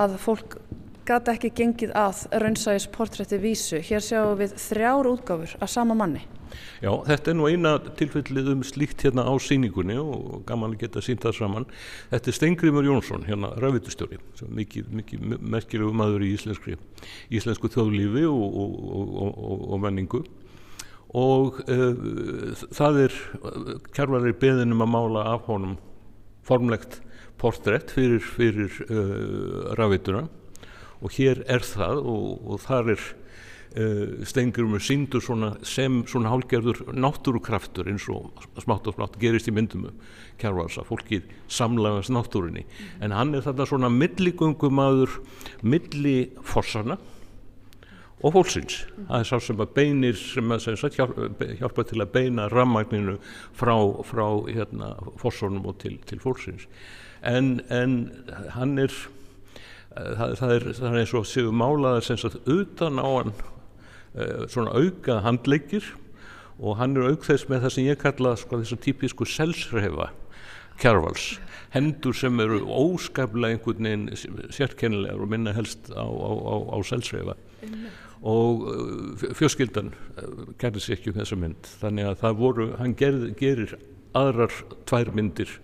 að 0.00 0.16
fólk 0.22 0.56
gata 1.10 1.34
ekki 1.34 1.50
gengið 1.56 1.94
að 1.98 2.26
raunsægis 2.42 2.88
portrætti 2.94 3.38
vísu. 3.42 3.80
Hér 3.84 4.04
sjáum 4.04 4.36
við 4.40 4.54
þrjár 4.62 5.08
útgáfur 5.10 5.56
af 5.60 5.72
sama 5.72 5.96
manni. 5.98 6.22
Já, 6.82 6.90
þetta 7.06 7.30
er 7.30 7.36
nú 7.38 7.46
eina 7.46 7.72
tilfellið 7.98 8.48
um 8.54 8.62
slíkt 8.66 9.04
hérna 9.06 9.22
á 9.22 9.32
síningunni 9.38 9.94
og 10.00 10.40
gaman 10.48 10.74
að 10.74 10.84
geta 10.84 11.02
sínt 11.04 11.22
það 11.22 11.36
saman. 11.38 11.66
Þetta 12.10 12.32
er 12.32 12.36
Stengrimur 12.38 12.88
Jónsson, 12.88 13.26
hérna 13.28 13.52
rafitustjóri, 13.62 14.18
mikið, 14.58 14.90
mikið 15.00 15.36
merkilegu 15.38 15.92
maður 15.94 16.26
í 16.26 16.32
íslenskri, 16.34 16.78
íslensku 17.30 17.70
þjóðlífi 17.70 18.26
og, 18.30 18.60
og, 18.64 19.14
og, 19.28 19.66
og 19.70 19.82
menningu 19.84 20.24
og 21.16 21.62
uh, 21.66 22.56
það 22.70 22.98
er, 23.06 23.16
kjærvarir 23.96 24.36
beðinum 24.40 24.84
að 24.84 24.92
mála 24.94 25.24
af 25.34 25.48
honum 25.50 25.78
formlegt 26.46 27.00
portrétt 27.40 27.94
fyrir, 27.94 28.20
fyrir 28.22 28.76
uh, 28.88 29.72
rafituna 29.78 30.26
og 31.00 31.16
hér 31.16 31.42
er 31.48 31.64
það 31.64 32.04
og 32.04 32.60
þar 32.66 32.94
er 32.96 33.08
Uh, 33.70 34.24
Stengurumur 34.26 34.82
síndur 34.82 35.22
svona 35.22 35.52
sem 35.62 36.00
svona 36.10 36.32
hálgerður 36.32 36.88
náttúrukraftur 36.90 37.86
eins 37.86 38.08
og 38.10 38.40
smátt 38.58 38.88
og 38.90 38.96
smátt 38.96 39.14
gerist 39.22 39.46
í 39.46 39.54
myndum 39.54 39.84
kjárvalsa, 40.42 40.82
fólkið 40.88 41.28
samlagast 41.46 42.10
náttúrunni, 42.10 42.64
en 42.98 43.14
hann 43.14 43.30
er 43.38 43.44
þarna 43.46 43.68
svona 43.70 43.92
milligöngumadur 43.94 45.14
milli 45.62 46.16
fossana 46.42 46.98
og 48.20 48.34
fólksins, 48.36 48.82
mm. 48.86 49.06
það 49.08 49.22
er 49.22 49.28
sá 49.30 49.46
sem 49.46 49.62
að 49.64 49.76
beinir 49.76 50.18
sem 50.20 50.52
að 50.52 50.64
sem 50.64 50.80
sagt, 50.80 50.98
hjálpa, 51.00 51.52
hjálpa 51.60 51.86
til 51.88 52.00
að 52.04 52.12
beina 52.16 52.48
rammagninu 52.52 53.16
frá, 53.56 53.74
frá 54.06 54.26
hérna, 54.48 54.94
fossunum 55.20 55.70
og 55.70 55.78
til, 55.80 55.96
til 56.08 56.20
fólksins. 56.20 56.66
En, 57.26 57.58
en 57.72 57.96
hann 58.56 58.76
er 58.80 58.92
það, 59.94 60.36
það 60.40 60.52
er, 60.56 60.68
það 60.76 60.90
er 60.90 61.00
eins 61.00 61.16
og 61.16 61.26
séu 61.28 61.50
málaðar 61.52 62.04
sem 62.06 62.20
sagt 62.20 62.44
utan 62.48 63.00
á 63.00 63.08
hann 63.08 63.34
Eh, 64.10 64.46
svona 64.50 64.72
auka 64.74 65.20
handleikir 65.22 65.84
og 66.58 66.80
hann 66.80 66.96
er 66.98 67.12
auk 67.12 67.22
þess 67.22 67.46
með 67.46 67.60
það 67.62 67.72
sem 67.76 67.84
ég 67.86 68.00
kalla 68.00 68.32
sko 68.34 68.58
þessu 68.58 68.78
típisku 68.82 69.26
selsrefa 69.28 70.08
kjárvals, 70.82 71.36
hendur 71.70 72.16
sem 72.18 72.42
eru 72.42 72.58
óskaplega 72.66 73.54
einhvern 73.54 73.86
veginn 73.86 74.50
sérkennilegar 74.50 75.22
og 75.22 75.30
minna 75.30 75.54
helst 75.54 75.92
á, 75.94 76.02
á, 76.02 76.30
á, 76.42 76.54
á 76.74 76.76
selsrefa 76.82 77.36
og 78.20 78.66
uh, 78.68 79.32
fjölskyldan 79.36 79.92
uh, 79.92 80.44
gerði 80.60 80.84
sér 80.84 80.98
ekki 80.98 81.12
um 81.12 81.18
þessa 81.20 81.40
mynd. 81.40 81.72
Þannig 81.80 82.10
að 82.10 82.22
það 82.22 82.38
voru, 82.42 82.68
hann 82.80 82.94
ger, 82.98 83.18
gerir 83.40 83.76
aðrar 84.16 84.54
tvær 84.90 85.12
myndir 85.16 85.58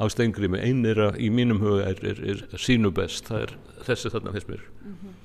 á 0.00 0.08
stengri 0.08 0.48
með 0.48 0.64
einira 0.68 1.10
í 1.20 1.28
mínum 1.32 1.60
huga 1.60 1.90
er, 1.90 2.04
er, 2.06 2.44
er 2.48 2.62
sínu 2.62 2.92
best, 2.96 3.28
það 3.28 3.46
er 3.46 3.56
þessi 3.88 4.12
þarna 4.14 4.36
fyrst 4.36 4.52
mér. 4.52 4.68
Mm 4.84 4.94
-hmm. 4.94 5.18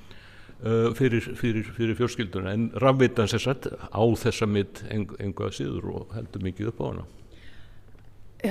Uh, 0.66 0.94
fyrir, 0.96 1.22
fyrir, 1.36 1.66
fyrir 1.76 1.96
fjórskilduna 2.00 2.54
en 2.56 2.70
rafvitan 2.80 3.28
sér 3.28 3.42
satt 3.44 3.68
á 3.68 4.04
þessa 4.16 4.48
mitt 4.48 4.84
enga 4.90 5.52
síður 5.52 5.90
og 5.92 6.14
heldur 6.16 6.42
mikið 6.42 6.72
upp 6.72 6.80
á 6.80 6.86
hana 6.88 7.04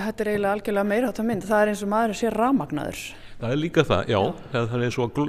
þetta 0.00 0.24
er 0.24 0.30
eiginlega 0.32 0.56
algjörlega 0.56 0.88
meira 0.90 1.10
átt 1.10 1.20
að 1.22 1.28
mynd. 1.30 1.46
Það 1.48 1.62
er 1.62 1.72
eins 1.72 1.82
og 1.84 1.90
maður 1.92 2.16
sé 2.18 2.32
rafmagnaður. 2.34 3.02
Það 3.40 3.52
er 3.54 3.60
líka 3.60 3.84
það, 3.84 4.02
já, 4.08 4.20
já. 4.54 4.58
það 4.58 4.74
er 4.78 4.84
eins 4.86 4.98
og 5.02 5.20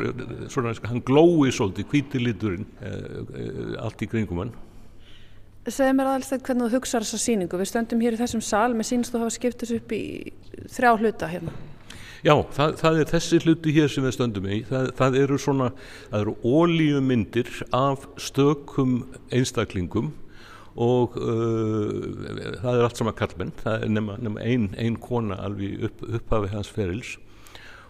svona, 0.54 0.74
hann 0.90 1.04
glói 1.06 1.52
svolítið 1.52 1.90
kvítilíturinn 1.92 2.66
eh, 2.80 2.98
eh, 3.42 3.76
allt 3.84 4.06
í 4.06 4.10
kringum 4.12 4.44
hann. 4.44 4.56
Segð 5.66 5.96
mér 5.98 6.12
aðeins 6.12 6.30
þetta 6.30 6.46
hvernig 6.50 6.68
þú 6.68 6.78
hugsaður 6.78 7.08
þessa 7.08 7.22
síningu 7.24 7.58
við 7.58 7.70
stöndum 7.72 8.04
hér 8.06 8.16
í 8.16 8.20
þessum 8.20 8.44
sal 8.46 8.76
með 8.78 8.90
sínst 8.92 9.16
og 9.18 9.24
hafa 9.24 9.34
skiptist 9.34 9.74
upp 9.74 9.96
í 9.98 10.04
þrjá 10.76 10.92
hluta 11.02 11.30
hérna. 11.32 11.56
Já, 12.26 12.34
það, 12.54 12.76
það 12.82 13.00
er 13.00 13.10
þessi 13.10 13.40
hluti 13.44 13.74
hér 13.74 13.90
sem 13.94 14.06
við 14.06 14.14
stöndum 14.16 14.46
í, 14.50 14.60
það, 14.66 14.92
það 14.98 15.18
eru 15.24 15.40
svona, 15.42 15.72
það 16.12 16.24
eru 16.24 16.36
ólíumyndir 16.46 17.52
af 17.74 18.06
stökum 18.22 18.96
einstaklingum 19.34 20.14
og 20.76 21.16
uh, 21.16 22.58
það 22.60 22.72
er 22.74 22.84
allt 22.84 23.00
saman 23.00 23.16
kallmenn, 23.16 23.54
það 23.62 23.86
er 23.86 23.94
nema, 23.96 24.18
nema 24.20 24.42
ein, 24.44 24.74
ein 24.82 24.98
kona 25.00 25.38
alveg 25.46 25.86
upp, 25.88 26.04
upphafi 26.20 26.52
hans 26.52 26.72
ferils. 26.72 27.14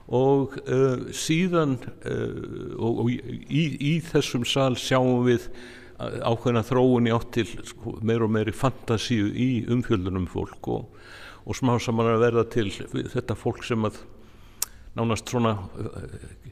Og 0.05 0.53
uh, 0.69 1.07
síðan 1.15 1.79
uh, 2.05 2.75
og, 2.77 3.05
og 3.05 3.09
í, 3.09 3.63
í 3.81 3.95
þessum 4.05 4.45
sal 4.45 4.75
sjáum 4.77 5.25
við 5.25 5.49
ákveðna 5.97 6.61
þróun 6.67 7.07
í 7.07 7.13
átt 7.15 7.31
til 7.37 7.47
sko, 7.63 7.95
meir 8.05 8.25
og 8.25 8.33
meiri 8.35 8.53
fantasíu 8.53 9.31
í 9.31 9.49
umfjöldunum 9.71 10.27
fólk. 10.29 10.69
Og, 10.69 10.89
og 11.45 11.57
smá 11.57 11.77
saman 11.81 12.11
að 12.13 12.25
verða 12.27 12.45
til 12.53 12.67
þetta 13.13 13.37
fólk 13.39 13.63
sem 13.65 13.87
að 13.87 14.03
nánast 14.95 15.31
svona 15.31 15.57
Uh, 15.75 16.51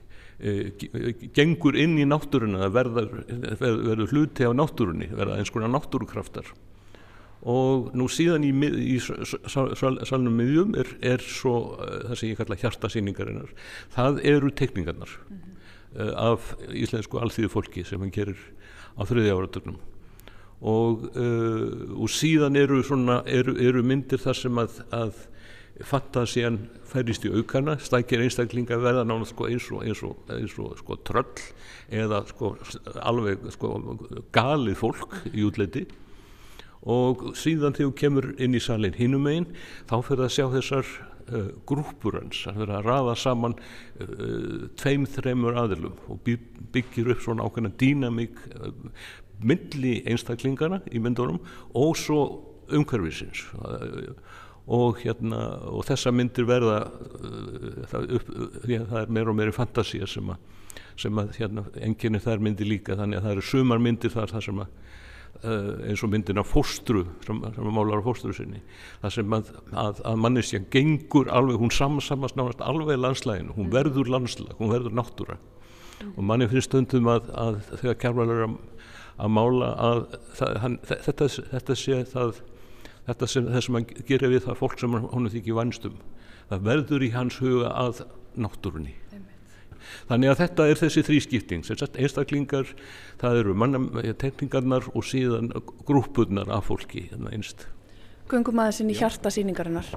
gengur 1.33 1.77
inn 1.79 1.97
í 2.01 2.05
náttúruna 2.09 2.69
verður, 2.73 3.23
verður 3.59 4.11
hluti 4.11 4.47
á 4.47 4.51
náttúrunni 4.55 5.09
verða 5.13 5.39
eins 5.39 5.51
konar 5.53 5.71
náttúrukraftar. 5.71 6.49
Og 7.43 7.89
nú 7.97 8.07
síðan 8.07 8.45
í, 8.47 8.51
í 8.95 8.97
salnum 9.03 10.35
miðjum 10.39 10.77
er, 10.79 10.91
er 11.03 11.23
svo 11.23 11.75
uh, 11.75 11.95
það 12.09 12.19
sem 12.19 12.29
ég 12.31 12.39
kalla 12.39 12.59
hjartasýningarinnar. 12.61 13.49
Það 13.91 14.21
eru 14.31 14.51
tekningarnar 14.51 15.11
mm 15.11 15.37
-hmm. 15.37 15.57
uh, 15.99 16.13
af 16.31 16.55
íslensku 16.71 17.19
alþýðu 17.19 17.49
fólki 17.51 17.83
sem 17.83 17.99
hann 17.99 18.11
gerir 18.11 18.39
á 18.95 19.03
þriðja 19.03 19.35
áraturnum 19.35 19.79
og, 20.63 21.17
og 21.99 22.09
síðan 22.09 22.55
eru, 22.55 22.83
svona, 22.83 23.21
eru, 23.25 23.57
eru 23.59 23.83
myndir 23.83 24.17
þar 24.17 24.37
sem 24.37 24.57
að, 24.57 24.77
að 24.95 25.13
fantasían 25.81 26.59
færist 26.85 27.25
í 27.25 27.31
aukana. 27.33 27.77
Stækir 27.81 28.21
einstaklinga 28.21 28.77
verða 28.81 29.05
nána 29.07 29.25
sko 29.25 29.47
eins 29.49 29.69
og, 29.73 29.81
eins 29.87 30.03
og, 30.05 30.19
eins 30.29 30.53
og 30.61 30.77
sko 30.79 30.99
tröll 31.07 31.47
eða 31.93 32.23
sko 32.29 32.55
alveg 33.01 33.49
sko 33.55 33.73
galið 34.35 34.79
fólk 34.79 35.17
í 35.33 35.45
útleiti 35.47 35.87
og 36.83 37.31
síðan 37.39 37.75
þegar 37.75 37.89
þú 37.89 37.95
kemur 37.99 38.29
inn 38.43 38.57
í 38.57 38.61
salin 38.63 38.95
hinum 38.97 39.27
einn 39.31 39.49
þá 39.89 39.97
fyrir 40.03 40.25
að 40.25 40.33
sjá 40.35 40.45
þessar 40.51 40.87
uh, 41.31 41.49
grúpur 41.69 42.19
hans, 42.19 42.43
það 42.43 42.59
fyrir 42.59 42.75
að 42.77 42.87
rafa 42.89 43.17
saman 43.19 43.55
uh, 43.55 44.69
tveim, 44.79 45.07
þreymur 45.07 45.59
aðilum 45.63 46.01
og 46.11 46.31
byggir 46.75 47.13
upp 47.13 47.23
svona 47.23 47.47
ákveðna 47.47 47.71
dýnamík 47.79 48.41
uh, 48.59 48.73
myndli 49.43 50.01
einstaklingana 50.07 50.81
í 50.91 51.01
myndunum 51.03 51.39
og 51.75 51.95
svo 51.99 52.23
umhverfisins. 52.73 53.45
Og 53.59 54.19
og, 54.67 54.99
hérna, 55.03 55.43
og 55.71 55.85
þessa 55.87 56.13
myndir 56.15 56.47
verða 56.47 56.79
uh, 56.87 57.83
það, 57.91 58.09
upp, 58.19 58.33
að 58.63 58.87
það 58.91 58.99
er 59.01 59.15
meira 59.17 59.33
og 59.33 59.39
meira 59.39 59.55
fantasía 59.55 60.07
sem 60.09 60.29
að, 60.33 60.49
sem 60.99 61.19
að 61.19 61.35
hérna, 61.39 61.65
enginni 61.83 62.21
þær 62.23 62.43
myndir 62.43 62.69
líka. 62.69 62.97
Þannig 62.99 63.19
að 63.19 63.27
það 63.27 63.35
eru 63.37 63.47
sumar 63.49 63.83
myndir 63.83 64.13
þar 64.13 64.35
þar 64.35 64.47
sem 64.47 64.63
að 64.63 64.77
uh, 65.41 65.89
eins 65.89 66.03
og 66.03 66.11
myndin 66.13 66.41
af 66.41 66.49
fóstru 66.49 67.03
sem, 67.25 67.39
sem 67.55 67.69
að 67.69 67.75
málar 67.75 68.03
á 68.03 68.05
fóstru 68.05 68.33
sinni 68.35 68.61
það 69.01 69.15
sem 69.17 69.35
að, 69.37 69.49
að, 69.71 70.03
að 70.09 70.21
mannistja 70.25 70.61
gengur 70.73 71.31
alveg, 71.33 71.59
hún 71.61 71.73
samsamast 71.73 72.37
náttúrulega 72.37 72.69
alveg 72.69 73.01
landslæginu, 73.01 73.57
hún 73.57 73.73
verður 73.73 74.11
landslag 74.13 74.55
hún 74.59 74.73
verður 74.73 74.95
náttúra. 74.99 75.39
Mm. 76.03 76.13
og 76.17 76.23
manni 76.29 76.49
finnst 76.51 76.71
stundum 76.71 77.09
að 77.11 77.59
þegar 77.75 77.99
kærvalur 78.01 78.45
að 78.47 79.29
mála 79.29 79.69
að 79.77 80.01
það, 80.39 80.55
hann, 80.63 80.79
þetta, 80.89 81.29
þetta 81.51 81.77
sé 81.77 81.99
það 82.09 82.41
þetta 83.07 83.29
sem, 83.29 83.47
sem 83.61 83.79
hann 83.79 83.87
gerir 84.07 84.33
við 84.33 84.45
það 84.47 84.59
fólk 84.61 84.79
sem 84.79 84.97
hann 84.99 85.31
þykir 85.33 85.59
vanstum 85.59 86.01
það 86.49 86.67
verður 86.67 87.05
í 87.05 87.09
hans 87.13 87.39
huga 87.41 87.71
að 87.71 88.03
náttúrunni. 88.33 88.97
Þannig 90.09 90.31
að 90.31 90.39
þetta 90.39 90.65
er 90.67 90.79
þessi 90.79 91.03
þrískipting. 91.05 91.65
Einstaklingar, 92.01 92.69
það 93.21 93.39
eru 93.41 93.55
tekningarnar 94.19 94.87
og 94.93 95.05
síðan 95.05 95.51
grúpurnar 95.87 96.49
af 96.51 96.67
fólki 96.71 97.07
hérna 97.11 97.33
Gungum 98.31 98.61
aðeins 98.63 98.79
inn 98.79 98.91
í 98.93 98.95
hjarta 98.95 99.29
síningarinnar 99.33 99.89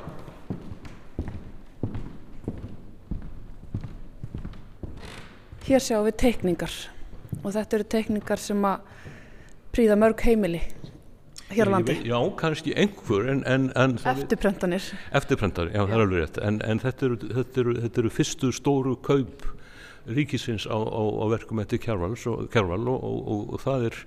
Hér 5.67 5.83
sjáum 5.83 6.07
við 6.07 6.19
tekningar 6.23 6.75
og 7.43 7.53
þetta 7.55 7.79
eru 7.79 7.87
tekningar 7.95 8.43
sem 8.43 8.67
að 8.67 8.91
príða 9.75 9.97
mörg 9.99 10.23
heimili 10.27 10.61
hér 11.51 11.71
á 11.71 11.73
landi? 11.77 11.99
Já, 12.07 12.19
kannski 12.41 12.75
einhver 12.75 13.29
en, 13.33 13.45
en, 13.47 13.69
en 13.75 13.99
Eftirprentanir 13.99 14.83
Eftirprentanir, 15.13 15.75
já, 15.75 15.83
já. 15.83 15.87
það 15.87 15.97
er 15.97 16.07
alveg 16.07 16.25
rétt 16.25 16.41
en, 16.43 16.63
en 16.65 16.83
þetta, 16.83 17.11
eru, 17.11 17.21
þetta, 17.39 17.61
eru, 17.63 17.77
þetta 17.85 18.03
eru 18.03 18.15
fyrstu 18.19 18.53
stóru 18.55 18.97
kaup 19.07 19.47
ríkisins 20.07 20.67
á, 20.71 20.79
á, 20.79 21.03
á 21.03 21.25
verkum 21.31 21.61
eftir 21.63 21.83
Kjærval 21.83 22.15
og, 22.17 22.99
og, 22.99 23.21
og, 23.27 23.55
og 23.55 23.63
það 23.63 23.91
er 23.91 24.03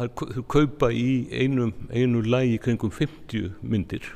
er 0.00 0.10
kaupa 0.48 0.90
í 0.94 1.28
einu, 1.32 1.70
einu 1.92 2.22
lægi 2.24 2.58
kringum 2.64 2.92
50 2.94 3.50
myndir 3.60 4.06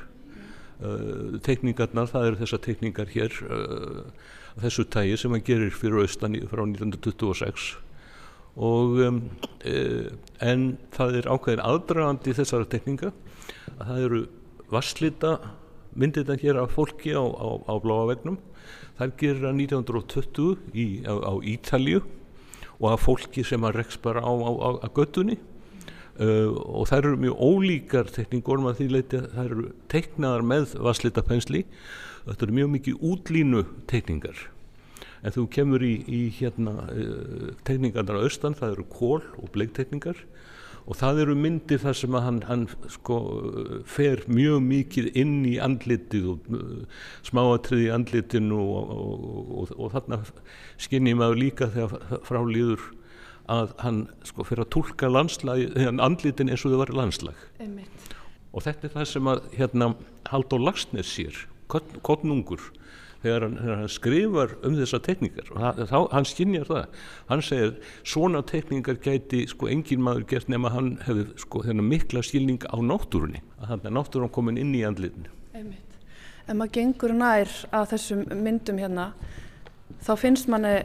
uh, 0.81 1.37
teikningarnar, 1.45 2.09
það 2.09 2.31
eru 2.31 2.39
þessar 2.41 2.63
teikningar 2.65 3.11
hér 3.13 3.35
uh, 3.45 4.01
þessu 4.61 4.87
tægi 4.89 5.19
sem 5.21 5.35
hann 5.35 5.45
gerir 5.45 5.75
fyrir 5.75 6.01
austan 6.01 6.37
frá 6.49 6.63
1926 6.65 7.75
og 8.57 8.97
um, 9.05 9.21
e, 9.61 9.77
en 10.41 10.67
það 10.95 11.19
er 11.19 11.29
ákveðin 11.29 11.63
aðdragandi 11.63 12.35
þessara 12.37 12.69
tekninga 12.71 13.11
að 13.77 13.83
það 13.83 14.03
eru 14.07 14.21
vasslita 14.73 15.33
myndirna 15.97 16.37
hér 16.41 16.61
af 16.61 16.73
fólki 16.73 17.13
á, 17.13 17.21
á, 17.21 17.47
á 17.69 17.73
bláavegnum 17.81 18.39
þar 18.97 19.13
gerir 19.19 19.43
það 19.45 19.61
1920 19.61 20.57
í, 20.73 20.87
á, 21.05 21.13
á 21.21 21.33
Ítalju 21.45 22.01
og 22.77 22.89
af 22.91 23.05
fólki 23.05 23.45
sem 23.45 23.63
að 23.65 23.79
reks 23.81 24.01
bara 24.01 24.25
á 24.25 24.87
göttunni 24.93 25.37
uh, 25.37 26.49
og 26.49 26.89
það 26.89 26.99
eru 26.99 27.21
mjög 27.23 27.41
ólíkar 27.47 28.11
tekningur 28.13 28.61
að 28.65 28.81
því 28.81 28.91
leiti 28.93 29.21
að 29.21 29.31
það 29.37 29.49
eru 29.51 29.71
teiknaðar 29.93 30.45
með 30.53 30.77
vasslitapensli 30.89 31.65
þetta 32.27 32.47
eru 32.47 32.59
mjög 32.59 32.71
mikið 32.75 33.09
útlínu 33.13 33.65
tekningar 33.89 34.47
en 35.23 35.33
þú 35.35 35.47
kemur 35.53 35.85
í, 35.85 35.95
í 36.07 36.21
hérna 36.37 36.75
uh, 36.91 37.53
tekningarnar 37.67 38.21
á 38.21 38.25
austan 38.25 38.57
það 38.57 38.75
eru 38.75 38.87
kól 38.91 39.21
og 39.37 39.51
bleiktekningar 39.55 40.19
og 40.87 40.95
það 40.95 41.21
eru 41.25 41.35
myndir 41.35 41.81
þar 41.83 41.97
sem 41.99 42.15
að 42.15 42.23
hann, 42.23 42.37
hann 42.47 42.65
sko 42.93 43.17
fer 43.89 44.21
mjög 44.31 44.61
mikið 44.63 45.09
inn 45.19 45.41
í 45.47 45.57
andlitið 45.63 46.29
og 46.31 46.51
uh, 46.53 47.01
smáatrið 47.27 47.87
í 47.87 47.89
andlitinu 47.95 48.61
og, 48.61 48.93
og, 48.93 49.25
og, 49.63 49.73
og 49.75 49.91
þarna 49.97 50.21
skinnir 50.79 51.19
maður 51.19 51.43
líka 51.43 51.71
þegar 51.73 52.21
frálýður 52.27 52.87
að 53.51 53.73
hann 53.79 53.99
sko 54.27 54.43
fyrir 54.47 54.65
að 54.65 54.71
tólka 54.75 55.07
andlitin 55.07 56.51
eins 56.51 56.65
og 56.67 56.73
þau 56.73 56.81
var 56.81 56.95
landslag. 56.95 57.43
Einmitt. 57.63 58.15
og 58.51 58.63
þetta 58.65 58.87
er 58.87 58.95
það 58.95 59.07
sem 59.11 59.29
að 59.31 59.45
hérna 59.55 59.93
Haldur 60.31 60.63
Lagsnes 60.63 61.11
sér 61.11 61.45
kottnungur 61.67 62.63
þegar 63.23 63.45
hann, 63.47 63.57
hann 63.63 63.89
skrifar 63.91 64.53
um 64.67 64.77
þessa 64.77 64.99
tekníkar 65.05 65.51
og 65.53 65.81
þá, 65.89 65.97
hann 66.13 66.27
skinnjar 66.27 66.69
það 66.69 67.01
hann 67.31 67.43
segir 67.45 67.73
svona 68.03 68.43
tekníkar 68.47 69.01
gæti 69.03 69.43
sko 69.51 69.71
engin 69.71 70.03
maður 70.05 70.27
gert 70.33 70.51
nema 70.53 70.73
hann 70.75 70.93
hefði 71.07 71.27
sko 71.43 71.63
þennan 71.65 71.89
mikla 71.91 72.23
skilning 72.25 72.63
á 72.69 72.77
náttúrunni 72.77 73.43
að 73.57 73.73
hann 73.73 73.89
er 73.89 73.97
náttúrun 73.97 74.33
komin 74.33 74.61
inn 74.61 74.75
í 74.77 74.85
andlitinu 74.87 75.33
Einmitt. 75.57 75.99
Ef 76.47 76.55
maður 76.55 76.73
gengur 76.77 77.17
nær 77.17 77.51
að 77.75 77.91
þessum 77.95 78.23
myndum 78.45 78.81
hérna 78.81 79.11
þá 80.05 80.13
finnst 80.19 80.49
manni 80.51 80.79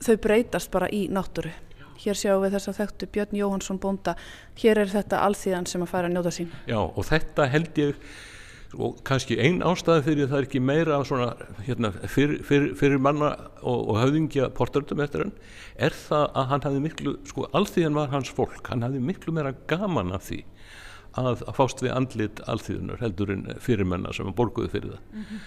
þau 0.00 0.16
breytast 0.20 0.72
bara 0.72 0.90
í 0.92 1.06
náttúru 1.12 1.52
Hér 2.00 2.16
sjáum 2.16 2.40
við 2.40 2.54
þess 2.56 2.70
að 2.70 2.78
þekktu 2.78 3.06
Björn 3.12 3.36
Jóhansson 3.36 3.78
bónda. 3.80 4.14
Hér 4.56 4.78
er 4.80 4.88
þetta 4.88 5.20
alþýðan 5.26 5.66
sem 5.68 5.82
að 5.84 5.90
færa 5.90 6.08
að 6.08 6.14
njóta 6.14 6.32
sín. 6.32 6.52
Já 6.64 6.78
og 6.80 7.02
þetta 7.04 7.48
held 7.52 7.80
ég 7.82 7.98
og 8.78 9.00
kannski 9.06 9.38
einn 9.42 9.64
ástæði 9.66 10.04
fyrir 10.06 10.28
það 10.30 10.38
er 10.38 10.46
ekki 10.46 10.60
meira 10.62 10.98
svona, 11.06 11.30
hérna, 11.66 11.90
fyrir, 12.06 12.42
fyrir, 12.46 12.74
fyrir 12.78 13.00
manna 13.02 13.32
og, 13.60 13.88
og 13.90 13.96
höfðingja 13.98 14.50
portaröldum 14.54 15.02
eftir 15.02 15.24
hann 15.24 15.32
er 15.74 15.96
það 15.96 16.26
að 16.28 16.50
hann 16.52 16.66
hafði 16.66 16.82
miklu 16.84 17.14
sko 17.26 17.48
alþýðan 17.56 17.98
var 17.98 18.12
hans 18.14 18.30
fólk, 18.36 18.62
hann 18.70 18.86
hafði 18.86 19.02
miklu 19.08 19.34
meira 19.34 19.54
gaman 19.70 20.14
af 20.14 20.28
því 20.28 20.44
að, 21.18 21.42
að 21.48 21.56
fást 21.56 21.82
við 21.82 21.96
andlit 21.96 22.44
alþýðunar 22.50 23.02
heldur 23.02 23.34
en 23.34 23.48
fyrirmennar 23.64 24.14
sem 24.16 24.30
borguði 24.36 24.70
fyrir 24.76 24.94
það 24.94 25.02
mm 25.10 25.26
-hmm. 25.26 25.42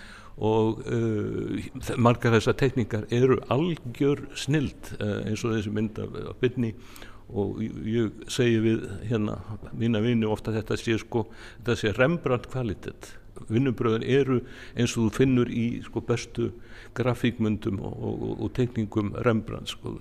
og 0.49 0.83
uh, 0.91 1.97
margar 1.97 2.35
þessar 2.35 2.59
tekníkar 2.59 3.07
eru 3.09 3.39
algjör 3.47 4.27
snild 4.35 4.95
uh, 4.99 5.23
eins 5.23 5.45
og 5.45 5.55
þessi 5.55 5.71
mynd 5.71 5.99
af, 5.99 6.11
af 6.27 6.39
byrni 6.41 6.75
og 7.33 7.59
ég 7.61 8.23
segi 8.31 8.59
við 8.61 8.85
hérna 9.09 9.39
mína 9.73 10.01
vini 10.03 10.27
ofta 10.29 10.53
þetta 10.53 10.77
sé 10.79 10.97
sko 11.01 11.25
þetta 11.31 11.75
sé 11.79 11.93
Rembrandt 11.97 12.49
kvalitet. 12.51 13.13
Vinnubröðin 13.49 14.05
eru 14.05 14.39
eins 14.77 14.93
og 14.93 15.07
þú 15.07 15.11
finnur 15.17 15.49
í 15.49 15.81
sko 15.85 16.03
bestu 16.05 16.51
grafíkmyndum 16.97 17.81
og, 17.81 17.95
og, 17.97 18.25
og 18.45 18.53
tekningum 18.57 19.13
Rembrandt 19.25 19.73
sko. 19.73 19.97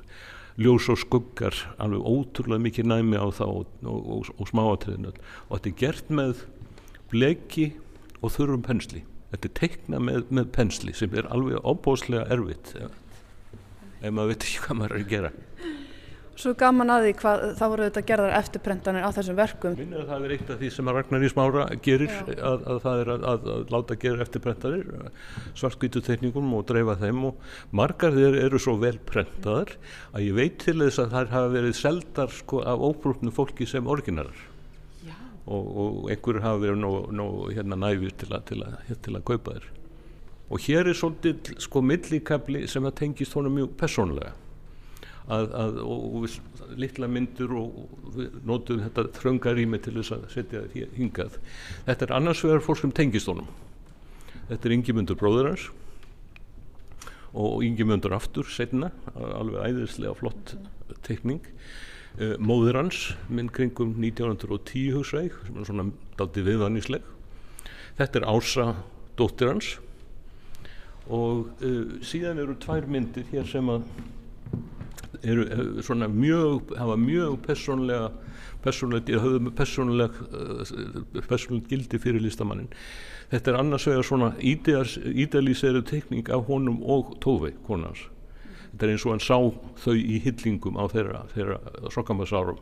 Ljós 0.61 0.91
og 0.93 1.01
skuggar 1.01 1.57
alveg 1.81 2.05
ótrúlega 2.05 2.61
mikið 2.61 2.91
næmi 2.91 3.17
á 3.17 3.27
það 3.33 3.63
og, 3.89 4.27
og 4.37 4.51
smáatriðinu 4.51 5.15
og 5.15 5.55
þetta 5.55 5.71
er 5.71 5.79
gert 5.81 6.13
með 6.13 6.43
bleki 7.13 7.71
og 8.21 8.35
þurrum 8.37 8.67
pensli. 8.67 9.07
Þetta 9.33 9.49
er 9.49 9.55
teikna 9.57 10.03
með, 10.05 10.27
með 10.29 10.51
pensli 10.53 10.93
sem 10.93 11.17
er 11.17 11.31
alveg 11.33 11.65
ábóslega 11.65 12.27
erfitt. 12.37 12.75
Ef 14.03 14.13
maður 14.13 14.35
veit 14.35 14.45
ekki 14.45 14.61
hvað 14.67 14.79
maður 14.83 14.99
er 14.99 15.07
að 15.07 15.15
gera 15.15 15.33
Svo 16.33 16.55
gaman 16.57 16.89
að 16.89 17.07
því 17.07 17.13
hvað 17.21 17.43
þá 17.59 17.63
voru 17.69 17.87
þetta 17.87 18.03
gerðar 18.09 18.35
eftirprentanir 18.39 19.05
á 19.05 19.11
þessum 19.13 19.37
verkum. 19.37 19.75
Minnir 19.77 20.01
að 20.01 20.13
það 20.13 20.23
er 20.25 20.35
eitt 20.37 20.53
af 20.55 20.61
því 20.63 20.71
sem 20.73 20.89
að 20.89 20.97
Ragnar 20.97 21.27
í 21.27 21.31
smára 21.33 21.67
gerir 21.85 22.15
að, 22.33 22.65
að 22.73 22.79
það 22.85 23.03
er 23.03 23.11
að, 23.13 23.27
að, 23.33 23.51
að 23.53 23.75
láta 23.75 23.97
gera 24.05 24.25
eftirprentanir 24.25 24.87
svartkvítu 25.61 26.03
tekníkum 26.07 26.55
og 26.57 26.65
dreifa 26.71 26.97
þeim. 27.03 27.21
Og 27.29 27.75
margar 27.83 28.17
þeir 28.17 28.39
eru 28.47 28.63
svo 28.63 28.79
vel 28.81 28.95
prentaðar 29.11 29.75
að 30.13 30.25
ég 30.31 30.39
veit 30.41 30.57
til 30.65 30.79
þess 30.81 31.03
að 31.05 31.13
þær 31.19 31.31
hafa 31.37 31.53
verið 31.59 31.79
seldar 31.83 32.35
sko 32.41 32.65
af 32.65 32.87
óbrúknu 32.89 33.35
fólki 33.37 33.69
sem 33.69 33.91
originarar 33.93 34.49
og, 35.47 35.65
og 35.67 36.11
einhverjur 36.13 36.45
hafa 36.47 36.63
verið 36.63 36.81
nóg, 36.81 36.99
nóg 37.19 37.41
hérna 37.53 37.79
næfir 37.83 38.15
til 38.17 38.31
að 38.33 38.47
til 38.49 38.65
til 39.03 39.21
kaupa 39.21 39.59
þeir. 39.59 39.67
Og 40.53 40.61
hér 40.61 40.89
er 40.89 40.97
svolítið 40.97 41.59
sko 41.65 41.81
millikabli 41.85 42.67
sem 42.69 42.85
að 42.89 42.99
tengist 43.03 43.37
honum 43.37 43.61
mjög 43.61 43.77
personlega 43.81 44.33
að, 45.29 45.53
að, 45.55 45.79
og, 45.85 46.17
og 46.19 46.79
litla 46.81 47.09
myndur 47.11 47.55
og, 47.61 47.77
notum 48.49 48.83
þetta 48.87 49.07
þröngarými 49.19 49.81
til 49.83 49.95
þess 50.01 50.17
að 50.17 50.27
setja 50.35 50.65
þetta 50.65 50.97
hingað. 50.99 51.39
Þetta 51.87 52.09
er 52.09 52.17
annars 52.19 52.43
vegar 52.47 52.65
fólk 52.65 52.83
sem 52.83 52.95
tengist 52.97 53.31
honum. 53.31 53.49
Þetta 54.51 54.69
er 54.69 54.77
yngjumöndur 54.79 55.21
bróður 55.21 55.53
hans 55.53 55.71
og 57.33 57.63
yngjumöndur 57.65 58.13
aftur 58.13 58.45
setna, 58.53 58.91
alveg 59.17 59.71
æðislega 59.71 60.13
flott 60.19 60.51
tekning 61.07 61.41
uh, 62.21 62.35
móður 62.37 62.83
hans, 62.83 63.07
minn 63.33 63.49
kringum 63.49 63.95
1910 63.97 64.99
húsveig, 64.99 65.39
sem 65.47 65.57
er 65.57 65.71
svona 65.71 65.87
dátti 66.19 66.45
viðvannisleg 66.45 67.07
þetta 67.99 68.21
er 68.21 68.29
Ása 68.29 68.67
dóttir 69.19 69.53
hans. 69.53 69.71
Og 71.13 71.49
uh, 71.65 71.97
síðan 72.07 72.41
eru 72.43 72.57
tvær 72.63 72.87
myndir 72.91 73.27
hér 73.33 73.49
sem 73.49 73.69
að 73.73 73.87
eru 75.23 75.47
eh, 75.47 75.83
svona 75.83 76.09
mjög, 76.09 76.75
hafa 76.79 76.97
mjög 76.97 77.39
personlega 77.47 78.11
personlega, 78.63 79.21
höfðu 79.23 79.53
personlega 79.57 80.27
eh, 80.33 81.23
personlega 81.29 81.69
gildi 81.73 82.01
fyrir 82.03 82.23
listamannin 82.23 82.71
þetta 83.33 83.53
er 83.53 83.61
annars 83.61 83.87
vegar 83.89 84.07
svona 84.07 84.33
ídælíseru 84.43 85.85
tekník 85.89 86.31
af 86.31 86.47
honum 86.49 86.83
og 86.83 87.17
Tófi, 87.23 87.55
konans 87.67 88.07
þetta 88.73 88.87
er 88.87 88.95
eins 88.95 89.07
og 89.07 89.15
hann 89.15 89.25
sá 89.25 89.39
þau 89.85 89.97
í 89.97 90.21
hyllingum 90.25 90.79
á 90.81 90.85
þeirra, 90.93 91.25
þeirra 91.35 91.59
sokkamasárum 91.95 92.61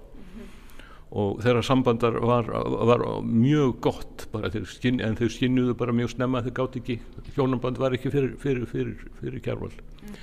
og 1.11 1.41
þeirra 1.43 1.63
sambandar 1.67 2.21
var, 2.23 2.47
var 2.87 3.03
mjög 3.27 3.81
gott 3.83 4.27
skinn, 4.71 5.01
en 5.03 5.17
þau 5.19 5.27
skinnuðu 5.33 5.75
bara 5.79 5.95
mjög 5.95 6.15
snemma 6.15 6.43
þau 6.47 6.53
gátt 6.61 6.79
ekki, 6.79 7.01
hjónamband 7.35 7.81
var 7.83 7.97
ekki 7.97 8.13
fyrir, 8.15 8.37
fyrir, 8.39 8.69
fyrir, 8.71 9.09
fyrir 9.19 9.43
kjærval 9.43 9.73
mm 9.73 9.81
-hmm. 10.07 10.21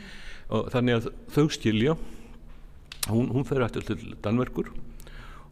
og 0.56 0.70
þannig 0.72 0.96
að 0.96 1.10
þau 1.36 1.50
skilja 1.52 1.98
hún, 3.12 3.32
hún 3.34 3.45
fer 3.47 3.64
eftir 3.66 3.86
til 3.88 4.16
Danverkur 4.24 4.72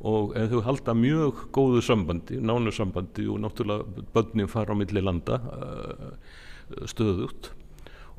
og 0.06 0.34
þau 0.51 0.62
halda 0.66 0.93
mjög 0.97 1.45
góðu 1.56 1.82
sambandi, 1.86 2.39
nánu 2.43 2.74
sambandi 2.76 3.26
og 3.32 3.39
náttúrulega 3.41 4.03
börnin 4.14 4.51
fara 4.51 4.76
á 4.76 4.78
milli 4.78 5.01
landa 5.01 5.39
uh, 5.39 6.12
stöðugt. 6.86 7.53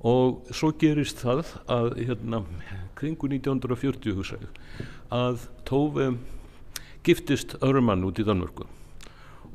Og 0.06 0.48
svo 0.54 0.72
gerist 0.80 1.20
það 1.22 1.44
að 1.72 1.92
hérna 2.00 2.42
kringu 2.98 3.28
1940 3.30 4.16
hugsaðu 4.16 4.50
að 5.14 5.46
Tófi 5.68 6.10
giftist 7.06 7.54
öðrum 7.60 7.86
mann 7.90 8.04
út 8.08 8.18
í 8.18 8.26
Danmörku. 8.26 8.66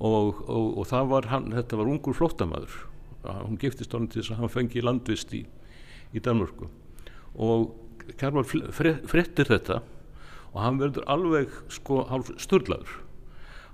Og, 0.02 0.40
og, 0.48 0.80
og 0.82 0.88
það 0.90 1.12
var 1.12 1.30
hann, 1.34 1.52
þetta 1.54 1.78
var 1.78 1.92
ungur 1.92 2.16
flótamaður 2.18 2.80
hún 3.24 3.58
giftist 3.60 3.94
hann 3.94 4.08
til 4.10 4.22
þess 4.22 4.34
að 4.34 4.42
hann 4.42 4.52
fengi 4.52 4.84
landvist 4.84 5.34
í, 5.38 5.44
í 6.14 6.22
Danmörku. 6.24 6.70
Og 7.38 7.72
Kjærmar 8.20 8.48
frettir 9.08 9.50
þetta 9.50 9.82
og 10.52 10.60
hann 10.60 10.80
verður 10.82 11.08
alveg 11.12 11.54
sko 11.72 12.04
störlaður 12.42 12.98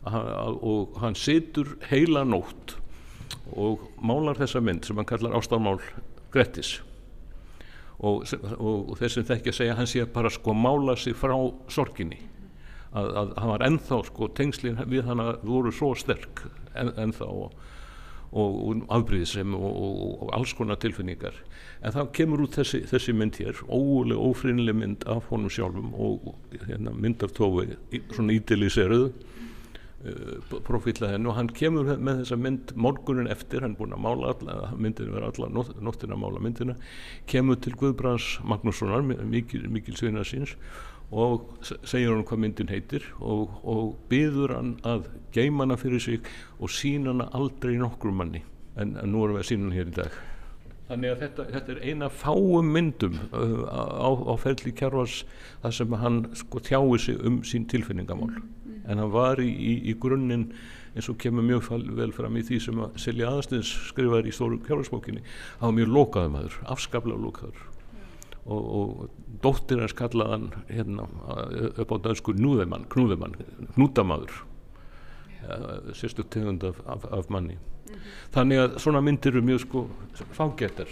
og 0.07 0.99
hann 1.01 1.17
situr 1.17 1.75
heila 1.89 2.23
nótt 2.27 2.77
og 3.57 3.87
málar 4.03 4.37
þessa 4.39 4.61
mynd 4.63 4.85
sem 4.85 4.97
hann 4.99 5.07
kallar 5.07 5.35
ástafmál 5.37 5.79
Grettis. 6.31 6.77
Og, 7.97 8.27
og, 8.59 8.91
og 8.91 8.97
þess 8.99 9.17
sem 9.17 9.25
þekkja 9.25 9.53
segja 9.55 9.77
hann 9.77 9.89
sé 9.89 10.03
bara 10.13 10.29
sko 10.29 10.53
mála 10.53 10.97
sig 10.99 11.15
frá 11.17 11.33
sorginni. 11.71 12.19
Að, 12.93 13.07
að 13.07 13.31
hann 13.39 13.51
var 13.53 13.65
ennþá 13.65 14.01
sko 14.07 14.29
tengslinn 14.37 14.77
við 14.91 15.07
hann 15.09 15.23
að 15.23 15.41
voru 15.47 15.73
svo 15.75 15.93
sterk 15.97 16.45
en, 16.77 16.93
ennþá 16.93 17.27
og 17.27 17.55
og, 18.31 18.83
afbríðisem 18.91 19.55
og, 19.55 19.67
og, 19.67 20.09
og 20.25 20.33
alls 20.35 20.53
konar 20.57 20.79
tilfinningar. 20.81 21.37
En 21.85 21.93
þá 21.93 22.01
kemur 22.15 22.43
út 22.47 22.57
þessi, 22.57 22.83
þessi 22.89 23.15
mynd 23.15 23.37
hér 23.39 23.61
óuleg, 23.69 24.17
ófrinnileg 24.17 24.77
mynd 24.77 25.07
af 25.09 25.29
honum 25.31 25.51
sjálfum 25.53 25.93
og 25.93 26.33
hérna, 26.65 26.93
mynd 26.93 27.23
af 27.23 27.35
tófi 27.37 27.77
svona 28.15 28.35
ídiliseruð 28.35 29.05
uh, 29.11 30.57
profíla 30.67 31.13
henn 31.13 31.29
og 31.29 31.37
hann 31.37 31.51
kemur 31.53 31.93
með 31.95 32.23
þessa 32.23 32.39
mynd 32.41 32.73
morgunin 32.75 33.31
eftir, 33.31 33.63
hann 33.63 33.77
er 33.77 33.79
búin 33.79 33.95
að 33.95 34.03
mála 34.07 34.33
alla 34.33 34.73
myndinu 34.75 35.15
verið 35.15 35.29
alla 35.31 35.51
nótt, 35.53 35.73
nóttina 35.83 36.17
að 36.17 36.23
mála 36.25 36.43
myndina 36.43 36.77
kemur 37.29 37.61
til 37.61 37.77
Guðbrands 37.79 38.37
Magnússonar 38.47 39.05
mikil, 39.05 39.67
mikil 39.71 39.97
svina 39.99 40.25
síns 40.27 40.57
og 41.11 41.51
segir 41.63 42.11
hann 42.11 42.25
hvað 42.27 42.41
myndin 42.43 42.71
heitir 42.71 43.05
og, 43.19 43.59
og 43.63 43.93
byður 44.11 44.57
hann 44.57 44.73
að 44.87 45.07
geima 45.35 45.63
hana 45.63 45.77
fyrir 45.79 46.03
sig 46.03 46.31
og 46.59 46.73
sína 46.73 47.13
hana 47.13 47.29
aldrei 47.37 47.77
nokkur 47.79 48.11
manni 48.11 48.43
en, 48.75 48.97
en 48.97 49.13
nú 49.13 49.23
erum 49.23 49.37
við 49.37 49.45
að 49.45 49.49
sína 49.51 49.69
hann 49.69 49.77
hér 49.77 49.93
í 49.93 49.95
dag 50.01 50.17
Þannig 50.87 51.11
að 51.11 51.23
þetta, 51.25 51.45
þetta 51.51 51.73
er 51.73 51.79
eina 51.83 52.07
fáum 52.15 52.69
myndum 52.71 53.17
uh, 53.35 53.63
á, 53.67 54.07
á 54.07 54.33
ferli 54.39 54.71
Kjarvals 54.71 55.17
þar 55.63 55.73
sem 55.75 55.95
hann 55.99 56.19
sko 56.39 56.61
tjái 56.63 56.99
sig 57.03 57.17
um 57.27 57.41
sín 57.43 57.65
tilfinningamál. 57.67 58.37
Mm. 58.37 58.77
En 58.87 59.01
hann 59.03 59.11
var 59.11 59.41
í, 59.43 59.49
í, 59.51 59.73
í 59.91 59.95
grunninn 59.99 60.45
eins 60.95 61.09
og 61.11 61.19
kemur 61.19 61.43
mjög 61.43 61.67
vel 61.97 62.13
fram 62.15 62.39
í 62.39 62.45
því 62.47 62.59
sem 62.63 62.79
að 62.85 62.95
Silja 63.03 63.33
Aðastins 63.33 63.73
skrifaði 63.89 64.31
í 64.31 64.37
stóru 64.37 64.61
Kjarvalsbókinni. 64.63 65.25
Hann 65.59 65.73
var 65.73 65.77
mjög 65.81 65.91
lokaður 65.97 66.33
maður, 66.37 66.61
afskaplega 66.71 67.19
lokaður. 67.25 67.67
Mm. 68.47 68.51
Og, 68.55 68.67
og 68.79 69.39
dóttir 69.43 69.81
hans 69.83 69.93
kallaðan 69.93 70.51
hérna, 70.71 71.07
upp 71.77 71.91
á 71.91 71.97
dansku 72.05 72.33
núðemann, 72.33 72.87
knúðemann, 72.89 73.35
knútamaður. 73.75 74.43
Uh, 75.47 75.91
sérstök 75.95 76.31
tegund 76.31 76.63
af, 76.63 76.79
af, 76.87 77.05
af 77.11 77.29
manni. 77.29 77.57
-hmm. 77.87 78.15
þannig 78.35 78.63
að 78.63 78.79
svona 78.83 79.01
myndir 79.03 79.35
eru 79.35 79.43
mjög 79.45 79.61
sko 79.65 79.83
fágetar 80.37 80.89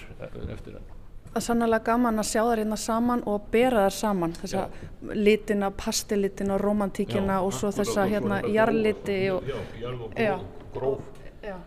eftir 0.54 0.78
hann 0.78 0.94
Það 1.36 1.42
er 1.42 1.44
sannlega 1.50 1.84
gaman 1.84 2.22
að 2.22 2.28
sjá 2.30 2.42
það 2.42 2.60
hérna 2.62 2.76
saman 2.80 3.22
og 3.28 3.50
bera 3.52 3.82
það 3.86 3.96
saman 3.98 4.36
þessa 4.38 4.62
já. 4.62 4.86
litina, 5.26 5.72
pastilitina, 5.72 6.58
romantíkina 6.62 7.34
já, 7.34 7.42
og 7.44 7.52
svo 7.58 7.74
þessa 7.76 8.06
hérna 8.08 8.40
jarliti 8.48 9.18
og 9.34 9.44
já, 9.44 9.58
jarl 9.82 10.06
og 10.06 10.16
gróf, 10.16 10.48
gróf. 10.74 11.12
Já, 11.44 11.58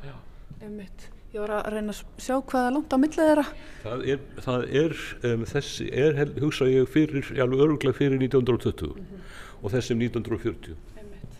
einmitt 0.62 1.10
Ég 1.38 1.44
var 1.44 1.52
að 1.54 1.66
reyna 1.70 1.92
að 1.94 1.98
sjá 2.18 2.34
hvað 2.50 2.64
er 2.66 2.72
langt 2.74 2.90
á 2.90 2.98
millið 2.98 3.28
þeirra. 3.28 3.42
Það 3.84 4.00
er, 4.10 4.22
það 4.42 4.64
er 4.80 4.94
um, 5.28 5.42
þessi 5.46 5.84
er, 5.94 6.16
hugsa 6.42 6.66
ég 6.66 6.88
fyrir, 6.90 7.28
alveg 7.44 7.60
öruglega 7.62 7.94
fyrir 7.94 8.16
1920 8.24 8.88
mm 8.88 9.04
-hmm. 9.04 9.36
og 9.62 9.70
þessum 9.70 10.02
1940 10.02 10.74
Einmitt. 10.98 11.36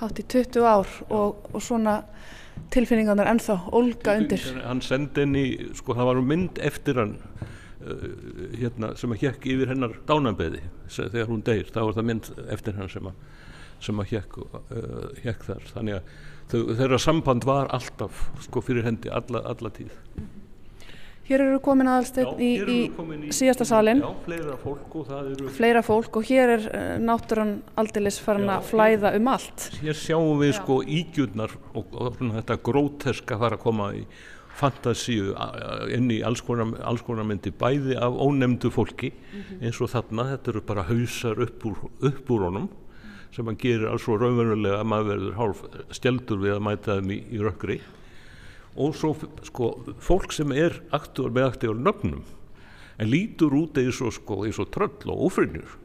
Hátt 0.00 0.22
í 0.22 0.24
20 0.24 0.64
ár 0.64 0.94
og, 1.10 1.44
og 1.52 1.60
svona 1.60 1.98
tilfinningarnar 2.72 3.28
ennþá, 3.34 3.58
Olga 3.72 4.16
undir. 4.16 4.40
hann 4.64 4.80
sendi 4.80 5.20
henni, 5.20 5.44
sko 5.74 5.92
það 5.92 6.08
var 6.08 6.22
mynd 6.22 6.58
eftir 6.70 6.94
hann 6.94 7.18
uh, 7.84 8.08
hérna, 8.56 8.96
sem 8.96 9.12
að 9.12 9.26
hjekk 9.26 9.44
yfir 9.44 9.68
hennar 9.74 9.92
dánanbeði 10.08 10.62
þegar 10.88 11.28
hún 11.28 11.44
deyr, 11.44 11.68
þá 11.68 11.84
var 11.84 12.00
það 12.00 12.08
mynd 12.14 12.32
eftir 12.48 12.80
hann 12.80 12.88
sem 12.88 13.12
að, 13.12 13.12
sem 13.80 14.00
að 14.00 14.08
hjekk, 14.08 14.40
uh, 14.40 15.12
hjekk 15.20 15.44
þar, 15.52 15.70
þannig 15.74 16.00
að 16.00 16.02
þeirra 16.50 16.98
samband 16.98 17.44
var 17.48 17.70
alltaf 17.74 18.28
sko 18.46 18.64
fyrir 18.64 18.86
hendi 18.88 19.12
alla, 19.12 19.44
alla 19.44 19.72
tíð 19.74 19.92
Hér 21.28 21.42
eru 21.44 21.58
komin 21.60 21.88
aðalstegn 21.92 22.38
í, 22.40 22.46
í, 22.56 22.76
í 23.28 23.34
síðasta 23.36 23.66
salin. 23.68 23.98
Já, 24.00 24.08
fleira 24.24 24.54
fólk 24.62 24.94
og 24.96 25.02
það 25.10 25.26
eru... 25.34 25.50
Fleira 25.52 25.82
fólk 25.84 26.16
og 26.16 26.24
hér 26.24 26.52
er 26.54 26.64
uh, 26.70 26.86
náttúrann 27.04 27.50
aldeilis 27.76 28.16
farin 28.24 28.48
að 28.48 28.64
flæða 28.70 29.10
um 29.18 29.28
allt. 29.34 29.66
Hér 29.82 29.98
sjáum 30.00 30.40
við 30.40 30.54
já. 30.54 30.56
sko 30.62 30.78
ígjurnar 30.80 31.52
og, 31.74 31.92
og 31.92 32.16
þetta 32.22 32.56
gróteska 32.70 33.36
fara 33.42 33.60
að 33.60 33.64
koma 33.66 33.90
í 33.98 34.06
fantasíu 34.58 35.34
inn 35.94 36.08
í 36.10 36.22
alls 36.26 36.40
konar, 36.46 36.72
alls 36.88 37.04
konar 37.06 37.28
myndi 37.28 37.52
bæði 37.54 38.00
af 38.00 38.16
ónemdu 38.16 38.72
fólki 38.74 39.12
mm 39.12 39.42
-hmm. 39.42 39.64
eins 39.68 39.80
og 39.84 39.92
þarna, 39.92 40.30
þetta 40.32 40.50
eru 40.54 40.62
bara 40.72 40.88
hausar 40.88 41.42
upp 41.44 41.66
úr, 41.68 41.76
upp 42.08 42.30
úr 42.30 42.48
honum 42.48 42.70
sem 43.34 43.46
hann 43.46 43.60
gerir 43.60 43.88
alls 43.90 44.02
svo 44.06 44.16
raunverulega 44.18 44.80
að 44.80 44.90
maður 44.92 45.12
verður 45.12 45.38
hálf 45.38 45.62
stjeldur 45.96 46.42
við 46.42 46.56
að 46.56 46.64
mæta 46.68 46.98
þeim 46.98 47.12
í, 47.14 47.18
í 47.34 47.42
rökkri. 47.44 47.80
Og 48.78 48.94
svo 48.94 49.14
sko 49.46 49.72
fólk 50.00 50.32
sem 50.32 50.52
er 50.54 50.80
aktúar 50.94 51.34
með 51.34 51.50
aktúar 51.50 51.80
nöfnum 51.82 52.22
en 52.98 53.10
lítur 53.10 53.54
út 53.54 53.78
eins 53.78 54.00
og 54.02 54.14
sko 54.14 54.42
eins 54.46 54.58
og 54.62 54.70
tröll 54.74 55.12
og 55.12 55.28
ofrinnur 55.28 55.76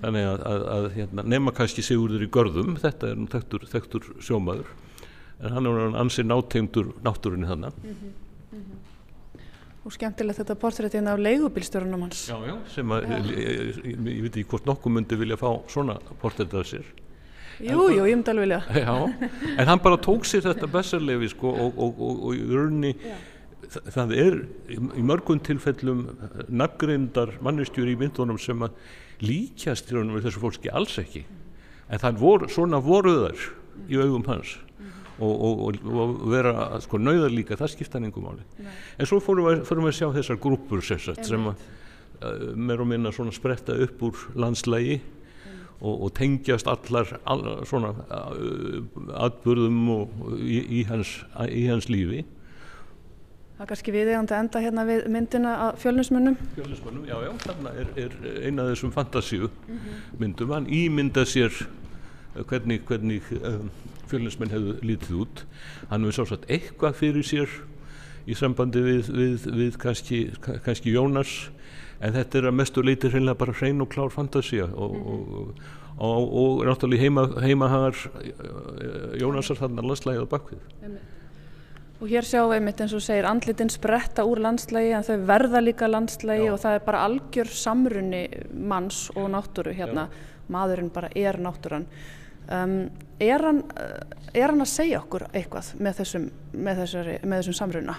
þannig 0.00 0.26
að, 0.26 0.44
að, 0.46 0.64
að 0.74 0.86
hérna, 0.96 1.24
nema 1.28 1.52
kannski 1.56 1.84
Sigurður 1.84 2.24
í 2.24 2.30
görðum 2.32 2.76
þetta 2.80 3.10
er 3.10 3.18
nú 3.20 3.28
þektur, 3.30 3.66
þektur 3.68 4.06
sjómaður 4.22 4.70
en 5.40 5.56
hann 5.56 5.68
er 5.68 5.98
ansið 6.00 6.28
nátengdur 6.28 6.92
náttúrinni 7.04 7.48
þannig 7.48 7.76
mm 7.80 7.90
-hmm, 7.90 8.14
mm 8.52 8.62
-hmm. 8.62 8.89
Og 9.80 9.94
skemmtilegt 9.94 10.42
þetta 10.42 10.56
portréttin 10.60 11.08
af 11.08 11.20
leigubilstjórnum 11.24 12.02
hans. 12.04 12.26
Já, 12.28 12.36
já, 12.44 12.56
sem 12.68 12.90
að. 12.92 13.06
Ég, 13.08 13.30
ég, 13.32 13.78
ég, 13.88 14.02
ég 14.10 14.24
veit 14.26 14.34
ekki 14.34 14.50
hvort 14.52 14.68
nokkuð 14.68 14.92
myndi 14.96 15.16
vilja 15.16 15.38
fá 15.40 15.48
svona 15.72 15.96
portrétt 16.20 16.52
af 16.52 16.68
sér. 16.68 16.84
Jú, 17.60 17.86
jú, 17.92 18.04
ég 18.04 18.16
myndi 18.18 18.32
alveg 18.32 18.46
vilja. 18.46 18.60
Já, 18.76 18.94
en 19.56 19.70
hann 19.72 19.82
bara 19.84 20.00
tók 20.00 20.28
sér 20.28 20.44
þetta 20.50 20.68
besserlefi 20.72 21.32
sko, 21.32 21.52
og, 21.52 21.80
og, 21.80 22.00
og, 22.00 22.22
og 22.28 22.36
í 22.36 22.44
rauninni 22.48 22.94
það, 23.70 23.90
það 23.96 24.14
er 24.20 24.38
í 24.70 25.04
mörgum 25.06 25.40
tilfellum 25.44 26.06
nafngrindar 26.48 27.36
mannistjur 27.44 27.88
í 27.88 27.96
myndunum 28.00 28.40
sem 28.40 28.64
að 28.64 28.76
líkjast 29.24 29.92
í 29.92 29.96
raunum 29.96 30.16
við 30.18 30.28
þessu 30.28 30.44
fólki 30.44 30.72
alls 30.72 30.96
ekki. 31.00 31.24
En 31.90 32.00
það 32.00 32.20
voru, 32.20 32.52
svona 32.52 32.80
voruðar 32.84 33.48
í 33.88 34.00
augum 34.00 34.28
hans 34.28 34.58
og 35.20 35.78
vera 36.32 36.80
sko 36.84 37.00
nauðar 37.00 37.32
líka, 37.34 37.58
það 37.60 37.74
skipta 37.74 38.00
einhver 38.00 38.24
máli. 38.24 38.66
En 38.98 39.08
svo 39.08 39.20
fórum 39.22 39.48
við, 39.48 39.62
fórum 39.68 39.86
við 39.86 39.94
að 39.94 39.98
sjá 40.00 40.08
þessar 40.18 40.40
grúpur 40.42 40.84
sem 40.84 41.48
að 41.50 41.64
uh, 42.20 42.50
meir 42.56 42.82
og 42.82 42.90
minna 42.90 43.12
svona 43.14 43.34
spretta 43.34 43.76
upp 43.86 44.04
úr 44.08 44.26
landslægi 44.40 45.00
og, 45.80 45.94
og 45.94 46.10
tengjast 46.16 46.68
allar 46.70 47.14
all, 47.24 47.46
svona 47.68 47.94
uh, 47.94 48.82
atbyrðum 49.26 49.80
í, 50.40 50.60
í, 50.80 50.84
hans, 50.90 51.20
í 51.48 51.66
hans 51.70 51.90
lífi. 51.92 52.24
Það 53.60 53.68
kannski 53.68 53.92
viðegandi 53.92 54.32
að 54.32 54.42
enda 54.46 54.60
hérna 54.64 54.82
við 54.88 55.02
myndina 55.12 55.50
að 55.66 55.82
fjölnismönnum. 55.82 56.36
Fjölnismönnum, 56.54 57.02
já 57.04 57.16
já, 57.26 57.30
þarna 57.42 57.72
er, 57.82 57.90
er 58.06 58.14
eina 58.46 58.64
af 58.64 58.70
þessum 58.72 58.94
fantasíu 58.94 59.50
myndum 60.20 60.54
hann 60.56 60.68
ímynda 60.72 61.26
sér 61.28 61.52
hvernig, 62.34 62.80
hvernig 62.88 63.22
um, 63.40 63.70
fjölnismenn 64.10 64.52
hefðu 64.52 64.76
lítið 64.86 65.18
út 65.24 65.44
hann 65.90 66.06
hefur 66.06 66.22
sásagt 66.22 66.48
eitthvað 66.50 66.98
fyrir 67.00 67.26
sér 67.26 67.58
í 68.30 68.36
sambandi 68.38 68.82
við, 68.84 69.10
við, 69.14 69.48
við 69.56 69.78
kannski, 69.80 70.20
kannski 70.44 70.94
Jónas 70.94 71.50
en 72.00 72.16
þetta 72.16 72.40
er 72.40 72.48
að 72.50 72.58
mestu 72.60 72.84
leiti 72.84 73.10
hreinlega 73.10 73.40
bara 73.40 73.54
hrein 73.58 73.82
og 73.82 73.90
klár 73.92 74.12
fantasía 74.14 74.68
og, 74.70 74.96
-hmm. 74.96 75.62
og, 75.98 76.10
og, 76.10 76.34
og 76.42 76.66
náttúrulega 76.68 77.02
heima, 77.02 77.26
heimahagar 77.44 77.96
eh, 78.24 79.20
Jónasar 79.20 79.60
þarna 79.60 79.82
landslægið 79.84 80.24
á 80.24 80.32
bakvið 80.34 80.60
og 82.00 82.08
hér 82.08 82.24
sjáum 82.24 82.50
við 82.50 82.56
einmitt 82.56 82.80
eins 82.80 82.94
og 82.96 83.02
segir 83.04 83.26
andlitinn 83.28 83.70
spretta 83.70 84.24
úr 84.24 84.40
landslægi 84.40 84.94
en 84.96 85.04
þau 85.04 85.26
verða 85.28 85.60
líka 85.60 85.88
landslægi 85.88 86.46
Já. 86.46 86.52
og 86.52 86.60
það 86.60 86.74
er 86.74 86.86
bara 86.86 87.04
algjör 87.04 87.50
samrunni 87.52 88.28
manns 88.54 89.10
og 89.14 89.28
náttúru 89.30 89.74
hérna, 89.76 90.08
Já. 90.08 90.48
maðurinn 90.48 90.90
bara 90.90 91.10
er 91.14 91.36
náttúran 91.36 91.86
um, 92.50 92.78
er, 93.20 93.44
hann, 93.46 93.64
er 94.34 94.52
hann 94.52 94.64
að 94.64 94.72
segja 94.72 95.02
okkur 95.02 95.26
eitthvað 95.32 95.74
með 95.80 96.00
þessum, 96.02 96.30
með 96.52 96.82
þessari, 96.84 97.18
með 97.24 97.42
þessum 97.42 97.60
samruna? 97.60 97.98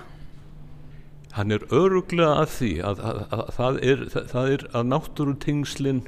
hann 1.35 1.55
er 1.55 1.63
öruglega 1.71 2.41
að 2.41 2.49
því 2.57 2.71
að, 2.83 3.01
að, 3.07 3.19
að, 3.21 3.41
að 3.41 3.53
það, 3.57 3.77
er, 3.91 4.01
það, 4.13 4.25
það 4.31 4.53
er 4.55 4.65
að 4.71 4.89
náttúrutengslinn 4.91 6.01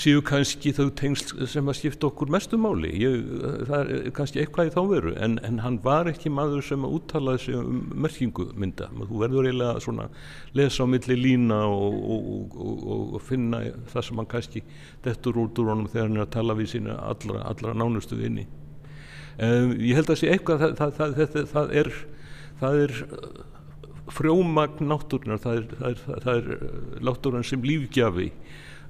séu 0.00 0.20
kannski 0.24 0.72
þau 0.72 0.86
tengsl 0.96 1.44
sem 1.50 1.68
að 1.68 1.76
skipta 1.76 2.08
okkur 2.08 2.30
mestu 2.32 2.56
máli. 2.60 2.92
Ég, 3.02 3.24
það 3.68 3.80
er 3.80 4.06
kannski 4.16 4.40
eitthvað 4.42 4.70
í 4.70 4.72
þá 4.74 4.80
veru 4.88 5.12
en, 5.20 5.36
en 5.44 5.60
hann 5.64 5.76
var 5.84 6.08
ekki 6.10 6.32
maður 6.32 6.64
sem 6.64 6.86
að 6.86 6.94
úttalaði 6.98 7.42
sig 7.44 7.58
um 7.58 7.82
merkingu 8.06 8.46
mynda. 8.60 8.88
Þú 8.96 9.20
verður 9.24 9.50
eiginlega 9.50 9.82
svona 9.84 10.06
lesa 10.56 10.86
á 10.88 10.92
milli 10.92 11.18
lína 11.18 11.60
og, 11.68 11.98
og, 12.16 12.56
og, 12.56 12.86
og 13.18 13.26
finna 13.26 13.62
það 13.92 14.06
sem 14.08 14.22
hann 14.22 14.30
kannski 14.30 14.64
dettur 15.04 15.42
út 15.44 15.60
úr 15.60 15.74
honum 15.74 15.90
þegar 15.90 16.08
hann 16.08 16.22
er 16.22 16.26
að 16.26 16.32
tala 16.38 16.56
við 16.58 16.72
sína 16.76 16.96
allra, 17.10 17.44
allra 17.52 17.76
nánustu 17.76 18.18
vini. 18.20 18.46
Um, 19.40 19.76
ég 19.78 19.96
held 19.96 20.10
að 20.12 20.20
sé 20.20 20.32
eitthvað 20.32 20.74
það, 20.80 20.98
það 21.52 21.76
er 21.80 21.94
það 22.60 22.82
er 22.84 22.96
frjómagn 24.10 24.88
náttúrunar 24.90 25.40
það 25.40 25.60
er, 25.60 25.70
það 25.78 25.92
er, 25.92 26.02
það 26.24 26.32
er 26.34 26.50
uh, 26.56 26.98
náttúrunar 27.08 27.46
sem 27.46 27.62
lífgjafi 27.64 28.28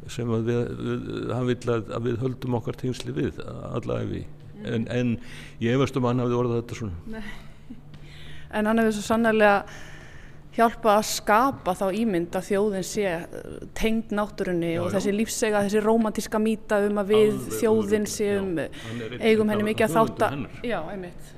sem 0.08 0.32
að 0.32 0.48
við, 0.48 0.72
hann 1.34 1.46
vil 1.50 1.58
að, 1.74 1.92
að 1.96 2.08
við 2.08 2.18
höldum 2.24 2.58
okkar 2.60 2.78
tengsli 2.80 3.14
við 3.16 3.38
allaveg 3.44 4.24
mm. 4.24 4.66
en, 4.74 4.88
en 4.88 5.14
ég 5.60 5.76
efast 5.76 5.98
um 5.98 6.08
að 6.08 6.14
hann 6.14 6.24
hafi 6.24 6.40
orðað 6.40 6.60
þetta 6.62 6.80
svona. 6.80 7.16
Nei. 7.18 7.24
En 8.50 8.66
hann 8.66 8.82
hefur 8.82 8.96
svo 8.96 9.06
sannlega 9.06 9.54
hjálpa 10.56 10.96
að 10.98 11.04
skapa 11.06 11.74
þá 11.78 11.84
ímynd 11.94 12.34
að 12.34 12.46
þjóðin 12.48 12.86
sé 12.86 13.10
uh, 13.20 13.58
tengd 13.78 14.14
náttúrunni 14.16 14.72
já, 14.74 14.80
og 14.82 14.94
þessi 14.94 15.12
lífsega, 15.14 15.62
þessi 15.66 15.82
romantíska 15.84 16.40
mýta 16.42 16.80
um 16.88 16.98
að 17.02 17.12
við 17.14 17.28
Alveg, 17.28 17.58
þjóðin 17.60 18.08
séum 18.10 18.56
eigum 19.20 19.52
henni 19.52 19.68
mikið 19.70 19.86
að 19.86 19.94
þáta 19.98 20.32
Já, 20.66 20.80
einmitt. 20.90 21.36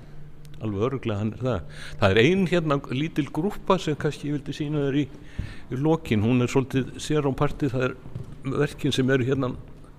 Alveg 0.62 0.86
öruglega 0.86 1.18
hann 1.18 1.32
er 1.34 1.42
það. 1.42 1.78
Það 2.00 2.12
er 2.12 2.20
ein 2.22 2.42
hérna 2.46 2.78
lítil 2.94 3.26
grúpa 3.34 3.76
sem 3.82 3.96
kannski 3.98 4.30
ég 4.30 4.38
vildi 4.38 4.54
sína 4.54 4.84
þér 4.86 4.98
í, 5.00 5.06
í 5.74 5.78
lokin. 5.82 6.22
Hún 6.22 6.44
er 6.44 6.52
svolítið 6.52 6.92
sér 7.02 7.26
á 7.26 7.32
parti 7.34 7.70
það 7.72 7.88
er 7.88 7.96
verkin 8.44 8.94
sem 8.94 9.10
eru 9.10 9.26
hérna 9.26 9.52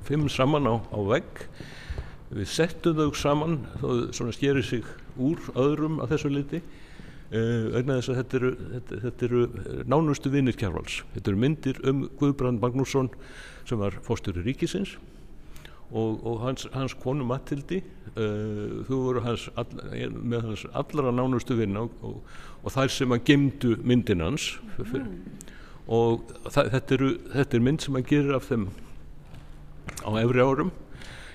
fimm 0.04 0.28
saman 0.30 0.68
á, 0.68 0.76
á 0.80 1.00
vegg. 1.08 1.46
Við 2.34 2.50
settum 2.50 2.98
þau 2.98 3.14
saman 3.16 3.60
þá 3.80 4.32
skerir 4.34 4.66
sig 4.66 4.88
úr 5.22 5.40
öðrum 5.54 6.02
að 6.02 6.16
þessu 6.16 6.34
liti 6.34 6.64
uh, 7.34 7.80
þess 7.80 8.12
að 8.12 8.20
þetta 8.22 8.40
eru, 8.40 8.52
þetta, 8.74 9.00
þetta 9.08 9.28
eru 9.28 9.42
nánustu 9.90 10.32
vinnir 10.34 10.58
kjárvals 10.58 11.02
þetta 11.14 11.32
eru 11.32 11.42
myndir 11.46 11.82
um 11.90 12.06
Guðbrand 12.20 12.62
Magnússon 12.64 13.12
sem 13.70 13.80
var 13.82 13.98
fórstur 14.06 14.40
í 14.42 14.46
ríkisins 14.48 14.96
og, 15.94 16.24
og 16.26 16.42
hans, 16.42 16.66
hans 16.74 16.96
konu 16.98 17.26
Matildi 17.28 17.84
uh, 18.16 18.82
þú 18.88 19.00
voru 19.08 19.24
hans, 19.26 19.48
all, 19.60 19.70
með 19.94 20.50
hans 20.50 20.68
allra 20.74 21.14
nánustu 21.14 21.58
vinna 21.60 21.86
og, 21.86 21.98
og, 22.02 22.38
og 22.64 22.76
þær 22.76 22.94
sem 22.98 23.14
að 23.14 23.26
gemdu 23.30 23.76
myndin 23.84 24.24
hans. 24.24 24.54
Fyrir, 24.78 25.06
og 25.88 26.24
það, 26.48 26.72
þetta, 26.78 26.96
eru, 26.98 27.12
þetta 27.34 27.58
er 27.58 27.68
mynd 27.68 27.84
sem 27.84 28.00
að 28.00 28.10
gera 28.14 28.40
af 28.40 28.48
þeim 28.48 28.70
á 30.04 30.12
efri 30.22 30.44
árum. 30.44 30.72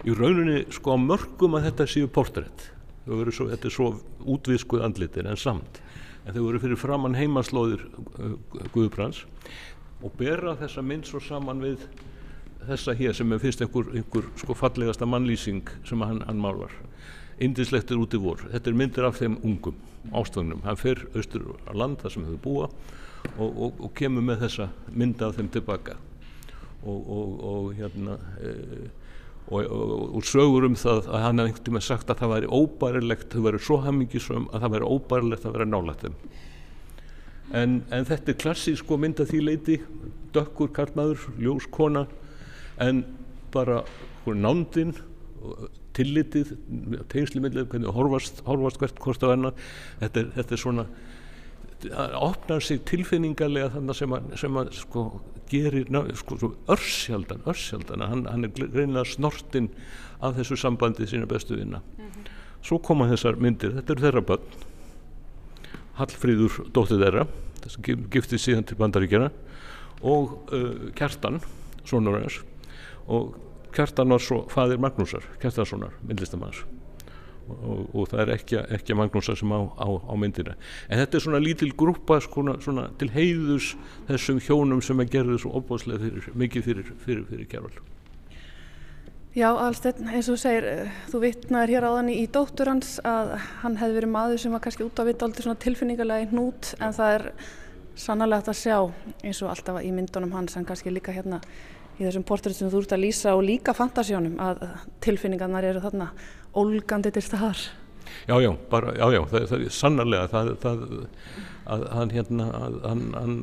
Í 0.07 0.15
rauninni 0.15 0.65
sko 0.73 0.95
á 0.95 0.99
mörgum 1.01 1.57
að 1.59 1.69
þetta 1.69 1.89
séu 1.91 2.11
portrætt 2.11 2.71
þetta 3.09 3.69
er 3.69 3.73
svo 3.73 3.93
útviskuð 4.29 4.85
andlitir 4.85 5.27
en 5.27 5.37
samt. 5.37 5.81
En 6.27 6.35
þau 6.35 6.43
voru 6.45 6.61
fyrir 6.61 6.77
framann 6.77 7.17
heimaslóðir 7.17 7.87
uh, 8.21 8.37
Guðbrands. 8.75 9.25
Og 10.05 10.13
bera 10.19 10.57
þessa 10.59 10.83
mynd 10.85 11.09
svo 11.09 11.21
saman 11.21 11.63
við 11.63 11.87
þessa 12.69 12.95
hér 12.95 13.17
sem 13.17 13.33
er 13.33 13.41
fyrst 13.41 13.63
einhver, 13.65 13.89
einhver 13.97 14.29
sko 14.37 14.55
fallegasta 14.55 15.07
mannlýsing 15.09 15.69
sem 15.89 16.03
hann, 16.05 16.21
hann 16.27 16.41
málar. 16.41 16.75
Indislektir 17.41 17.99
út 17.99 18.15
í 18.15 18.21
vor. 18.21 18.45
Þetta 18.53 18.71
er 18.71 18.77
myndir 18.77 19.09
af 19.09 19.19
þeim 19.23 19.39
ungum 19.43 19.79
ástögnum 20.13 20.63
hann 20.65 20.79
fer 20.79 21.01
austur 21.17 21.57
á 21.67 21.73
land 21.75 21.99
þar 22.03 22.15
sem 22.15 22.27
þau 22.29 22.39
búa 22.43 22.69
og, 23.39 23.49
og, 23.49 23.81
og 23.81 23.93
kemur 23.99 24.25
með 24.25 24.45
þessa 24.47 24.69
mynda 24.93 25.29
af 25.29 25.39
þeim 25.39 25.51
tilbaka 25.55 25.97
og, 26.89 27.73
hérna 27.77 28.17
e, 28.41 28.53
og 29.49 30.23
sögur 30.29 30.67
um 30.69 30.77
það 30.79 31.09
að 31.09 31.25
hann 31.25 31.41
hafði 31.41 31.53
einhvern 31.53 31.73
veginn 31.73 31.87
sagt 31.87 32.11
að 32.13 32.21
það 32.23 32.33
væri 32.35 32.51
óbærilegt 32.53 33.33
þau 33.33 33.45
væri 33.47 33.63
svo 33.65 33.81
hamingisum 33.85 34.49
að 34.53 34.65
það 34.65 34.75
væri 34.77 34.91
óbærilegt 34.95 35.47
að 35.49 35.57
vera 35.57 35.69
nálægt 35.69 36.05
þeim. 36.05 36.17
En, 37.49 37.77
en 37.89 38.09
þetta 38.09 38.33
er 38.33 38.41
klassísko 38.43 38.99
mynd 39.01 39.23
að 39.23 39.33
því 39.33 39.41
leiti 39.47 39.79
dökkur 40.37 40.73
karlmaður, 40.77 41.25
ljós 41.41 41.69
kona 41.73 42.05
en 42.85 43.03
bara 43.55 43.81
nándin 44.29 44.93
tillitið, 45.97 46.53
tengslimillið 47.11 47.71
hvernig 47.73 47.95
horfast, 47.97 48.43
horfast 48.47 48.81
hvert 48.83 48.99
hvort 49.01 49.25
á 49.25 49.33
enna 49.33 49.53
þetta, 50.03 50.27
þetta 50.37 50.55
er 50.55 50.61
svona 50.61 50.85
að 51.87 52.15
opna 52.19 52.59
sig 52.61 52.81
tilfinningarlega 52.89 53.71
þannig 53.77 53.99
sem 53.99 54.15
að, 54.17 54.31
sem 54.41 54.57
að 54.59 54.71
sko 54.79 55.05
gerir 55.49 55.89
sko, 56.19 56.53
örsjaldan, 56.69 57.43
örsjaldan 57.49 58.05
hann, 58.05 58.25
hann 58.29 58.45
er 58.45 58.53
reynilega 58.75 59.07
snortinn 59.09 59.71
af 60.21 60.37
þessu 60.37 60.59
sambandi 60.59 61.07
sína 61.09 61.29
bestu 61.31 61.57
vinna 61.57 61.81
mm 61.81 62.05
-hmm. 62.05 62.31
svo 62.63 62.79
koma 62.79 63.09
þessar 63.09 63.37
myndir. 63.37 63.73
Þetta 63.73 63.93
eru 63.93 64.03
þeirra 64.03 64.21
börn. 64.21 64.49
Hallfríður 65.99 66.71
dóttið 66.73 67.05
þeirra 67.05 67.27
þess 67.63 67.79
að 67.79 68.09
giftið 68.11 68.39
síðan 68.39 68.65
til 68.65 68.77
bandaríkjana 68.77 69.31
og 70.03 70.53
uh, 70.53 70.91
Kjartan 70.95 71.41
sonur 71.85 72.21
hans. 72.21 72.41
Og 73.07 73.35
Kjartan 73.73 74.09
var 74.09 74.19
svo 74.19 74.47
fadir 74.49 74.79
Magnúsar 74.79 75.23
Kjartanssonar, 75.41 75.93
myndlistamanns 76.03 76.65
og, 77.49 77.85
og 77.95 78.09
það 78.13 78.25
er 78.25 78.33
ekki, 78.37 78.63
ekki 78.79 78.97
Magnúsar 78.99 79.39
sem 79.39 79.53
á, 79.53 79.61
á, 79.61 79.89
á 79.89 80.15
myndina. 80.21 80.57
En 80.89 81.03
þetta 81.03 81.19
er 81.19 81.27
svona 81.27 81.43
lítil 81.43 81.71
grúpa 81.79 82.21
svona, 82.25 82.59
svona 82.65 82.89
til 83.01 83.11
heiðus 83.15 83.75
þessum 84.09 84.43
hjónum 84.45 84.83
sem 84.85 85.01
er 85.01 85.13
gerðið 85.13 85.45
svo 85.45 85.55
opbáslega 85.61 86.35
mikið 86.39 86.69
fyrir, 86.69 86.93
fyrir, 87.05 87.25
fyrir 87.31 87.49
Kjærval 87.49 87.79
Já, 89.39 89.53
Alstein, 89.53 90.09
eins 90.09 90.27
og 90.27 90.35
þú 90.35 90.41
segir, 90.41 90.65
eh, 90.67 90.93
þú 91.13 91.19
vittnaður 91.23 91.71
hér 91.75 91.85
áðan 91.87 92.09
í 92.11 92.25
dóttur 92.33 92.71
hans 92.73 92.97
að 93.07 93.37
hann 93.63 93.77
hefði 93.79 93.99
verið 94.01 94.11
maður 94.11 94.41
sem 94.43 94.55
var 94.57 94.63
kannski 94.65 94.87
út 94.87 94.99
á 94.99 95.05
vitt 95.07 95.23
aldrei 95.23 95.45
svona 95.45 95.63
tilfinningarlega 95.63 96.25
í 96.25 96.31
hnút 96.33 96.73
en 96.81 96.97
það 96.97 97.13
er 97.19 97.27
sannlega 97.95 98.41
hægt 98.41 98.51
að 98.51 98.59
sjá 98.63 98.79
eins 99.23 99.43
og 99.45 99.53
alltaf 99.53 99.79
í 99.85 99.93
myndunum 99.95 100.33
hans 100.33 100.57
en 100.57 100.67
kannski 100.67 100.91
líka 100.91 101.15
hérna 101.15 101.43
í 101.99 102.07
þessum 102.07 102.25
portrétt 102.27 102.57
sem 102.59 102.71
þú 102.71 102.85
ert 102.85 102.95
að 102.95 103.05
lýsa 103.05 103.35
og 103.35 103.45
líka 103.47 103.75
fantasjónum 103.77 104.39
að 104.43 104.65
tilfinningarnar 105.05 105.67
eru 105.67 105.83
þarna 105.83 106.13
ólgandi 106.59 107.13
til 107.15 107.25
staðar. 107.27 107.67
Já, 108.29 108.39
já, 108.41 108.51
bara, 108.71 108.95
já, 108.97 109.05
já, 109.13 109.21
það, 109.29 109.47
það 109.51 109.65
er 109.67 109.75
sannarlega 109.77 110.29
það, 110.33 110.51
það 110.63 110.85
að 111.69 111.85
hann 111.93 112.13
hérna 112.15 112.47
að, 112.57 112.79
hann, 112.87 113.03
hann, 113.13 113.35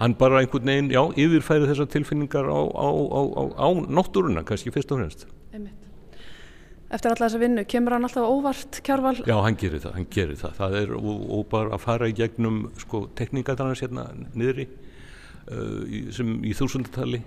hann 0.00 0.14
bara 0.20 0.40
einhvern 0.40 0.72
veginn, 0.72 0.88
já, 0.94 1.02
yfirfæri 1.20 1.68
þessar 1.68 1.90
tilfinningar 1.92 2.48
á, 2.48 2.60
á, 2.64 2.88
á, 2.88 3.20
á 3.60 3.68
náttúruna 3.92 4.44
kannski 4.48 4.72
fyrst 4.72 4.94
og 4.94 5.02
fremst. 5.02 5.26
Eftir 6.90 7.12
alla 7.12 7.28
þessa 7.28 7.38
vinnu, 7.38 7.62
kemur 7.70 7.94
hann 7.94 8.06
alltaf 8.08 8.26
óvart 8.26 8.80
kjárval? 8.86 9.20
Já, 9.22 9.36
hann 9.44 9.58
gerir 9.60 9.82
það, 9.84 9.92
hann 9.94 10.06
gerir 10.10 10.38
það, 10.40 10.54
það 10.56 10.78
er 10.80 10.94
og, 10.96 11.20
og 11.36 11.44
bara 11.52 11.76
að 11.76 11.84
fara 11.84 12.08
í 12.10 12.16
gegnum 12.18 12.64
sko 12.82 13.04
tekníkatarnas 13.20 13.84
hérna 13.84 14.08
niðri 14.34 14.66
uh, 14.66 16.08
sem 16.16 16.32
í 16.42 16.56
þúsundatali 16.58 17.22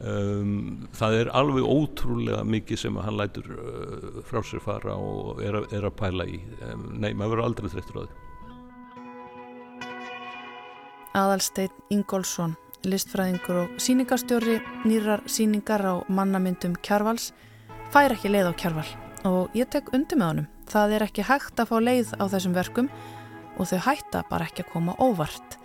Um, 0.00 0.86
það 0.96 1.18
er 1.18 1.30
alveg 1.36 1.66
ótrúlega 1.68 2.40
mikið 2.48 2.78
sem 2.86 2.96
hann 3.04 3.18
lætur 3.20 3.50
uh, 3.52 4.22
frá 4.24 4.40
sér 4.46 4.62
fara 4.64 4.94
og 4.96 5.42
er, 5.44 5.60
er 5.68 5.84
að 5.84 5.98
pæla 5.98 6.24
í. 6.24 6.40
Um, 6.70 6.86
nei, 6.96 7.12
maður 7.12 7.36
verður 7.36 7.46
aldrei 7.50 7.72
þreyttur 7.74 8.00
á 8.00 8.02
því. 8.06 8.14
Aðalsteinn 11.20 11.76
Ingólfsson 11.92 12.56
listfræðingur 12.86 13.58
og 13.64 13.76
síningarstjóri 13.82 14.56
nýrar 14.88 15.22
síningar 15.28 15.84
á 15.84 15.94
mannamyndum 16.08 16.76
Kjarvals 16.80 17.30
fær 17.92 18.14
ekki 18.14 18.32
leið 18.32 18.52
á 18.52 18.54
Kjarval. 18.56 18.88
Og 19.28 19.52
ég 19.56 19.68
tek 19.68 19.92
undir 19.92 20.16
með 20.16 20.30
honum. 20.30 20.48
Það 20.70 20.96
er 20.96 21.04
ekki 21.04 21.26
hægt 21.26 21.60
að 21.60 21.70
fá 21.72 21.76
leið 21.82 22.14
á 22.16 22.24
þessum 22.30 22.56
verkum 22.56 22.88
og 23.58 23.68
þau 23.68 23.80
hætta 23.84 24.24
bara 24.30 24.48
ekki 24.48 24.64
að 24.64 24.72
koma 24.72 24.96
óvart. 25.02 25.58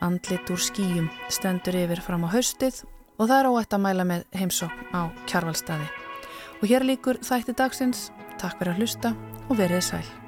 Andlit 0.00 0.50
úr 0.52 0.60
skýjum 0.60 1.10
stendur 1.32 1.76
yfir 1.84 2.00
fram 2.04 2.24
á 2.24 2.32
haustið 2.32 2.80
og 3.18 3.28
það 3.28 3.38
er 3.38 3.50
óætt 3.52 3.76
að 3.76 3.84
mæla 3.86 4.08
með 4.08 4.26
heimsókn 4.34 4.90
á 4.96 5.00
kjarvalstaði. 5.30 5.88
Og 6.62 6.68
hér 6.70 6.86
líkur 6.86 7.20
þætti 7.22 7.56
dagsins, 7.58 8.10
takk 8.40 8.58
fyrir 8.58 8.74
að 8.74 8.84
hlusta 8.84 9.16
og 9.48 9.58
verið 9.60 9.88
sæl. 9.92 10.23